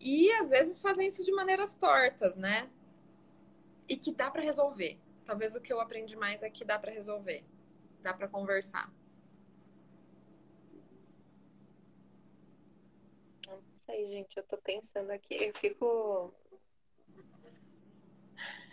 E 0.00 0.30
às 0.32 0.50
vezes 0.50 0.82
fazem 0.82 1.06
isso 1.06 1.24
de 1.24 1.32
maneiras 1.32 1.74
tortas, 1.74 2.36
né? 2.36 2.68
E 3.88 3.96
que 3.96 4.12
dá 4.12 4.30
para 4.30 4.42
resolver. 4.42 4.98
Talvez 5.24 5.54
o 5.54 5.60
que 5.60 5.72
eu 5.72 5.80
aprendi 5.80 6.16
mais 6.16 6.42
é 6.42 6.50
que 6.50 6.64
dá 6.64 6.78
para 6.78 6.90
resolver. 6.90 7.44
Dá 8.02 8.12
para 8.12 8.28
conversar. 8.28 8.92
Não 13.46 13.60
sei, 13.84 14.06
gente, 14.08 14.36
eu 14.36 14.42
tô 14.44 14.56
pensando 14.58 15.10
aqui, 15.10 15.34
eu 15.34 15.54
fico 15.54 16.34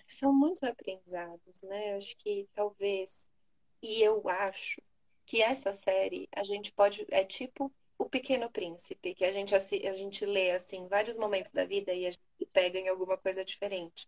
são 0.08 0.34
muitos 0.34 0.64
aprendizados, 0.64 1.62
né? 1.64 1.96
Acho 1.96 2.16
que 2.18 2.48
talvez 2.54 3.32
e 3.82 4.02
eu 4.02 4.28
acho 4.30 4.82
que 5.26 5.42
essa 5.42 5.72
série 5.72 6.28
a 6.36 6.44
gente 6.44 6.72
pode. 6.74 7.06
É 7.10 7.24
tipo 7.24 7.72
O 7.98 8.10
Pequeno 8.10 8.50
Príncipe, 8.52 9.16
que 9.16 9.26
a 9.26 9.32
gente, 9.32 9.56
a 9.56 9.92
gente 9.94 10.26
lê 10.26 10.52
assim 10.52 10.88
vários 10.88 11.18
momentos 11.18 11.52
da 11.52 11.66
vida 11.66 11.94
e 11.94 12.06
a 12.06 12.12
gente 12.12 12.22
pega 12.54 12.80
em 12.80 12.90
alguma 12.90 13.18
coisa 13.18 13.44
diferente. 13.46 14.08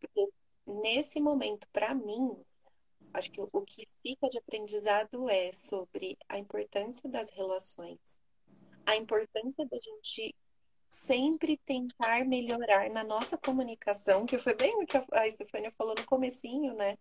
Porque 0.00 0.28
nesse 0.66 1.20
momento, 1.20 1.68
para 1.72 1.94
mim, 1.94 2.36
acho 3.12 3.30
que 3.30 3.40
o 3.40 3.62
que 3.62 3.84
fica 4.02 4.28
de 4.28 4.38
aprendizado 4.38 5.28
é 5.28 5.52
sobre 5.52 6.16
a 6.28 6.38
importância 6.38 7.08
das 7.10 7.30
relações, 7.30 8.18
a 8.86 8.96
importância 8.96 9.66
da 9.66 9.78
gente 9.78 10.34
sempre 10.88 11.56
tentar 11.64 12.24
melhorar 12.26 12.90
na 12.90 13.02
nossa 13.02 13.38
comunicação, 13.38 14.26
que 14.26 14.38
foi 14.38 14.54
bem 14.54 14.76
o 14.76 14.86
que 14.86 14.96
a 15.12 15.30
Stefania 15.30 15.72
falou 15.72 15.94
no 15.96 16.04
comecinho, 16.04 16.74
né? 16.74 16.98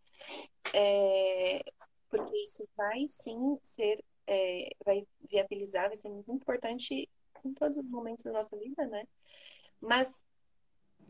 É, 0.74 1.62
porque 2.10 2.38
isso 2.38 2.68
vai 2.76 3.06
sim 3.06 3.58
ser, 3.64 4.04
é, 4.26 4.70
vai 4.86 5.06
viabilizar, 5.30 5.90
vai 5.90 5.98
ser 5.98 6.10
muito 6.10 6.32
importante 6.32 7.10
em 7.44 7.54
todos 7.54 7.78
os 7.78 7.86
momentos 7.86 8.24
da 8.24 8.32
nossa 8.32 8.56
vida, 8.58 8.88
né? 8.88 9.06
Mas 9.82 10.26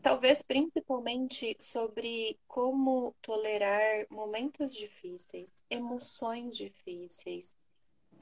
talvez 0.02 0.42
principalmente 0.42 1.56
sobre 1.60 2.36
como 2.48 3.14
tolerar 3.22 4.06
momentos 4.10 4.74
difíceis, 4.74 5.52
emoções 5.70 6.56
difíceis, 6.56 7.56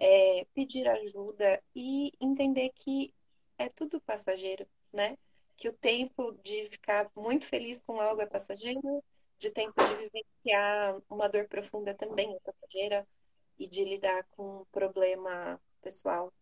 é, 0.00 0.46
pedir 0.54 0.88
ajuda 0.88 1.62
e 1.76 2.12
entender 2.18 2.70
que 2.74 3.14
é 3.58 3.68
tudo 3.68 4.00
passageiro, 4.00 4.66
né? 4.90 5.18
Que 5.58 5.68
o 5.68 5.72
tempo 5.74 6.32
de 6.42 6.64
ficar 6.70 7.10
muito 7.14 7.44
feliz 7.44 7.78
com 7.86 8.00
algo 8.00 8.22
é 8.22 8.26
passageiro, 8.26 9.04
de 9.38 9.50
tempo 9.50 9.74
de 9.84 9.96
vivenciar 9.96 10.98
uma 11.08 11.28
dor 11.28 11.46
profunda 11.46 11.94
também 11.94 12.34
é 12.34 12.40
passageira 12.40 13.06
e 13.58 13.68
de 13.68 13.84
lidar 13.84 14.24
com 14.30 14.62
um 14.62 14.64
problema 14.72 15.60
pessoal, 15.82 16.32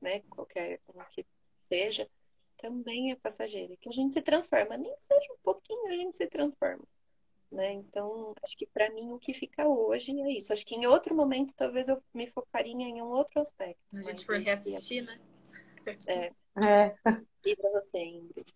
né, 0.00 0.20
qualquer 0.30 0.80
um 0.92 1.00
que 1.10 1.24
seja, 1.64 2.10
também 2.56 3.12
é 3.12 3.16
passageira. 3.16 3.76
Que 3.76 3.88
a 3.88 3.92
gente 3.92 4.14
se 4.14 4.22
transforma, 4.22 4.76
nem 4.76 4.92
que 4.96 5.04
seja 5.04 5.32
um 5.32 5.38
pouquinho, 5.44 5.86
a 5.86 5.96
gente 5.96 6.16
se 6.16 6.26
transforma. 6.26 6.84
Né? 7.50 7.74
Então, 7.74 8.34
acho 8.42 8.56
que 8.56 8.66
para 8.66 8.90
mim 8.90 9.12
o 9.12 9.18
que 9.18 9.32
fica 9.32 9.66
hoje 9.66 10.18
é 10.20 10.32
isso. 10.32 10.52
Acho 10.52 10.66
que 10.66 10.74
em 10.74 10.86
outro 10.86 11.14
momento 11.14 11.54
talvez 11.54 11.88
eu 11.88 12.02
me 12.12 12.26
focaria 12.26 12.72
em 12.72 13.00
um 13.00 13.06
outro 13.06 13.40
aspecto. 13.40 13.80
A 13.94 14.02
gente 14.02 14.26
for 14.26 14.36
reassistir, 14.36 15.04
né? 15.04 15.18
É. 16.06 16.32
é. 16.66 16.94
E 17.44 17.54
para 17.54 17.70
você, 17.70 17.98
Ingrid? 17.98 18.52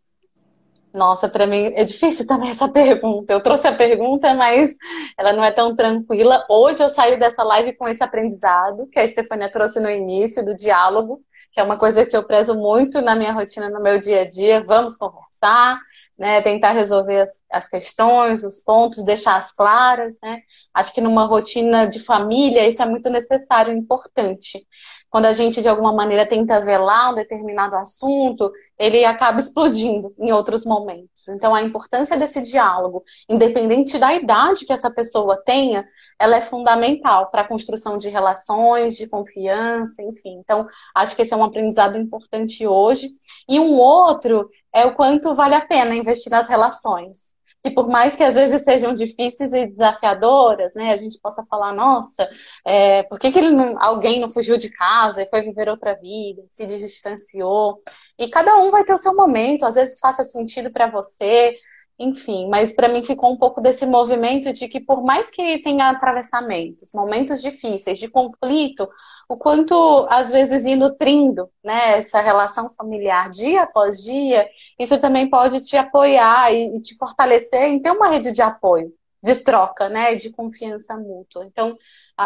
Nossa, 0.93 1.29
para 1.29 1.47
mim 1.47 1.73
é 1.75 1.85
difícil 1.85 2.27
também 2.27 2.51
essa 2.51 2.69
pergunta. 2.71 3.33
Eu 3.33 3.41
trouxe 3.41 3.69
a 3.69 3.77
pergunta, 3.77 4.35
mas 4.35 4.77
ela 5.17 5.33
não 5.33 5.45
é 5.45 5.53
tão 5.53 5.75
tranquila. 5.75 6.45
Hoje 6.49 6.83
eu 6.83 6.89
saio 6.89 7.19
dessa 7.19 7.45
live 7.45 7.77
com 7.77 7.87
esse 7.87 8.03
aprendizado 8.03 8.89
que 8.89 8.99
a 8.99 9.07
Stefania 9.07 9.51
trouxe 9.51 9.79
no 9.79 9.89
início 9.89 10.45
do 10.45 10.55
diálogo, 10.55 11.23
que 11.53 11.61
é 11.61 11.63
uma 11.63 11.79
coisa 11.79 12.05
que 12.05 12.17
eu 12.17 12.27
prezo 12.27 12.55
muito 12.55 13.01
na 13.01 13.15
minha 13.15 13.33
rotina, 13.33 13.71
no 13.71 13.81
meu 13.81 14.01
dia 14.01 14.23
a 14.23 14.27
dia. 14.27 14.65
Vamos 14.65 14.97
conversar, 14.97 15.81
né? 16.21 16.43
Tentar 16.43 16.73
resolver 16.73 17.23
as, 17.23 17.41
as 17.51 17.67
questões, 17.67 18.45
os 18.45 18.61
pontos, 18.61 19.05
deixar-as 19.05 19.53
claras, 19.53 20.17
né? 20.23 20.43
Acho 20.75 20.93
que 20.93 21.01
numa 21.01 21.25
rotina 21.25 21.87
de 21.89 21.99
família 21.99 22.69
isso 22.69 22.83
é 22.83 22.87
muito 22.87 23.09
necessário 23.09 23.73
importante 23.73 24.65
quando 25.11 25.25
a 25.27 25.33
gente 25.33 25.61
de 25.61 25.69
alguma 25.69 25.93
maneira 25.93 26.25
tenta 26.25 26.61
velar 26.61 27.13
um 27.13 27.17
determinado 27.17 27.75
assunto, 27.77 28.51
ele 28.79 29.05
acaba 29.05 29.41
explodindo 29.41 30.15
em 30.19 30.33
outros 30.33 30.65
momentos. 30.65 31.29
Então, 31.29 31.55
a 31.55 31.63
importância 31.63 32.17
desse 32.17 32.41
diálogo, 32.41 33.03
independente 33.29 33.99
da 33.99 34.15
idade 34.15 34.65
que 34.65 34.73
essa 34.73 34.91
pessoa 34.91 35.37
tenha, 35.45 35.85
ela 36.19 36.37
é 36.37 36.41
fundamental 36.41 37.31
para 37.31 37.43
a 37.43 37.49
construção 37.49 37.99
de 37.99 38.09
relações, 38.09 38.97
de 38.97 39.09
confiança, 39.09 40.01
enfim. 40.03 40.39
Então, 40.39 40.67
acho 40.95 41.17
que 41.17 41.23
esse 41.23 41.35
é 41.35 41.37
um 41.37 41.45
aprendizado 41.45 41.99
importante 41.99 42.67
hoje. 42.67 43.11
E 43.49 43.59
um 43.59 43.75
outro 43.75 44.49
é 44.73 44.87
o 44.87 44.95
quanto 44.95 45.35
vale 45.35 45.55
a 45.57 45.67
pena 45.67 45.95
investir 45.95 46.31
nas 46.31 46.49
relações 46.49 47.31
que 47.63 47.71
por 47.71 47.89
mais 47.89 48.17
que 48.17 48.23
às 48.23 48.35
vezes 48.35 48.63
sejam 48.65 48.95
difíceis 48.95 49.53
e 49.53 49.67
desafiadoras, 49.67 50.75
né, 50.75 50.93
a 50.93 50.97
gente 50.97 51.19
possa 51.21 51.45
falar, 51.45 51.75
nossa, 51.75 52.29
é, 52.67 53.03
por 53.05 53.19
que, 53.19 53.31
que 53.31 53.41
não, 53.43 53.81
alguém 53.83 54.21
não 54.21 54.31
fugiu 54.31 54.57
de 54.57 54.71
casa 54.71 55.23
e 55.23 55.29
foi 55.29 55.43
viver 55.43 55.69
outra 55.69 55.95
vida, 55.95 56.43
se 56.49 56.67
distanciou? 56.67 57.81
E 58.19 58.29
cada 58.29 58.57
um 58.57 58.71
vai 58.71 58.85
ter 58.85 58.95
o 58.95 58.99
seu 58.99 59.15
momento, 59.15 59.65
às 59.65 59.75
vezes 59.75 59.99
faça 60.01 60.25
sentido 60.25 60.71
para 60.71 60.91
você, 60.91 61.55
enfim, 62.01 62.49
mas 62.49 62.73
para 62.73 62.89
mim 62.89 63.03
ficou 63.03 63.33
um 63.33 63.37
pouco 63.37 63.61
desse 63.61 63.85
movimento 63.87 64.53
de 64.53 64.69
que 64.69 64.81
por 64.81 65.03
mais 65.03 65.31
que 65.31 65.59
tenha 65.63 65.91
atravessamentos, 65.91 66.93
momentos 66.95 67.43
difíceis, 67.43 67.99
de 67.99 68.09
conflito, 68.09 68.89
o 69.29 69.37
quanto 69.37 70.07
às 70.11 70.31
vezes 70.31 70.65
ir 70.65 70.77
nutrindo, 70.77 71.51
né, 71.63 71.99
essa 71.99 72.21
relação 72.21 72.71
familiar 72.71 73.31
dia 73.31 73.63
após 73.63 74.03
dia, 74.03 74.49
isso 74.79 74.99
também 74.99 75.29
pode 75.31 75.61
te 75.61 75.77
apoiar 75.77 76.53
e, 76.53 76.77
e 76.77 76.81
te 76.81 76.97
fortalecer 76.97 77.65
em 77.65 77.81
ter 77.81 77.91
uma 77.91 78.09
rede 78.09 78.33
de 78.33 78.43
apoio, 78.43 78.93
de 79.23 79.37
troca, 79.37 79.89
né, 79.89 80.15
de 80.15 80.31
confiança 80.31 80.97
mútua. 80.97 81.45
Então, 81.45 81.77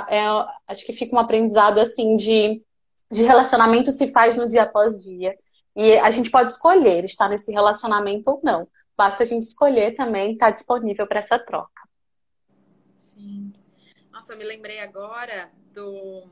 é, 0.09 0.21
acho 0.69 0.87
que 0.87 0.93
fica 0.93 1.17
um 1.17 1.19
aprendizado 1.19 1.79
assim 1.79 2.17
de 2.17 2.63
de 3.11 3.23
relacionamento 3.23 3.93
se 3.93 4.11
faz 4.13 4.37
no 4.37 4.47
dia 4.47 4.63
após 4.63 5.05
dia. 5.05 5.35
E 5.77 5.97
a 5.99 6.11
gente 6.11 6.31
pode 6.31 6.53
escolher 6.53 7.05
estar 7.05 7.29
nesse 7.29 7.53
relacionamento 7.53 8.31
ou 8.31 8.41
não. 8.43 8.69
Basta 8.97 9.23
a 9.25 9.27
gente 9.27 9.43
escolher 9.43 9.95
também 9.95 10.33
estar 10.33 10.47
tá 10.47 10.53
disponível 10.53 11.07
para 11.07 11.19
essa 11.19 11.39
troca. 11.39 11.89
Sim. 12.97 13.53
Nossa, 14.13 14.33
eu 14.33 14.39
me 14.39 14.45
lembrei 14.45 14.81
agora 14.81 15.51
do 15.73 16.29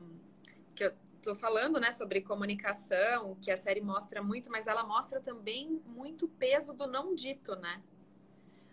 que 0.73 0.85
eu 0.85 0.93
tô 1.21 1.35
falando, 1.35 1.79
né, 1.79 1.91
sobre 1.91 2.21
comunicação, 2.21 3.35
que 3.41 3.51
a 3.51 3.57
série 3.57 3.81
mostra 3.81 4.21
muito, 4.21 4.49
mas 4.49 4.67
ela 4.67 4.83
mostra 4.83 5.21
também 5.21 5.81
muito 5.85 6.27
peso 6.27 6.73
do 6.73 6.87
não 6.87 7.13
dito, 7.15 7.55
né? 7.55 7.81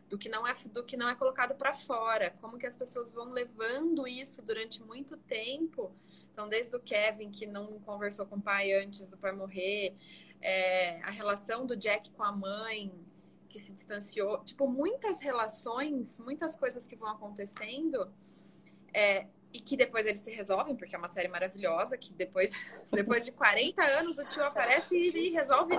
Do 0.08 0.18
que 0.18 0.28
não 0.28 0.46
é 0.46 0.54
do 0.72 0.84
que 0.84 0.96
não 0.96 1.08
é 1.08 1.14
colocado 1.14 1.54
para 1.54 1.72
fora, 1.72 2.30
como 2.40 2.58
que 2.58 2.66
as 2.66 2.74
pessoas 2.74 3.12
vão 3.12 3.30
levando 3.30 4.06
isso 4.08 4.42
durante 4.42 4.82
muito 4.82 5.16
tempo. 5.16 5.92
Então, 6.32 6.48
desde 6.48 6.74
o 6.74 6.80
Kevin 6.80 7.30
que 7.30 7.46
não 7.46 7.78
conversou 7.80 8.26
com 8.26 8.36
o 8.36 8.40
pai 8.40 8.72
antes 8.72 9.08
do 9.08 9.16
pai 9.16 9.32
morrer, 9.32 9.94
é, 10.40 11.00
a 11.02 11.10
relação 11.10 11.66
do 11.66 11.76
Jack 11.76 12.10
com 12.12 12.24
a 12.24 12.32
mãe, 12.32 12.92
que 13.50 13.58
se 13.58 13.72
distanciou. 13.72 14.42
Tipo, 14.44 14.66
muitas 14.66 15.20
relações, 15.20 16.18
muitas 16.20 16.56
coisas 16.56 16.86
que 16.86 16.96
vão 16.96 17.08
acontecendo 17.08 18.10
é, 18.94 19.26
e 19.52 19.60
que 19.60 19.76
depois 19.76 20.06
eles 20.06 20.20
se 20.20 20.30
resolvem, 20.30 20.76
porque 20.76 20.94
é 20.94 20.98
uma 20.98 21.08
série 21.08 21.28
maravilhosa, 21.28 21.98
que 21.98 22.14
depois, 22.14 22.52
depois 22.90 23.24
de 23.24 23.32
40 23.32 23.82
anos 23.82 24.18
o 24.18 24.24
tio 24.24 24.44
aparece 24.44 24.96
e, 24.96 25.30
resolve 25.30 25.74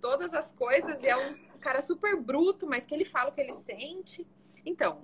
todas 0.00 0.32
as 0.32 0.52
coisas 0.52 1.02
e 1.02 1.08
é 1.08 1.16
um 1.16 1.58
cara 1.58 1.82
super 1.82 2.16
bruto, 2.16 2.66
mas 2.66 2.86
que 2.86 2.94
ele 2.94 3.04
fala 3.04 3.30
o 3.30 3.32
que 3.32 3.40
ele 3.40 3.52
sente. 3.52 4.24
Então, 4.64 5.02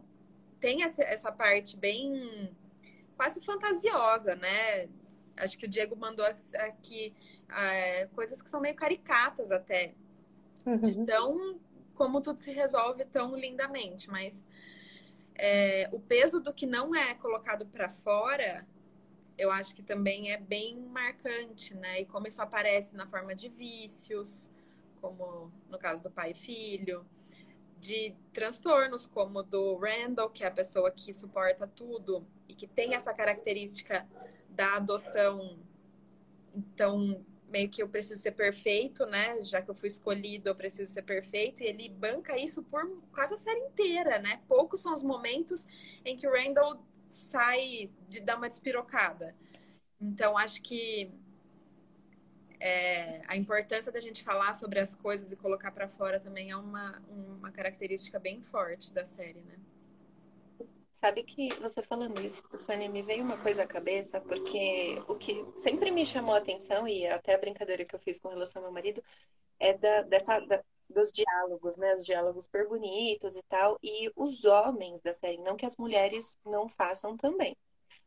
tem 0.61 0.85
essa, 0.85 1.03
essa 1.03 1.33
parte 1.33 1.77
bem 1.77 2.57
quase 3.17 3.41
fantasiosa, 3.41 4.37
né? 4.37 4.89
Acho 5.37 5.59
que 5.59 5.67
o 5.67 5.69
Diego 5.69 5.97
mandou 5.97 6.25
aqui 6.25 7.12
é, 7.49 8.07
coisas 8.15 8.41
que 8.41 8.49
são 8.49 8.61
meio 8.61 8.77
caricatas 8.77 9.51
até. 9.51 9.95
Uhum. 10.65 10.79
De 10.79 11.05
tão 11.05 11.61
como 11.95 12.20
tudo 12.20 12.40
se 12.40 12.53
resolve 12.53 13.05
tão 13.05 13.34
lindamente, 13.36 14.11
mas 14.11 14.45
é, 15.34 15.88
o 15.92 16.01
peso 16.01 16.40
do 16.40 16.53
que 16.53 16.66
não 16.66 16.95
é 16.95 17.14
colocado 17.14 17.66
para 17.66 17.88
fora 17.88 18.66
eu 19.36 19.51
acho 19.51 19.74
que 19.74 19.82
também 19.82 20.32
é 20.32 20.36
bem 20.36 20.78
marcante, 20.78 21.74
né? 21.74 22.01
E 22.01 22.07
como 22.07 22.26
isso 22.26 22.40
aparece 22.40 22.95
na 22.95 23.07
forma 23.07 23.34
de 23.34 23.49
vícios, 23.49 24.51
como 25.01 25.53
no 25.68 25.78
caso 25.78 26.03
do 26.03 26.11
pai 26.11 26.30
e 26.30 26.34
filho, 26.34 27.05
de 27.80 28.14
transtornos 28.32 29.07
como 29.07 29.42
do 29.42 29.76
Randall, 29.76 30.30
que 30.30 30.45
é 30.45 30.47
a 30.47 30.51
pessoa 30.51 30.90
que 30.90 31.12
suporta 31.12 31.66
tudo 31.66 32.26
e 32.49 32.55
que 32.55 32.66
tem 32.66 32.95
essa 32.95 33.12
característica 33.12 34.07
da 34.49 34.76
adoção. 34.76 35.59
Então, 36.55 37.24
meio 37.55 37.69
que 37.71 37.81
eu 37.81 37.89
preciso 37.89 38.21
ser 38.21 38.33
perfeito, 38.33 39.07
né? 39.07 39.41
Já 39.41 39.63
que 39.63 39.71
eu 39.71 39.75
fui 39.77 39.87
escolhido, 39.87 40.49
eu 40.49 40.57
preciso 40.57 40.93
ser 40.93 41.03
perfeito. 41.03 41.63
E 41.63 41.67
ele 41.67 41.89
banca 41.89 42.37
isso 42.37 42.65
por 42.65 42.83
quase 43.13 43.35
a 43.35 43.37
série 43.37 43.61
inteira, 43.61 44.19
né? 44.19 44.43
Poucos 44.49 44.81
são 44.81 44.93
os 44.93 45.05
momentos 45.05 45.65
em 46.05 46.17
que 46.17 46.27
o 46.27 46.33
Randall 46.33 46.85
sai 47.09 47.91
de 48.09 48.21
dar 48.21 48.37
uma 48.37 48.49
despirocada. 48.49 49.37
Então, 50.01 50.37
acho 50.37 50.61
que 50.63 51.13
é, 52.59 53.23
a 53.29 53.37
importância 53.37 53.93
da 53.93 54.01
gente 54.01 54.25
falar 54.25 54.55
sobre 54.55 54.81
as 54.81 54.97
coisas 54.97 55.31
e 55.31 55.37
colocar 55.37 55.71
para 55.71 55.89
fora 55.89 56.19
também 56.19 56.51
é 56.51 56.57
uma, 56.57 57.01
uma 57.09 57.53
característica 57.53 58.19
bem 58.19 58.43
forte 58.43 58.93
da 58.93 59.05
série, 59.05 59.43
né? 59.43 59.57
Sabe 61.05 61.23
que 61.23 61.53
você 61.61 61.83
falando 61.83 62.19
isso, 62.23 62.43
Stefania, 62.47 62.89
me 62.89 63.03
veio 63.03 63.23
uma 63.23 63.37
coisa 63.37 63.65
à 63.65 63.67
cabeça, 63.67 64.23
porque 64.23 65.03
o 65.07 65.15
que 65.15 65.45
sempre 65.55 65.91
me 65.91 66.07
chamou 66.07 66.35
a 66.35 66.39
atenção, 66.39 66.89
e 66.89 67.07
até 67.07 67.35
a 67.35 67.39
brincadeira 67.39 67.85
que 67.85 67.95
eu 67.95 68.01
fiz 68.01 68.19
com 68.19 68.31
relação 68.31 68.63
ao 68.63 68.69
meu 68.69 68.73
marido, 68.73 69.05
é 69.61 69.77
da, 69.77 70.01
dessa, 70.01 70.41
da, 70.41 70.65
dos 70.89 71.13
diálogos, 71.13 71.77
né? 71.77 71.95
Os 71.95 72.07
diálogos 72.07 72.45
super 72.45 72.67
bonitos 72.67 73.37
e 73.37 73.43
tal. 73.43 73.79
E 73.83 74.11
os 74.17 74.47
homens 74.47 75.03
da 75.03 75.13
série, 75.13 75.37
não 75.37 75.57
que 75.57 75.67
as 75.67 75.77
mulheres 75.77 76.39
não 76.43 76.71
façam 76.71 77.19
também, 77.19 77.55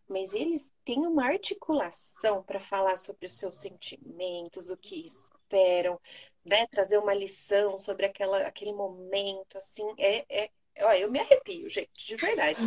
mas 0.08 0.34
eles 0.34 0.74
têm 0.84 1.06
uma 1.06 1.26
articulação 1.26 2.41
para 2.41 2.60
falar 2.60 2.98
sobre 2.98 3.28
os 3.28 3.38
seus 3.38 3.58
sentimentos, 3.58 4.72
o 4.72 4.78
que 4.78 5.06
esperam, 5.06 6.02
né? 6.43 6.66
Trazer 6.66 6.98
uma 6.98 7.14
lição 7.14 7.78
sobre 7.78 8.08
aquela, 8.08 8.39
aquele 8.39 8.74
momento, 8.74 9.56
assim, 9.56 9.86
é, 10.00 10.26
é, 10.28 10.50
ó, 10.82 10.93
eu 10.93 11.11
me 11.11 11.19
arrepio, 11.19 11.69
gente, 11.69 11.89
de 11.93 12.15
verdade, 12.15 12.59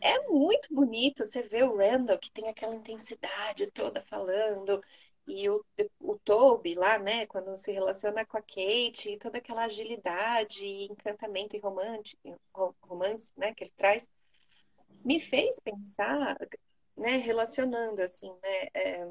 é 0.00 0.20
muito 0.28 0.74
bonito 0.74 1.24
você 1.24 1.42
ver 1.42 1.64
o 1.64 1.76
Randall 1.76 2.18
que 2.18 2.30
tem 2.30 2.48
aquela 2.48 2.74
intensidade 2.74 3.70
toda 3.70 4.00
falando 4.02 4.82
e 5.26 5.48
o, 5.50 5.64
o 6.00 6.16
Toby 6.18 6.74
lá, 6.74 6.98
né, 6.98 7.26
quando 7.26 7.56
se 7.56 7.72
relaciona 7.72 8.24
com 8.24 8.36
a 8.36 8.42
Kate, 8.42 9.10
e 9.10 9.18
toda 9.18 9.38
aquela 9.38 9.64
agilidade, 9.64 10.64
encantamento 10.84 11.56
e 11.56 11.58
romance, 11.58 12.16
romance, 12.82 13.32
né, 13.36 13.52
que 13.52 13.64
ele 13.64 13.72
traz, 13.76 14.08
me 15.04 15.18
fez 15.18 15.58
pensar, 15.58 16.36
né, 16.96 17.16
relacionando 17.16 18.00
assim, 18.00 18.30
né, 18.40 18.68
é, 18.72 19.04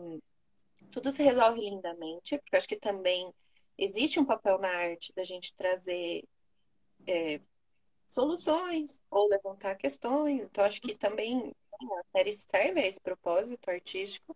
tudo 0.89 1.11
se 1.11 1.21
resolve 1.21 1.59
lindamente, 1.59 2.37
porque 2.37 2.55
acho 2.55 2.67
que 2.67 2.77
também 2.77 3.33
existe 3.77 4.17
um 4.17 4.25
papel 4.25 4.57
na 4.57 4.69
arte 4.69 5.13
da 5.13 5.23
gente 5.23 5.53
trazer 5.53 6.23
é, 7.05 7.41
soluções 8.05 9.01
ou 9.09 9.27
levantar 9.29 9.75
questões. 9.75 10.41
Então, 10.41 10.63
acho 10.63 10.81
que 10.81 10.95
também 10.95 11.53
a 11.73 12.03
série 12.17 12.33
serve 12.33 12.79
a 12.79 12.87
esse 12.87 12.99
propósito 12.99 13.69
artístico, 13.69 14.35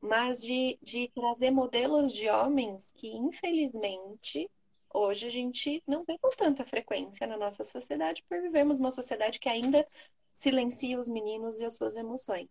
mas 0.00 0.40
de, 0.42 0.78
de 0.82 1.08
trazer 1.14 1.50
modelos 1.50 2.12
de 2.12 2.28
homens 2.28 2.92
que, 2.92 3.08
infelizmente, 3.08 4.50
hoje 4.92 5.26
a 5.26 5.30
gente 5.30 5.82
não 5.86 6.04
vê 6.04 6.18
com 6.18 6.30
tanta 6.30 6.64
frequência 6.64 7.26
na 7.26 7.36
nossa 7.36 7.64
sociedade, 7.64 8.24
por 8.28 8.40
vivermos 8.40 8.78
uma 8.78 8.90
sociedade 8.90 9.40
que 9.40 9.48
ainda 9.48 9.86
silencia 10.30 10.98
os 10.98 11.08
meninos 11.08 11.58
e 11.58 11.64
as 11.64 11.74
suas 11.74 11.96
emoções, 11.96 12.48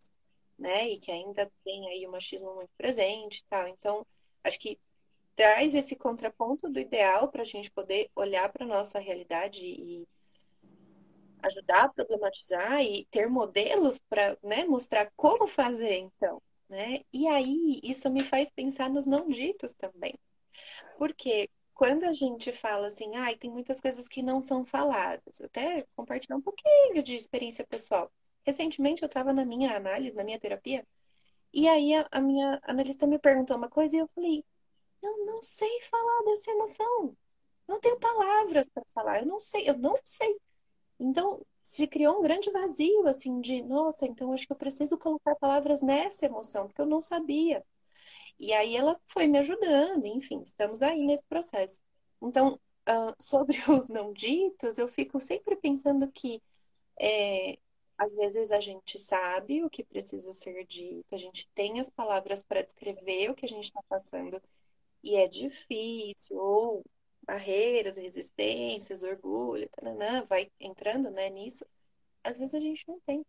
né? 0.57 0.89
E 0.89 0.99
que 0.99 1.11
ainda 1.11 1.49
tem 1.63 1.87
aí 1.89 2.05
o 2.05 2.11
machismo 2.11 2.53
muito 2.55 2.71
presente 2.77 3.39
e 3.39 3.43
tal. 3.49 3.67
Então, 3.67 4.05
acho 4.43 4.59
que 4.59 4.79
traz 5.35 5.75
esse 5.75 5.95
contraponto 5.95 6.67
do 6.69 6.79
ideal 6.79 7.29
para 7.29 7.43
a 7.43 7.45
gente 7.45 7.71
poder 7.71 8.09
olhar 8.15 8.51
para 8.51 8.65
a 8.65 8.67
nossa 8.67 8.99
realidade 8.99 9.63
e 9.65 10.07
ajudar 11.43 11.85
a 11.85 11.89
problematizar 11.89 12.81
e 12.81 13.05
ter 13.11 13.29
modelos 13.29 13.99
para 14.09 14.38
né, 14.43 14.65
mostrar 14.65 15.11
como 15.15 15.47
fazer, 15.47 15.97
então. 15.97 16.41
Né? 16.69 17.01
E 17.13 17.27
aí, 17.27 17.79
isso 17.83 18.09
me 18.09 18.21
faz 18.21 18.49
pensar 18.49 18.89
nos 18.89 19.05
não 19.05 19.29
ditos 19.29 19.73
também. 19.73 20.15
Porque 20.97 21.49
quando 21.73 22.03
a 22.05 22.11
gente 22.11 22.51
fala 22.51 22.88
assim, 22.88 23.15
ah, 23.15 23.35
tem 23.38 23.49
muitas 23.51 23.79
coisas 23.79 24.07
que 24.07 24.21
não 24.23 24.41
são 24.41 24.65
faladas, 24.65 25.39
até 25.41 25.85
compartilhar 25.95 26.35
um 26.38 26.41
pouquinho 26.41 27.03
de 27.03 27.15
experiência 27.15 27.65
pessoal. 27.65 28.11
Recentemente 28.43 29.03
eu 29.03 29.07
estava 29.07 29.31
na 29.31 29.45
minha 29.45 29.75
análise, 29.75 30.15
na 30.15 30.23
minha 30.23 30.39
terapia, 30.39 30.85
e 31.53 31.67
aí 31.67 31.93
a, 31.95 32.07
a, 32.11 32.21
minha 32.21 32.59
analista 32.63 33.07
me 33.07 33.19
perguntou 33.19 33.57
uma 33.57 33.69
coisa 33.69 33.95
e 33.95 33.99
eu 33.99 34.07
falei, 34.13 34.43
eu 35.01 35.25
não 35.25 35.41
sei 35.41 35.81
falar 35.83 36.23
dessa 36.25 36.51
emoção. 36.51 37.17
Não 37.67 37.79
tenho 37.79 37.99
palavras 37.99 38.69
para 38.69 38.83
falar, 38.93 39.21
eu 39.21 39.25
não 39.25 39.39
sei, 39.39 39.69
eu 39.69 39.77
não 39.77 39.97
sei. 40.03 40.38
Então, 40.99 41.45
se 41.61 41.87
criou 41.87 42.19
um 42.19 42.21
grande 42.23 42.49
vazio, 42.51 43.07
assim, 43.07 43.41
de, 43.41 43.61
nossa, 43.61 44.05
então 44.05 44.31
acho 44.33 44.47
que 44.47 44.53
eu 44.53 44.57
preciso 44.57 44.97
colocar 44.97 45.35
palavras 45.35 45.81
nessa 45.81 46.25
emoção, 46.25 46.67
porque 46.67 46.81
eu 46.81 46.85
não 46.85 47.01
sabia. 47.01 47.63
E 48.39 48.53
aí 48.53 48.75
ela 48.75 48.99
foi 49.07 49.27
me 49.27 49.39
ajudando, 49.39 50.05
enfim, 50.05 50.41
estamos 50.43 50.81
aí 50.81 51.05
nesse 51.05 51.23
processo. 51.25 51.81
Então, 52.21 52.59
uh, 52.89 53.15
sobre 53.21 53.57
os 53.71 53.89
não 53.89 54.13
ditos, 54.13 54.77
eu 54.77 54.87
fico 54.87 55.19
sempre 55.21 55.55
pensando 55.55 56.11
que 56.11 56.41
é, 56.99 57.57
às 57.97 58.15
vezes 58.15 58.51
a 58.51 58.59
gente 58.59 58.99
sabe 58.99 59.63
o 59.63 59.69
que 59.69 59.83
precisa 59.83 60.33
ser 60.33 60.65
dito, 60.65 61.15
a 61.15 61.17
gente 61.17 61.49
tem 61.55 61.79
as 61.79 61.89
palavras 61.89 62.43
para 62.43 62.61
descrever 62.63 63.31
o 63.31 63.35
que 63.35 63.45
a 63.45 63.49
gente 63.49 63.65
está 63.65 63.81
passando, 63.89 64.41
e 65.03 65.15
é 65.15 65.27
difícil, 65.27 66.37
ou 66.37 66.83
barreiras, 67.28 67.97
resistências, 67.97 69.03
orgulho, 69.03 69.67
taranã, 69.69 70.25
vai 70.25 70.49
entrando 70.59 71.11
né, 71.11 71.30
nisso, 71.30 71.65
às 72.23 72.38
vezes 72.38 72.55
a 72.55 72.59
gente 72.59 72.88
não 72.88 72.99
tem. 73.01 73.25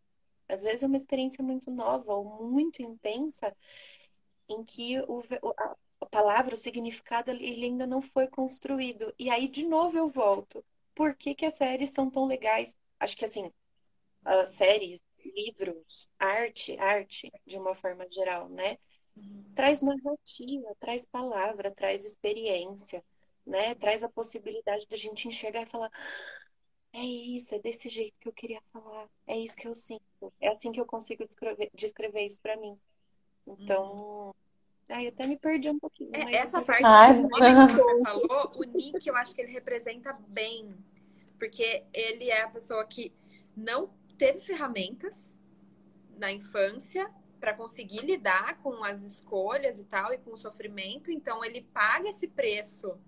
Às 0.48 0.62
vezes 0.62 0.84
é 0.84 0.86
uma 0.86 0.96
experiência 0.96 1.42
muito 1.42 1.70
nova 1.70 2.14
ou 2.14 2.24
muito 2.24 2.80
intensa 2.80 3.54
em 4.48 4.62
que 4.62 4.98
o, 5.00 5.22
a, 5.58 5.76
palavra, 6.06 6.54
o 6.54 6.56
significado, 6.56 7.30
ele 7.30 7.64
ainda 7.64 7.86
não 7.86 8.00
foi 8.00 8.28
construído. 8.28 9.12
E 9.18 9.28
aí, 9.28 9.48
de 9.48 9.66
novo, 9.66 9.98
eu 9.98 10.08
volto. 10.08 10.64
Por 10.94 11.14
que, 11.14 11.34
que 11.34 11.44
as 11.44 11.54
séries 11.54 11.90
são 11.90 12.08
tão 12.10 12.24
legais? 12.24 12.76
Acho 12.98 13.16
que, 13.16 13.26
assim, 13.26 13.52
as 14.24 14.50
séries, 14.50 15.02
livros, 15.22 16.08
arte, 16.18 16.78
arte, 16.78 17.30
de 17.44 17.58
uma 17.58 17.74
forma 17.74 18.06
geral, 18.10 18.48
né? 18.48 18.78
Uhum. 19.16 19.44
Traz 19.54 19.82
narrativa, 19.82 20.74
traz 20.80 21.04
palavra, 21.04 21.70
traz 21.70 22.04
experiência 22.04 23.04
né? 23.48 23.74
Traz 23.74 24.02
a 24.04 24.08
possibilidade 24.08 24.86
da 24.86 24.96
gente 24.96 25.26
enxergar 25.26 25.62
e 25.62 25.66
falar: 25.66 25.90
é 26.92 27.02
isso, 27.02 27.54
é 27.54 27.58
desse 27.58 27.88
jeito 27.88 28.14
que 28.20 28.28
eu 28.28 28.32
queria 28.32 28.60
falar, 28.72 29.08
é 29.26 29.36
isso 29.36 29.56
que 29.56 29.66
eu 29.66 29.74
sinto, 29.74 30.32
é 30.40 30.48
assim 30.48 30.70
que 30.70 30.80
eu 30.80 30.86
consigo 30.86 31.26
descrever, 31.26 31.70
descrever 31.74 32.26
isso 32.26 32.40
para 32.40 32.56
mim. 32.56 32.78
Então, 33.46 34.34
hum. 34.90 35.08
até 35.08 35.26
me 35.26 35.38
perdi 35.38 35.70
um 35.70 35.78
pouquinho. 35.78 36.10
É, 36.14 36.34
essa 36.34 36.62
parte 36.62 36.84
Ai, 36.84 37.14
que 37.14 37.72
você 37.72 38.02
falou, 38.02 38.52
o 38.56 38.64
Nick, 38.64 39.08
eu 39.08 39.16
acho 39.16 39.34
que 39.34 39.40
ele 39.40 39.52
representa 39.52 40.12
bem, 40.28 40.76
porque 41.38 41.84
ele 41.92 42.30
é 42.30 42.42
a 42.42 42.50
pessoa 42.50 42.84
que 42.84 43.12
não 43.56 43.90
teve 44.18 44.40
ferramentas 44.40 45.34
na 46.16 46.30
infância 46.30 47.10
para 47.40 47.54
conseguir 47.54 48.00
lidar 48.00 48.60
com 48.62 48.82
as 48.82 49.04
escolhas 49.04 49.78
e 49.78 49.84
tal 49.84 50.12
e 50.12 50.18
com 50.18 50.32
o 50.32 50.36
sofrimento, 50.36 51.10
então 51.10 51.44
ele 51.44 51.62
paga 51.72 52.10
esse 52.10 52.26
preço 52.26 52.98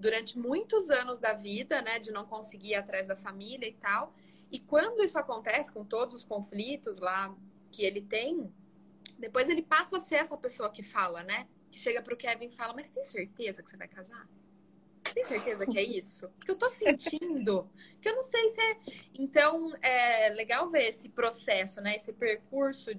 durante 0.00 0.38
muitos 0.38 0.90
anos 0.90 1.20
da 1.20 1.34
vida, 1.34 1.82
né, 1.82 1.98
de 1.98 2.10
não 2.10 2.26
conseguir 2.26 2.70
ir 2.70 2.74
atrás 2.74 3.06
da 3.06 3.14
família 3.14 3.68
e 3.68 3.74
tal. 3.74 4.14
E 4.50 4.58
quando 4.58 5.04
isso 5.04 5.18
acontece 5.18 5.72
com 5.72 5.84
todos 5.84 6.14
os 6.14 6.24
conflitos 6.24 6.98
lá 6.98 7.34
que 7.70 7.84
ele 7.84 8.00
tem, 8.00 8.52
depois 9.18 9.48
ele 9.48 9.62
passa 9.62 9.98
a 9.98 10.00
ser 10.00 10.16
essa 10.16 10.36
pessoa 10.36 10.70
que 10.70 10.82
fala, 10.82 11.22
né? 11.22 11.46
Que 11.70 11.78
chega 11.78 12.02
pro 12.02 12.16
Kevin 12.16 12.46
e 12.46 12.50
fala: 12.50 12.72
"Mas 12.72 12.90
tem 12.90 13.04
certeza 13.04 13.62
que 13.62 13.70
você 13.70 13.76
vai 13.76 13.86
casar?" 13.86 14.26
Tem 15.14 15.24
certeza 15.24 15.66
que 15.66 15.78
é 15.78 15.82
isso? 15.82 16.28
Porque 16.30 16.50
eu 16.50 16.56
tô 16.56 16.68
sentindo 16.68 17.68
que 18.00 18.08
eu 18.08 18.14
não 18.14 18.22
sei 18.22 18.48
se 18.48 18.60
é. 18.60 18.76
Então, 19.14 19.72
é 19.82 20.28
legal 20.30 20.68
ver 20.68 20.88
esse 20.88 21.08
processo, 21.08 21.80
né? 21.80 21.96
Esse 21.96 22.12
percurso. 22.12 22.90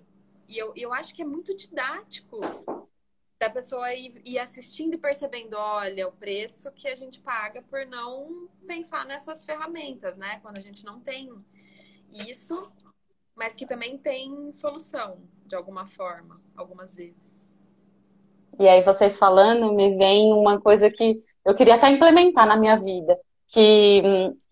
E 0.48 0.58
eu, 0.58 0.74
eu 0.76 0.94
acho 0.94 1.16
que 1.16 1.22
é 1.22 1.26
muito 1.26 1.56
didático 1.56 2.40
da 3.42 3.50
pessoa 3.50 3.92
ir, 3.92 4.22
ir, 4.24 4.38
assistindo 4.38 4.94
e 4.94 5.00
percebendo, 5.00 5.58
olha, 5.58 6.08
o 6.08 6.12
preço 6.12 6.72
que 6.74 6.88
a 6.88 6.96
gente 6.96 7.20
paga 7.20 7.64
por 7.64 7.88
não 7.88 8.48
pensar 8.68 9.04
nessas 9.08 9.44
ferramentas, 9.44 10.16
né? 10.16 10.40
Quando 10.44 10.58
a 10.58 10.62
gente 10.62 10.86
não 10.86 11.00
tem 11.00 11.34
isso, 12.14 12.72
mas 13.36 13.56
que 13.56 13.66
também 13.66 13.98
tem 13.98 14.54
solução, 14.54 15.18
de 15.48 15.56
alguma 15.56 15.88
forma, 15.88 16.40
algumas 16.56 16.96
vezes. 16.96 17.42
E 18.60 18.68
aí, 18.68 18.84
vocês 18.84 19.18
falando, 19.18 19.74
me 19.74 19.98
vem 19.98 20.32
uma 20.34 20.62
coisa 20.62 20.92
que 20.92 21.20
eu 21.44 21.56
queria 21.56 21.76
até 21.76 21.90
implementar 21.90 22.46
na 22.46 22.56
minha 22.56 22.78
vida, 22.78 23.20
que 23.48 24.04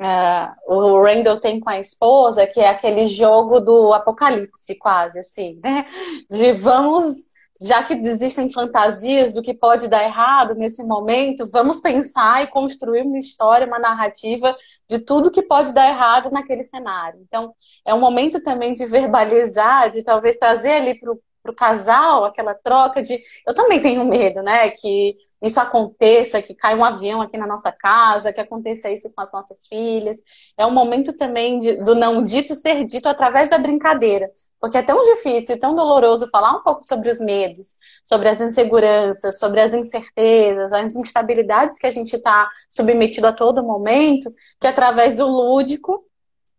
uh, 0.01 0.73
o 0.73 0.99
Randall 0.99 1.39
tem 1.39 1.59
com 1.59 1.69
a 1.69 1.79
esposa, 1.79 2.47
que 2.47 2.59
é 2.59 2.69
aquele 2.69 3.05
jogo 3.05 3.59
do 3.59 3.93
apocalipse, 3.93 4.73
quase 4.79 5.19
assim, 5.19 5.59
né? 5.63 5.85
De 6.27 6.53
vamos 6.53 7.29
já 7.61 7.83
que 7.83 7.93
existem 7.93 8.49
fantasias 8.49 9.33
do 9.33 9.41
que 9.41 9.53
pode 9.53 9.87
dar 9.87 10.03
errado 10.03 10.55
nesse 10.55 10.83
momento, 10.83 11.45
vamos 11.47 11.81
pensar 11.81 12.43
e 12.43 12.47
construir 12.47 13.01
uma 13.01 13.19
história, 13.19 13.67
uma 13.67 13.79
narrativa 13.79 14.55
de 14.87 14.99
tudo 14.99 15.31
que 15.31 15.41
pode 15.41 15.73
dar 15.73 15.89
errado 15.89 16.31
naquele 16.31 16.63
cenário. 16.63 17.19
Então, 17.21 17.53
é 17.85 17.93
um 17.93 17.99
momento 17.99 18.41
também 18.41 18.73
de 18.73 18.85
verbalizar, 18.85 19.89
de 19.89 20.03
talvez 20.03 20.37
trazer 20.37 20.71
ali 20.71 20.99
para 20.99 21.11
o 21.11 21.19
casal 21.55 22.25
aquela 22.25 22.53
troca 22.53 23.01
de. 23.01 23.19
Eu 23.45 23.53
também 23.53 23.81
tenho 23.81 24.05
medo, 24.05 24.41
né? 24.41 24.69
Que 24.71 25.15
isso 25.41 25.59
aconteça, 25.59 26.41
que 26.41 26.53
caia 26.53 26.75
um 26.75 26.83
avião 26.83 27.21
aqui 27.21 27.37
na 27.37 27.47
nossa 27.47 27.71
casa, 27.71 28.33
que 28.33 28.41
aconteça 28.41 28.91
isso 28.91 29.09
com 29.13 29.21
as 29.21 29.31
nossas 29.31 29.67
filhas. 29.67 30.19
É 30.57 30.65
um 30.65 30.71
momento 30.71 31.13
também 31.13 31.57
de, 31.57 31.77
do 31.77 31.95
não 31.95 32.21
dito 32.21 32.55
ser 32.55 32.83
dito 32.83 33.07
através 33.07 33.49
da 33.49 33.57
brincadeira. 33.57 34.29
Porque 34.59 34.77
é 34.77 34.83
tão 34.83 35.01
difícil 35.03 35.55
e 35.55 35.59
tão 35.59 35.73
doloroso 35.73 36.27
falar 36.27 36.57
um 36.57 36.61
pouco 36.61 36.83
sobre 36.83 37.09
os 37.09 37.21
medos, 37.21 37.77
sobre 38.03 38.27
as 38.27 38.41
inseguranças, 38.41 39.39
sobre 39.39 39.61
as 39.61 39.73
incertezas, 39.73 40.73
as 40.73 40.95
instabilidades 40.95 41.79
que 41.79 41.87
a 41.87 41.91
gente 41.91 42.13
está 42.13 42.49
submetido 42.69 43.27
a 43.27 43.33
todo 43.33 43.63
momento, 43.63 44.29
que 44.59 44.67
através 44.67 45.15
do 45.15 45.25
lúdico, 45.25 46.03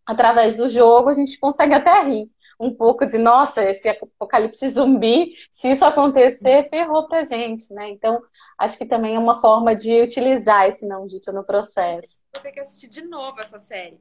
através 0.07 0.57
do 0.57 0.71
jogo, 0.71 1.11
a 1.11 1.15
gente 1.15 1.39
consegue 1.39 1.75
até 1.75 2.03
rir 2.03 2.31
um 2.61 2.75
pouco 2.75 3.07
de, 3.07 3.17
nossa, 3.17 3.65
esse 3.65 3.89
apocalipse 3.89 4.69
zumbi, 4.69 5.33
se 5.51 5.71
isso 5.71 5.83
acontecer, 5.83 6.69
ferrou 6.69 7.09
pra 7.09 7.25
gente, 7.25 7.73
né? 7.73 7.89
Então, 7.89 8.23
acho 8.59 8.77
que 8.77 8.85
também 8.85 9.17
é 9.17 9.19
uma 9.19 9.41
forma 9.41 9.75
de 9.75 10.03
utilizar 10.03 10.69
esse 10.69 10.87
não 10.87 11.07
dito 11.07 11.33
no 11.33 11.43
processo. 11.43 12.21
Vou 12.35 12.43
ter 12.43 12.53
que 12.53 12.61
assistir 12.61 12.89
de 12.89 13.03
novo 13.03 13.41
essa 13.41 13.59
série. 13.59 13.99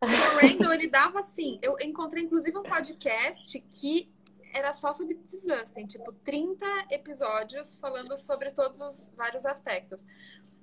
O 0.00 0.06
Randall, 0.40 0.72
ele 0.72 0.88
dava 0.88 1.20
assim, 1.20 1.58
eu 1.60 1.76
encontrei 1.78 2.24
inclusive 2.24 2.56
um 2.56 2.62
podcast 2.62 3.60
que 3.74 4.10
era 4.54 4.72
só 4.72 4.94
sobre 4.94 5.14
This 5.16 5.44
tem 5.74 5.86
tipo 5.86 6.10
30 6.24 6.64
episódios 6.90 7.76
falando 7.76 8.16
sobre 8.16 8.50
todos 8.50 8.80
os 8.80 9.12
vários 9.14 9.44
aspectos. 9.44 10.06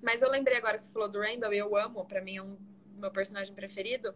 Mas 0.01 0.23
eu 0.23 0.29
lembrei 0.29 0.57
agora 0.57 0.77
que 0.77 0.85
você 0.85 0.91
falou 0.91 1.07
do 1.07 1.19
Randall, 1.19 1.53
e 1.53 1.59
eu 1.59 1.77
amo, 1.77 2.03
para 2.03 2.21
mim 2.21 2.37
é 2.37 2.41
um 2.41 2.57
meu 2.97 3.11
personagem 3.11 3.53
preferido, 3.53 4.13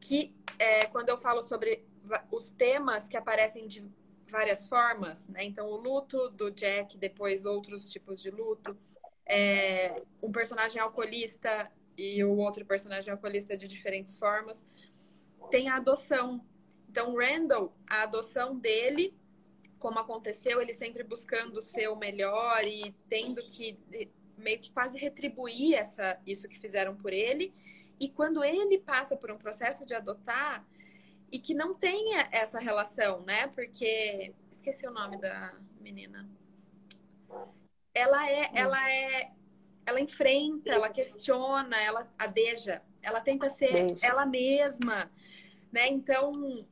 que 0.00 0.32
é, 0.58 0.86
quando 0.86 1.08
eu 1.08 1.18
falo 1.18 1.42
sobre 1.42 1.84
os 2.30 2.50
temas 2.50 3.08
que 3.08 3.16
aparecem 3.16 3.66
de 3.66 3.84
várias 4.30 4.66
formas, 4.66 5.28
né? 5.28 5.44
Então, 5.44 5.66
o 5.66 5.76
luto 5.76 6.30
do 6.30 6.50
Jack, 6.50 6.96
depois 6.96 7.44
outros 7.44 7.90
tipos 7.90 8.20
de 8.20 8.30
luto, 8.30 8.76
é, 9.26 9.94
um 10.22 10.32
personagem 10.32 10.80
alcoolista 10.80 11.70
e 11.96 12.24
o 12.24 12.36
outro 12.36 12.64
personagem 12.64 13.12
alcoolista 13.12 13.56
de 13.56 13.68
diferentes 13.68 14.16
formas. 14.16 14.66
Tem 15.50 15.68
a 15.68 15.76
adoção. 15.76 16.44
Então, 16.88 17.14
Randall, 17.14 17.74
a 17.86 18.02
adoção 18.02 18.58
dele, 18.58 19.14
como 19.78 19.98
aconteceu, 19.98 20.60
ele 20.60 20.72
sempre 20.72 21.02
buscando 21.02 21.60
ser 21.60 21.88
o 21.88 21.96
melhor 21.96 22.64
e 22.64 22.94
tendo 23.08 23.42
que 23.46 23.78
meio 24.36 24.58
que 24.58 24.72
quase 24.72 24.98
retribuir 24.98 25.74
essa, 25.74 26.18
isso 26.26 26.48
que 26.48 26.58
fizeram 26.58 26.96
por 26.96 27.12
ele. 27.12 27.54
E 28.00 28.08
quando 28.08 28.42
ele 28.42 28.78
passa 28.78 29.16
por 29.16 29.30
um 29.30 29.38
processo 29.38 29.86
de 29.86 29.94
adotar, 29.94 30.66
e 31.32 31.38
que 31.38 31.54
não 31.54 31.72
tenha 31.72 32.28
essa 32.30 32.60
relação, 32.60 33.22
né? 33.22 33.46
Porque 33.48 34.34
esqueci 34.50 34.86
o 34.86 34.92
nome 34.92 35.16
da 35.16 35.54
menina. 35.80 36.28
Ela 37.94 38.30
é, 38.30 38.50
ela 38.54 38.90
é, 38.90 39.32
ela 39.86 39.98
enfrenta, 39.98 40.70
ela 40.70 40.90
questiona, 40.90 41.80
ela 41.80 42.06
adeja, 42.18 42.82
ela 43.00 43.20
tenta 43.22 43.48
ser 43.48 43.72
Beijo. 43.72 44.04
ela 44.04 44.26
mesma, 44.26 45.10
né? 45.72 45.88
Então 45.88 46.66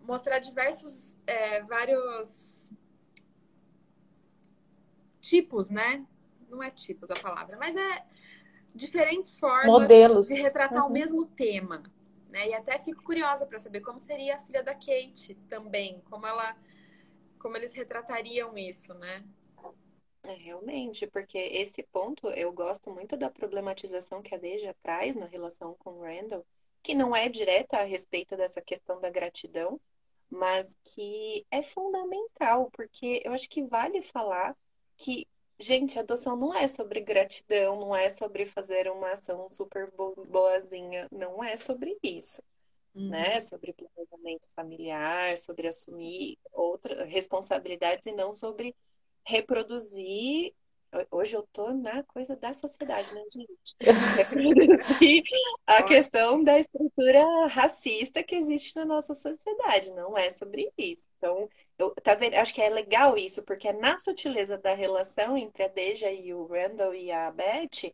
mostrar 0.00 0.38
diversos, 0.38 1.14
é, 1.26 1.62
vários 1.62 2.72
tipos, 5.20 5.68
né? 5.68 6.04
Não 6.48 6.62
é 6.62 6.70
tipos 6.70 7.10
a 7.10 7.14
palavra, 7.14 7.58
mas 7.58 7.76
é 7.76 8.06
diferentes 8.74 9.38
formas 9.38 9.66
Modelos. 9.66 10.28
de 10.28 10.34
retratar 10.34 10.82
uhum. 10.82 10.88
o 10.88 10.92
mesmo 10.92 11.26
tema. 11.26 11.82
Né? 12.32 12.48
E 12.48 12.54
até 12.54 12.78
fico 12.78 13.02
curiosa 13.04 13.44
para 13.44 13.58
saber 13.58 13.82
como 13.82 14.00
seria 14.00 14.36
a 14.36 14.40
filha 14.40 14.62
da 14.62 14.74
Kate 14.74 15.34
também, 15.50 16.00
como 16.08 16.26
ela 16.26 16.56
como 17.38 17.56
eles 17.56 17.74
retratariam 17.74 18.56
isso, 18.56 18.94
né? 18.94 19.22
É, 20.24 20.32
realmente, 20.32 21.06
porque 21.08 21.36
esse 21.36 21.82
ponto 21.82 22.28
eu 22.30 22.50
gosto 22.52 22.90
muito 22.90 23.16
da 23.16 23.28
problematização 23.28 24.22
que 24.22 24.34
a 24.34 24.38
Deja 24.38 24.74
traz 24.82 25.14
na 25.14 25.26
relação 25.26 25.74
com 25.74 25.90
o 25.90 26.02
Randall, 26.02 26.46
que 26.82 26.94
não 26.94 27.14
é 27.14 27.28
direta 27.28 27.78
a 27.78 27.84
respeito 27.84 28.34
dessa 28.34 28.62
questão 28.62 28.98
da 28.98 29.10
gratidão, 29.10 29.78
mas 30.30 30.66
que 30.84 31.44
é 31.50 31.62
fundamental, 31.62 32.70
porque 32.72 33.20
eu 33.24 33.32
acho 33.32 33.48
que 33.50 33.64
vale 33.64 34.00
falar 34.00 34.56
que 34.96 35.26
Gente, 35.58 35.98
adoção 35.98 36.36
não 36.36 36.54
é 36.54 36.66
sobre 36.66 37.00
gratidão, 37.00 37.78
não 37.78 37.94
é 37.94 38.10
sobre 38.10 38.46
fazer 38.46 38.90
uma 38.90 39.12
ação 39.12 39.48
super 39.48 39.90
boazinha, 40.28 41.06
não 41.12 41.42
é 41.42 41.56
sobre 41.56 41.96
isso. 42.02 42.42
Uhum. 42.94 43.08
Né? 43.08 43.40
Sobre 43.40 43.72
planejamento 43.72 44.48
familiar, 44.54 45.38
sobre 45.38 45.68
assumir 45.68 46.38
outras 46.52 47.08
responsabilidades 47.08 48.06
e 48.06 48.12
não 48.12 48.32
sobre 48.32 48.74
reproduzir. 49.24 50.52
Hoje 51.10 51.34
eu 51.34 51.42
tô 51.54 51.72
na 51.72 52.02
coisa 52.02 52.36
da 52.36 52.52
sociedade, 52.52 53.14
né, 53.14 53.22
gente? 53.32 53.76
Reproduzir 54.18 55.22
a 55.66 55.82
questão 55.84 56.44
da 56.44 56.58
estrutura 56.58 57.46
racista 57.46 58.22
que 58.22 58.34
existe 58.34 58.76
na 58.76 58.84
nossa 58.84 59.14
sociedade. 59.14 59.90
Não 59.92 60.18
é 60.18 60.30
sobre 60.30 60.70
isso. 60.76 61.04
Então, 61.16 61.48
eu, 61.82 61.94
tá 62.02 62.14
vendo? 62.14 62.34
Acho 62.34 62.54
que 62.54 62.62
é 62.62 62.68
legal 62.68 63.16
isso, 63.16 63.42
porque 63.42 63.68
é 63.68 63.72
na 63.72 63.98
sutileza 63.98 64.56
da 64.56 64.74
relação 64.74 65.36
entre 65.36 65.64
a 65.64 65.68
Deja 65.68 66.10
e 66.10 66.32
o 66.32 66.46
Randall 66.46 66.94
e 66.94 67.10
a 67.10 67.30
Beth 67.30 67.92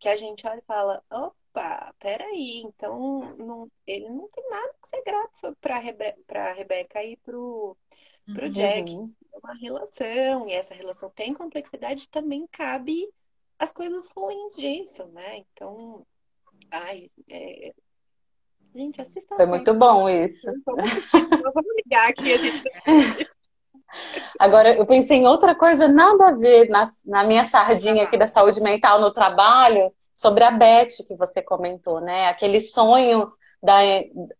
que 0.00 0.08
a 0.08 0.16
gente 0.16 0.46
olha 0.46 0.58
e 0.58 0.62
fala, 0.62 1.04
opa, 1.10 1.94
peraí, 2.00 2.62
então 2.64 3.36
não, 3.36 3.70
ele 3.86 4.08
não 4.08 4.26
tem 4.28 4.48
nada 4.48 4.74
que 4.82 4.88
ser 4.88 5.02
grato 5.04 5.56
para 5.60 5.78
Rebe 5.78 6.14
a 6.30 6.52
Rebeca 6.52 7.04
e 7.04 7.18
pro, 7.18 7.76
pro 8.34 8.46
uhum. 8.46 8.52
Jack. 8.52 8.94
É 9.32 9.38
uma 9.38 9.54
relação, 9.54 10.48
e 10.48 10.52
essa 10.54 10.74
relação 10.74 11.10
tem 11.10 11.34
complexidade, 11.34 12.08
também 12.08 12.46
cabe 12.50 13.06
as 13.58 13.70
coisas 13.70 14.06
ruins 14.06 14.56
disso, 14.56 15.06
né? 15.08 15.44
Então, 15.52 16.04
ai, 16.70 17.10
é, 17.28 17.74
Gente, 18.74 19.00
assista. 19.00 19.36
Foi 19.36 19.46
muito 19.46 19.74
bom 19.74 20.08
isso. 20.08 20.46
Vamos 20.64 21.64
ligar 21.84 22.10
aqui, 22.10 22.32
a 22.32 22.36
gente. 22.36 22.62
Agora, 24.38 24.74
eu 24.76 24.86
pensei 24.86 25.18
em 25.18 25.26
outra 25.26 25.54
coisa, 25.54 25.88
nada 25.88 26.28
a 26.28 26.32
ver 26.32 26.68
na, 26.68 26.84
na 27.04 27.24
minha 27.24 27.44
sardinha 27.44 28.04
aqui 28.04 28.16
da 28.16 28.28
saúde 28.28 28.60
mental 28.60 29.00
no 29.00 29.12
trabalho, 29.12 29.92
sobre 30.14 30.44
a 30.44 30.50
Beth 30.50 31.04
que 31.06 31.16
você 31.16 31.42
comentou, 31.42 32.00
né? 32.00 32.28
Aquele 32.28 32.60
sonho 32.60 33.32
da, 33.62 33.80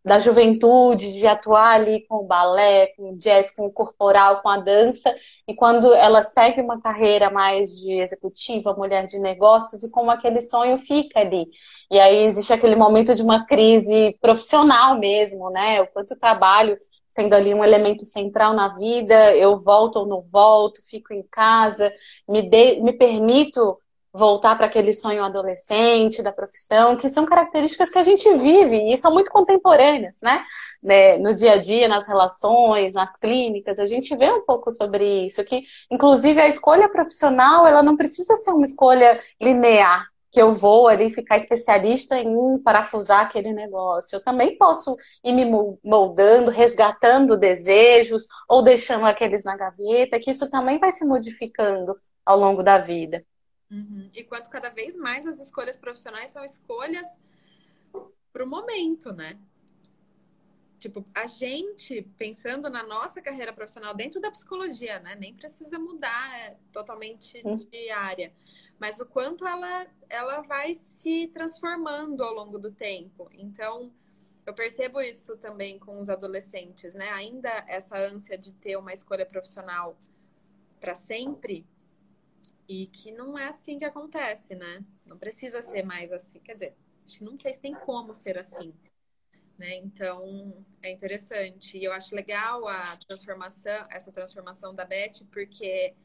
da 0.05 0.19
juventude, 0.19 1.13
de 1.13 1.27
atuar 1.27 1.75
ali 1.75 2.07
com 2.07 2.17
o 2.17 2.27
balé, 2.27 2.89
com 2.97 3.13
o 3.13 3.17
jazz, 3.19 3.51
com 3.55 3.67
o 3.67 3.73
corporal, 3.73 4.41
com 4.43 4.49
a 4.49 4.57
dança, 4.57 5.15
e 5.47 5.55
quando 5.55 5.93
ela 5.95 6.23
segue 6.23 6.61
uma 6.61 6.81
carreira 6.81 7.31
mais 7.31 7.71
de 7.79 8.01
executiva, 8.01 8.75
mulher 8.75 9.05
de 9.07 9.19
negócios, 9.19 9.83
e 9.83 9.91
como 9.91 10.11
aquele 10.11 10.41
sonho 10.41 10.79
fica 10.79 11.21
ali. 11.21 11.47
E 11.91 11.99
aí 11.99 12.25
existe 12.25 12.53
aquele 12.53 12.77
momento 12.77 13.15
de 13.15 13.23
uma 13.23 13.45
crise 13.47 14.17
profissional 14.21 14.99
mesmo, 14.99 15.51
né? 15.51 15.83
O 15.83 15.87
quanto 15.89 16.19
trabalho 16.19 16.79
sendo 17.11 17.35
ali 17.35 17.53
um 17.53 17.65
elemento 17.65 18.05
central 18.05 18.55
na 18.55 18.69
vida, 18.77 19.35
eu 19.37 19.59
volto 19.59 19.97
ou 19.97 20.07
não 20.07 20.23
volto, 20.23 20.81
fico 20.89 21.13
em 21.13 21.25
casa, 21.25 21.93
me, 22.29 22.41
de, 22.41 22.81
me 22.81 22.93
permito 22.93 23.77
voltar 24.13 24.57
para 24.57 24.67
aquele 24.67 24.93
sonho 24.93 25.23
adolescente 25.23 26.23
da 26.23 26.33
profissão, 26.33 26.97
que 26.97 27.09
são 27.09 27.25
características 27.25 27.91
que 27.91 27.99
a 27.99 28.03
gente 28.03 28.29
vive 28.39 28.93
e 28.93 28.97
são 28.99 29.13
muito 29.13 29.31
contemporâneas, 29.31 30.17
né? 30.23 30.43
né? 30.83 31.17
No 31.19 31.35
dia 31.35 31.53
a 31.53 31.57
dia, 31.59 31.89
nas 31.89 32.07
relações, 32.07 32.93
nas 32.93 33.17
clínicas, 33.17 33.79
a 33.79 33.87
gente 33.87 34.15
vê 34.17 34.31
um 34.31 34.45
pouco 34.45 34.71
sobre 34.73 35.27
isso, 35.27 35.45
que 35.45 35.63
inclusive 35.91 36.41
a 36.41 36.49
escolha 36.49 36.89
profissional, 36.89 37.67
ela 37.67 37.83
não 37.83 37.97
precisa 37.97 38.35
ser 38.37 38.51
uma 38.51 38.65
escolha 38.65 39.21
linear, 39.41 40.09
que 40.31 40.41
eu 40.41 40.53
vou 40.53 40.87
ali 40.89 41.11
ficar 41.11 41.37
especialista 41.37 42.17
em 42.19 42.59
parafusar 42.59 43.23
aquele 43.23 43.53
negócio. 43.53 44.17
Eu 44.17 44.23
também 44.23 44.57
posso 44.57 44.97
ir 45.25 45.33
me 45.33 45.45
moldando, 45.85 46.51
resgatando 46.51 47.37
desejos 47.37 48.27
ou 48.49 48.63
deixando 48.63 49.07
aqueles 49.07 49.43
na 49.43 49.57
gaveta, 49.57 50.21
que 50.21 50.31
isso 50.31 50.49
também 50.49 50.79
vai 50.79 50.93
se 50.93 51.05
modificando 51.05 51.95
ao 52.25 52.39
longo 52.39 52.63
da 52.63 52.79
vida. 52.79 53.25
Uhum. 53.71 54.11
E 54.15 54.25
quanto 54.25 54.51
cada 54.51 54.69
vez 54.69 54.97
mais 54.97 55.27
as 55.27 55.39
escolhas 55.39 55.79
profissionais 55.79 56.33
são 56.33 56.45
escolhas 56.45 57.07
para 58.33 58.45
o 58.45 58.47
momento, 58.47 59.13
né? 59.13 59.39
Tipo, 60.79 61.07
a 61.15 61.27
gente, 61.27 62.03
pensando 62.17 62.71
na 62.71 62.83
nossa 62.83 63.21
carreira 63.21 63.53
profissional 63.53 63.95
dentro 63.95 64.19
da 64.21 64.31
psicologia, 64.31 64.99
né? 65.01 65.15
Nem 65.15 65.35
precisa 65.35 65.79
mudar 65.79 66.39
é, 66.39 66.57
totalmente 66.73 67.41
uhum. 67.45 67.57
de 67.57 67.91
área. 67.91 68.33
mas 68.79 68.99
o 68.99 69.07
quanto 69.07 69.47
ela, 69.47 69.87
ela 70.09 70.41
vai 70.41 70.75
se 70.75 71.29
transformando 71.29 72.25
ao 72.25 72.35
longo 72.35 72.59
do 72.59 72.73
tempo. 72.73 73.29
Então, 73.35 73.93
eu 74.47 74.55
percebo 74.55 75.01
isso 75.03 75.37
também 75.37 75.79
com 75.79 76.01
os 76.01 76.09
adolescentes, 76.09 76.95
né? 76.95 77.11
Ainda 77.11 77.51
essa 77.69 77.99
ânsia 77.99 78.39
de 78.39 78.53
ter 78.55 78.77
uma 78.77 78.93
escolha 78.93 79.27
profissional 79.27 79.99
para 80.81 80.95
sempre 80.95 81.67
e 82.71 82.87
que 82.87 83.11
não 83.11 83.37
é 83.37 83.49
assim 83.49 83.79
que 83.79 83.85
acontece, 83.85 84.55
né? 84.55 84.85
Não 85.05 85.19
precisa 85.19 85.61
ser 85.61 85.83
mais 85.83 86.13
assim. 86.13 86.39
Quer 86.39 86.55
dizer, 86.55 86.77
acho 87.05 87.19
que 87.19 87.25
não 87.25 87.37
sei 87.37 87.53
se 87.53 87.59
tem 87.59 87.75
como 87.75 88.15
ser 88.15 88.39
assim. 88.39 88.73
Né? 89.59 89.75
Então, 89.75 90.65
é 90.81 90.89
interessante. 90.89 91.77
E 91.77 91.83
eu 91.83 91.93
acho 91.93 92.15
legal 92.15 92.69
a 92.69 92.97
transformação, 92.99 93.89
essa 93.91 94.13
transformação 94.13 94.73
da 94.73 94.85
Beth, 94.85 95.25
porque 95.33 95.97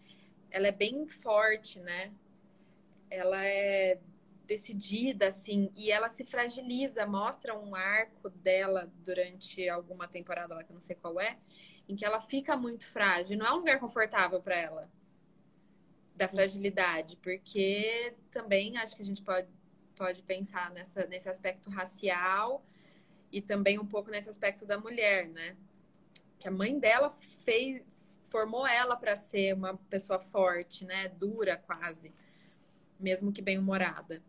ela 0.50 0.68
é 0.68 0.72
bem 0.72 1.08
forte, 1.08 1.80
né? 1.82 2.12
Ela 3.12 3.46
é 3.46 4.00
decidida, 4.48 5.28
assim, 5.28 5.72
e 5.76 5.92
ela 5.92 6.10
se 6.10 6.24
fragiliza, 6.24 7.06
mostra 7.06 7.56
um 7.56 7.76
arco 7.76 8.28
dela 8.30 8.92
durante 9.04 9.70
alguma 9.70 10.08
temporada 10.08 10.56
lá, 10.56 10.64
que 10.64 10.72
eu 10.72 10.76
não 10.76 10.82
sei 10.82 10.96
qual 10.96 11.20
é, 11.20 11.38
em 11.88 11.96
que 11.96 12.04
ela 12.06 12.20
fica 12.20 12.58
muito 12.58 12.88
frágil. 12.88 13.38
Não 13.38 13.46
é 13.46 13.54
um 13.54 13.58
lugar 13.58 13.80
confortável 13.80 14.42
para 14.42 14.56
ela, 14.56 14.90
da 16.16 16.28
fragilidade, 16.28 17.18
porque 17.18 18.16
também 18.32 18.78
acho 18.78 18.96
que 18.96 19.02
a 19.02 19.06
gente 19.06 19.22
pode, 19.22 19.48
pode 19.96 20.24
pensar 20.24 20.72
nessa, 20.72 21.06
nesse 21.08 21.28
aspecto 21.28 21.70
racial 21.70 22.64
e 23.32 23.42
também 23.42 23.78
um 23.78 23.86
pouco 23.86 24.10
nesse 24.10 24.30
aspecto 24.30 24.66
da 24.66 24.78
mulher, 24.78 25.28
né? 25.28 25.58
Que 26.40 26.48
a 26.48 26.52
mãe 26.52 26.80
dela 26.80 27.12
fez, 27.12 27.84
formou 28.26 28.66
ela 28.66 28.96
para 28.96 29.16
ser 29.18 29.54
uma 29.54 29.76
pessoa 29.90 30.20
forte, 30.20 30.86
né? 30.86 31.10
Dura 31.10 31.58
quase, 31.58 32.14
mesmo 33.00 33.32
que 33.32 33.42
bem-humorada. 33.42 34.24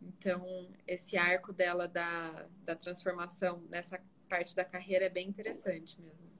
Então, 0.00 0.68
esse 0.86 1.16
arco 1.16 1.52
dela 1.52 1.88
da, 1.88 2.46
da 2.64 2.76
transformação 2.76 3.62
nessa 3.68 4.00
parte 4.28 4.54
da 4.54 4.64
carreira 4.64 5.06
é 5.06 5.10
bem 5.10 5.28
interessante 5.28 6.00
mesmo. 6.00 6.32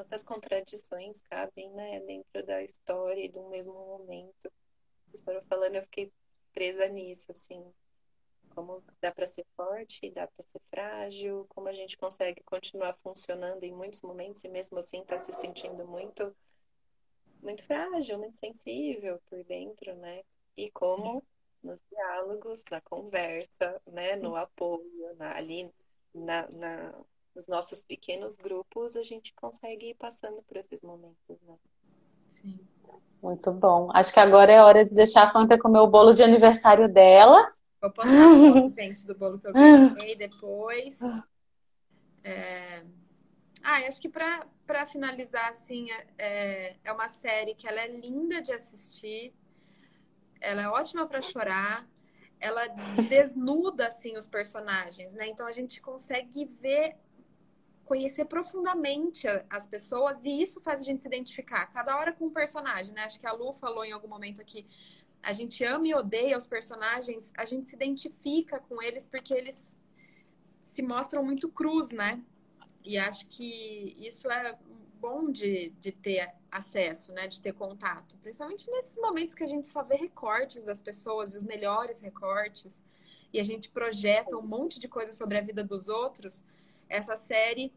Quantas 0.00 0.24
contradições 0.24 1.20
cabem, 1.20 1.70
né, 1.72 2.00
dentro 2.00 2.42
da 2.46 2.62
história 2.62 3.22
e 3.22 3.28
do 3.28 3.46
mesmo 3.50 3.74
momento. 3.74 4.50
Vocês 5.06 5.20
foram 5.20 5.42
falando, 5.42 5.74
eu 5.74 5.82
fiquei 5.82 6.10
presa 6.54 6.88
nisso, 6.88 7.30
assim. 7.30 7.62
Como 8.54 8.82
dá 8.98 9.12
para 9.12 9.26
ser 9.26 9.44
forte, 9.54 10.10
dá 10.10 10.26
para 10.26 10.42
ser 10.42 10.58
frágil, 10.70 11.44
como 11.50 11.68
a 11.68 11.74
gente 11.74 11.98
consegue 11.98 12.42
continuar 12.44 12.96
funcionando 13.02 13.62
em 13.62 13.74
muitos 13.74 14.00
momentos 14.00 14.42
e 14.42 14.48
mesmo 14.48 14.78
assim 14.78 15.04
tá 15.04 15.18
se 15.18 15.32
sentindo 15.32 15.86
muito 15.86 16.34
muito 17.42 17.62
frágil, 17.66 18.18
muito 18.18 18.38
sensível 18.38 19.20
por 19.28 19.44
dentro, 19.44 19.94
né? 19.96 20.22
E 20.56 20.70
como 20.70 21.22
nos 21.62 21.84
diálogos, 21.90 22.64
na 22.70 22.80
conversa, 22.80 23.82
né, 23.86 24.16
no 24.16 24.34
apoio, 24.34 25.14
na, 25.18 25.36
ali 25.36 25.70
na, 26.14 26.48
na, 26.56 27.04
nos 27.34 27.46
nossos 27.46 27.82
pequenos 27.82 28.36
grupos, 28.36 28.96
a 28.96 29.02
gente 29.02 29.32
consegue 29.34 29.90
ir 29.90 29.94
passando 29.94 30.42
por 30.42 30.56
esses 30.56 30.80
momentos, 30.82 31.40
né? 31.46 31.56
Sim. 32.28 32.60
Muito 33.22 33.52
bom. 33.52 33.90
Acho 33.92 34.12
que 34.12 34.20
agora 34.20 34.50
é 34.50 34.62
hora 34.62 34.84
de 34.84 34.94
deixar 34.94 35.24
a 35.24 35.30
Fanta 35.30 35.58
comer 35.58 35.80
o 35.80 35.86
bolo 35.86 36.14
de 36.14 36.22
aniversário 36.22 36.88
dela. 36.88 37.52
Vou 37.80 37.90
postar 37.90 38.52
foto, 38.52 38.68
gente, 38.74 39.06
do 39.06 39.14
bolo 39.14 39.38
que 39.38 39.46
eu 39.46 39.52
ganhei 39.52 40.16
depois. 40.16 40.98
É... 42.24 42.82
Ah, 43.62 43.86
acho 43.86 44.00
que 44.00 44.08
para 44.08 44.86
finalizar, 44.86 45.50
assim, 45.50 45.88
é, 46.16 46.76
é 46.82 46.92
uma 46.92 47.08
série 47.08 47.54
que 47.54 47.68
ela 47.68 47.80
é 47.80 47.88
linda 47.88 48.40
de 48.40 48.52
assistir 48.52 49.34
ela 50.40 50.62
é 50.62 50.68
ótima 50.68 51.06
para 51.06 51.20
chorar, 51.20 51.86
ela 52.40 52.66
desnuda 53.08 53.88
assim 53.88 54.16
os 54.16 54.26
personagens, 54.26 55.12
né? 55.12 55.28
Então 55.28 55.46
a 55.46 55.52
gente 55.52 55.80
consegue 55.80 56.46
ver, 56.60 56.96
conhecer 57.90 58.26
profundamente 58.26 59.26
as 59.58 59.66
pessoas 59.66 60.24
e 60.24 60.30
isso 60.40 60.60
faz 60.60 60.78
a 60.78 60.84
gente 60.84 61.02
se 61.02 61.08
identificar 61.08 61.66
cada 61.66 61.96
hora 61.98 62.12
com 62.12 62.26
um 62.26 62.30
personagem, 62.30 62.94
né? 62.94 63.02
Acho 63.02 63.18
que 63.18 63.26
a 63.26 63.32
Lu 63.32 63.52
falou 63.52 63.84
em 63.84 63.90
algum 63.90 64.06
momento 64.06 64.40
aqui, 64.40 64.64
a 65.20 65.32
gente 65.32 65.64
ama 65.64 65.88
e 65.88 65.92
odeia 65.92 66.38
os 66.38 66.46
personagens, 66.46 67.32
a 67.36 67.44
gente 67.44 67.66
se 67.66 67.74
identifica 67.74 68.60
com 68.60 68.80
eles 68.80 69.08
porque 69.08 69.34
eles 69.34 69.72
se 70.62 70.82
mostram 70.82 71.24
muito 71.24 71.48
cruz, 71.48 71.90
né? 71.90 72.22
E 72.84 72.96
acho 72.96 73.26
que 73.26 73.96
isso 73.98 74.30
é 74.30 74.56
bom 75.00 75.28
de, 75.28 75.70
de 75.80 75.90
ter 75.90 76.32
acesso, 76.48 77.12
né? 77.12 77.26
De 77.26 77.40
ter 77.40 77.54
contato. 77.54 78.16
Principalmente 78.18 78.70
nesses 78.70 78.98
momentos 78.98 79.34
que 79.34 79.42
a 79.42 79.48
gente 79.48 79.66
só 79.66 79.82
vê 79.82 79.96
recortes 79.96 80.62
das 80.64 80.80
pessoas, 80.80 81.34
os 81.34 81.42
melhores 81.42 81.98
recortes, 81.98 82.80
e 83.32 83.40
a 83.40 83.44
gente 83.44 83.68
projeta 83.68 84.36
um 84.36 84.46
monte 84.46 84.78
de 84.78 84.86
coisa 84.86 85.12
sobre 85.12 85.36
a 85.38 85.40
vida 85.40 85.64
dos 85.64 85.88
outros. 85.88 86.44
Essa 86.90 87.14
série, 87.14 87.72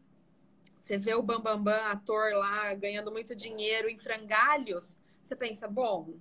você 0.80 0.98
vê 0.98 1.14
o 1.14 1.22
Bambambam, 1.22 1.62
Bam 1.62 1.78
Bam, 1.78 1.90
ator 1.92 2.32
lá, 2.34 2.74
ganhando 2.74 3.12
muito 3.12 3.34
dinheiro 3.34 3.88
em 3.88 3.96
frangalhos, 3.96 4.98
você 5.22 5.36
pensa, 5.36 5.68
bom, 5.68 6.14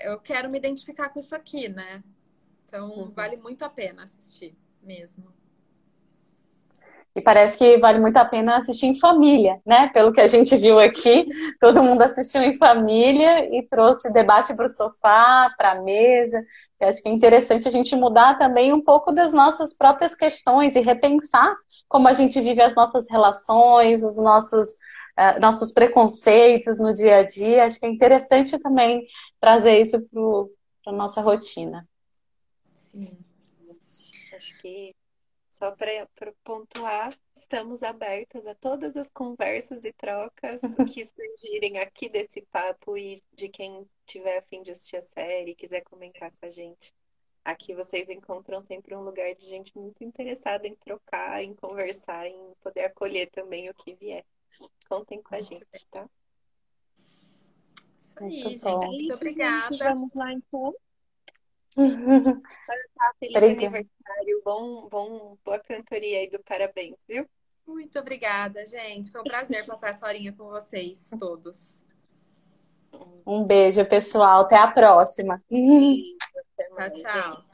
eu 0.00 0.18
quero 0.18 0.48
me 0.50 0.58
identificar 0.58 1.10
com 1.10 1.20
isso 1.20 1.36
aqui, 1.36 1.68
né? 1.68 2.02
Então, 2.66 2.88
uhum. 2.90 3.10
vale 3.10 3.36
muito 3.36 3.62
a 3.62 3.68
pena 3.68 4.04
assistir 4.04 4.56
mesmo. 4.82 5.32
E 7.14 7.20
parece 7.20 7.58
que 7.58 7.76
vale 7.78 8.00
muito 8.00 8.16
a 8.16 8.24
pena 8.24 8.56
assistir 8.56 8.86
em 8.86 8.98
família, 8.98 9.60
né? 9.66 9.88
Pelo 9.88 10.12
que 10.12 10.20
a 10.20 10.26
gente 10.26 10.56
viu 10.56 10.78
aqui, 10.78 11.26
todo 11.60 11.82
mundo 11.82 12.00
assistiu 12.00 12.42
em 12.42 12.56
família 12.56 13.54
e 13.54 13.62
trouxe 13.68 14.10
debate 14.10 14.54
para 14.56 14.64
o 14.64 14.68
sofá, 14.68 15.52
para 15.58 15.72
a 15.72 15.82
mesa. 15.82 16.42
Eu 16.80 16.88
acho 16.88 17.02
que 17.02 17.10
é 17.10 17.12
interessante 17.12 17.68
a 17.68 17.70
gente 17.70 17.94
mudar 17.94 18.38
também 18.38 18.72
um 18.72 18.82
pouco 18.82 19.12
das 19.12 19.30
nossas 19.32 19.76
próprias 19.76 20.14
questões 20.14 20.74
e 20.74 20.80
repensar 20.80 21.54
como 21.86 22.08
a 22.08 22.14
gente 22.14 22.40
vive 22.40 22.62
as 22.62 22.74
nossas 22.74 23.10
relações, 23.10 24.02
os 24.02 24.16
nossos, 24.16 24.68
uh, 25.18 25.38
nossos 25.38 25.70
preconceitos 25.70 26.80
no 26.80 26.94
dia 26.94 27.16
a 27.18 27.22
dia. 27.22 27.64
Acho 27.64 27.78
que 27.78 27.84
é 27.84 27.90
interessante 27.90 28.58
também 28.58 29.04
trazer 29.38 29.78
isso 29.78 30.00
para 30.82 30.94
a 30.94 30.96
nossa 30.96 31.20
rotina. 31.20 31.86
Sim. 32.74 33.18
Acho 34.34 34.56
que 34.58 34.94
só 35.62 35.70
para 35.70 36.32
pontuar, 36.42 37.16
estamos 37.36 37.84
abertas 37.84 38.48
a 38.48 38.54
todas 38.56 38.96
as 38.96 39.08
conversas 39.10 39.84
e 39.84 39.92
trocas 39.92 40.60
que 40.92 41.04
surgirem 41.04 41.78
aqui 41.78 42.08
desse 42.08 42.42
papo 42.42 42.98
e 42.98 43.22
de 43.32 43.48
quem 43.48 43.88
tiver 44.04 44.38
a 44.38 44.42
fim 44.42 44.60
de 44.60 44.72
assistir 44.72 44.96
a 44.96 45.02
série, 45.02 45.54
quiser 45.54 45.82
comentar 45.82 46.32
com 46.32 46.46
a 46.46 46.50
gente. 46.50 46.92
Aqui 47.44 47.76
vocês 47.76 48.10
encontram 48.10 48.60
sempre 48.60 48.96
um 48.96 49.04
lugar 49.04 49.36
de 49.36 49.46
gente 49.46 49.70
muito 49.78 50.02
interessada 50.02 50.66
em 50.66 50.74
trocar, 50.74 51.44
em 51.44 51.54
conversar, 51.54 52.26
em 52.26 52.54
poder 52.60 52.86
acolher 52.86 53.30
também 53.30 53.70
o 53.70 53.74
que 53.74 53.94
vier. 53.94 54.24
Contem 54.88 55.22
com 55.22 55.36
a 55.36 55.40
gente, 55.40 55.86
tá? 55.92 56.10
Isso 58.00 58.18
aí, 58.18 58.42
muito 58.42 58.58
gente. 58.58 58.86
Muito 58.88 59.14
obrigada. 59.14 59.76
Vamos 59.78 60.12
lá, 60.12 60.32
então. 60.32 60.74
Tá, 61.74 63.14
feliz 63.18 63.36
aniversário, 63.36 64.42
bom, 64.44 64.88
bom, 64.88 65.38
boa 65.44 65.58
cantoria 65.58 66.18
aí 66.18 66.30
do 66.30 66.38
parabéns, 66.42 66.96
viu? 67.08 67.26
Muito 67.66 67.98
obrigada, 67.98 68.66
gente. 68.66 69.10
Foi 69.10 69.20
um 69.20 69.24
prazer 69.24 69.64
passar 69.66 69.90
essa 69.90 70.06
horinha 70.06 70.32
com 70.32 70.44
vocês 70.48 71.10
todos. 71.18 71.82
Um 73.26 73.44
beijo, 73.44 73.84
pessoal. 73.86 74.42
Até 74.42 74.56
a 74.56 74.68
próxima. 74.70 75.42
Tchau, 75.48 76.90
tchau. 76.94 77.51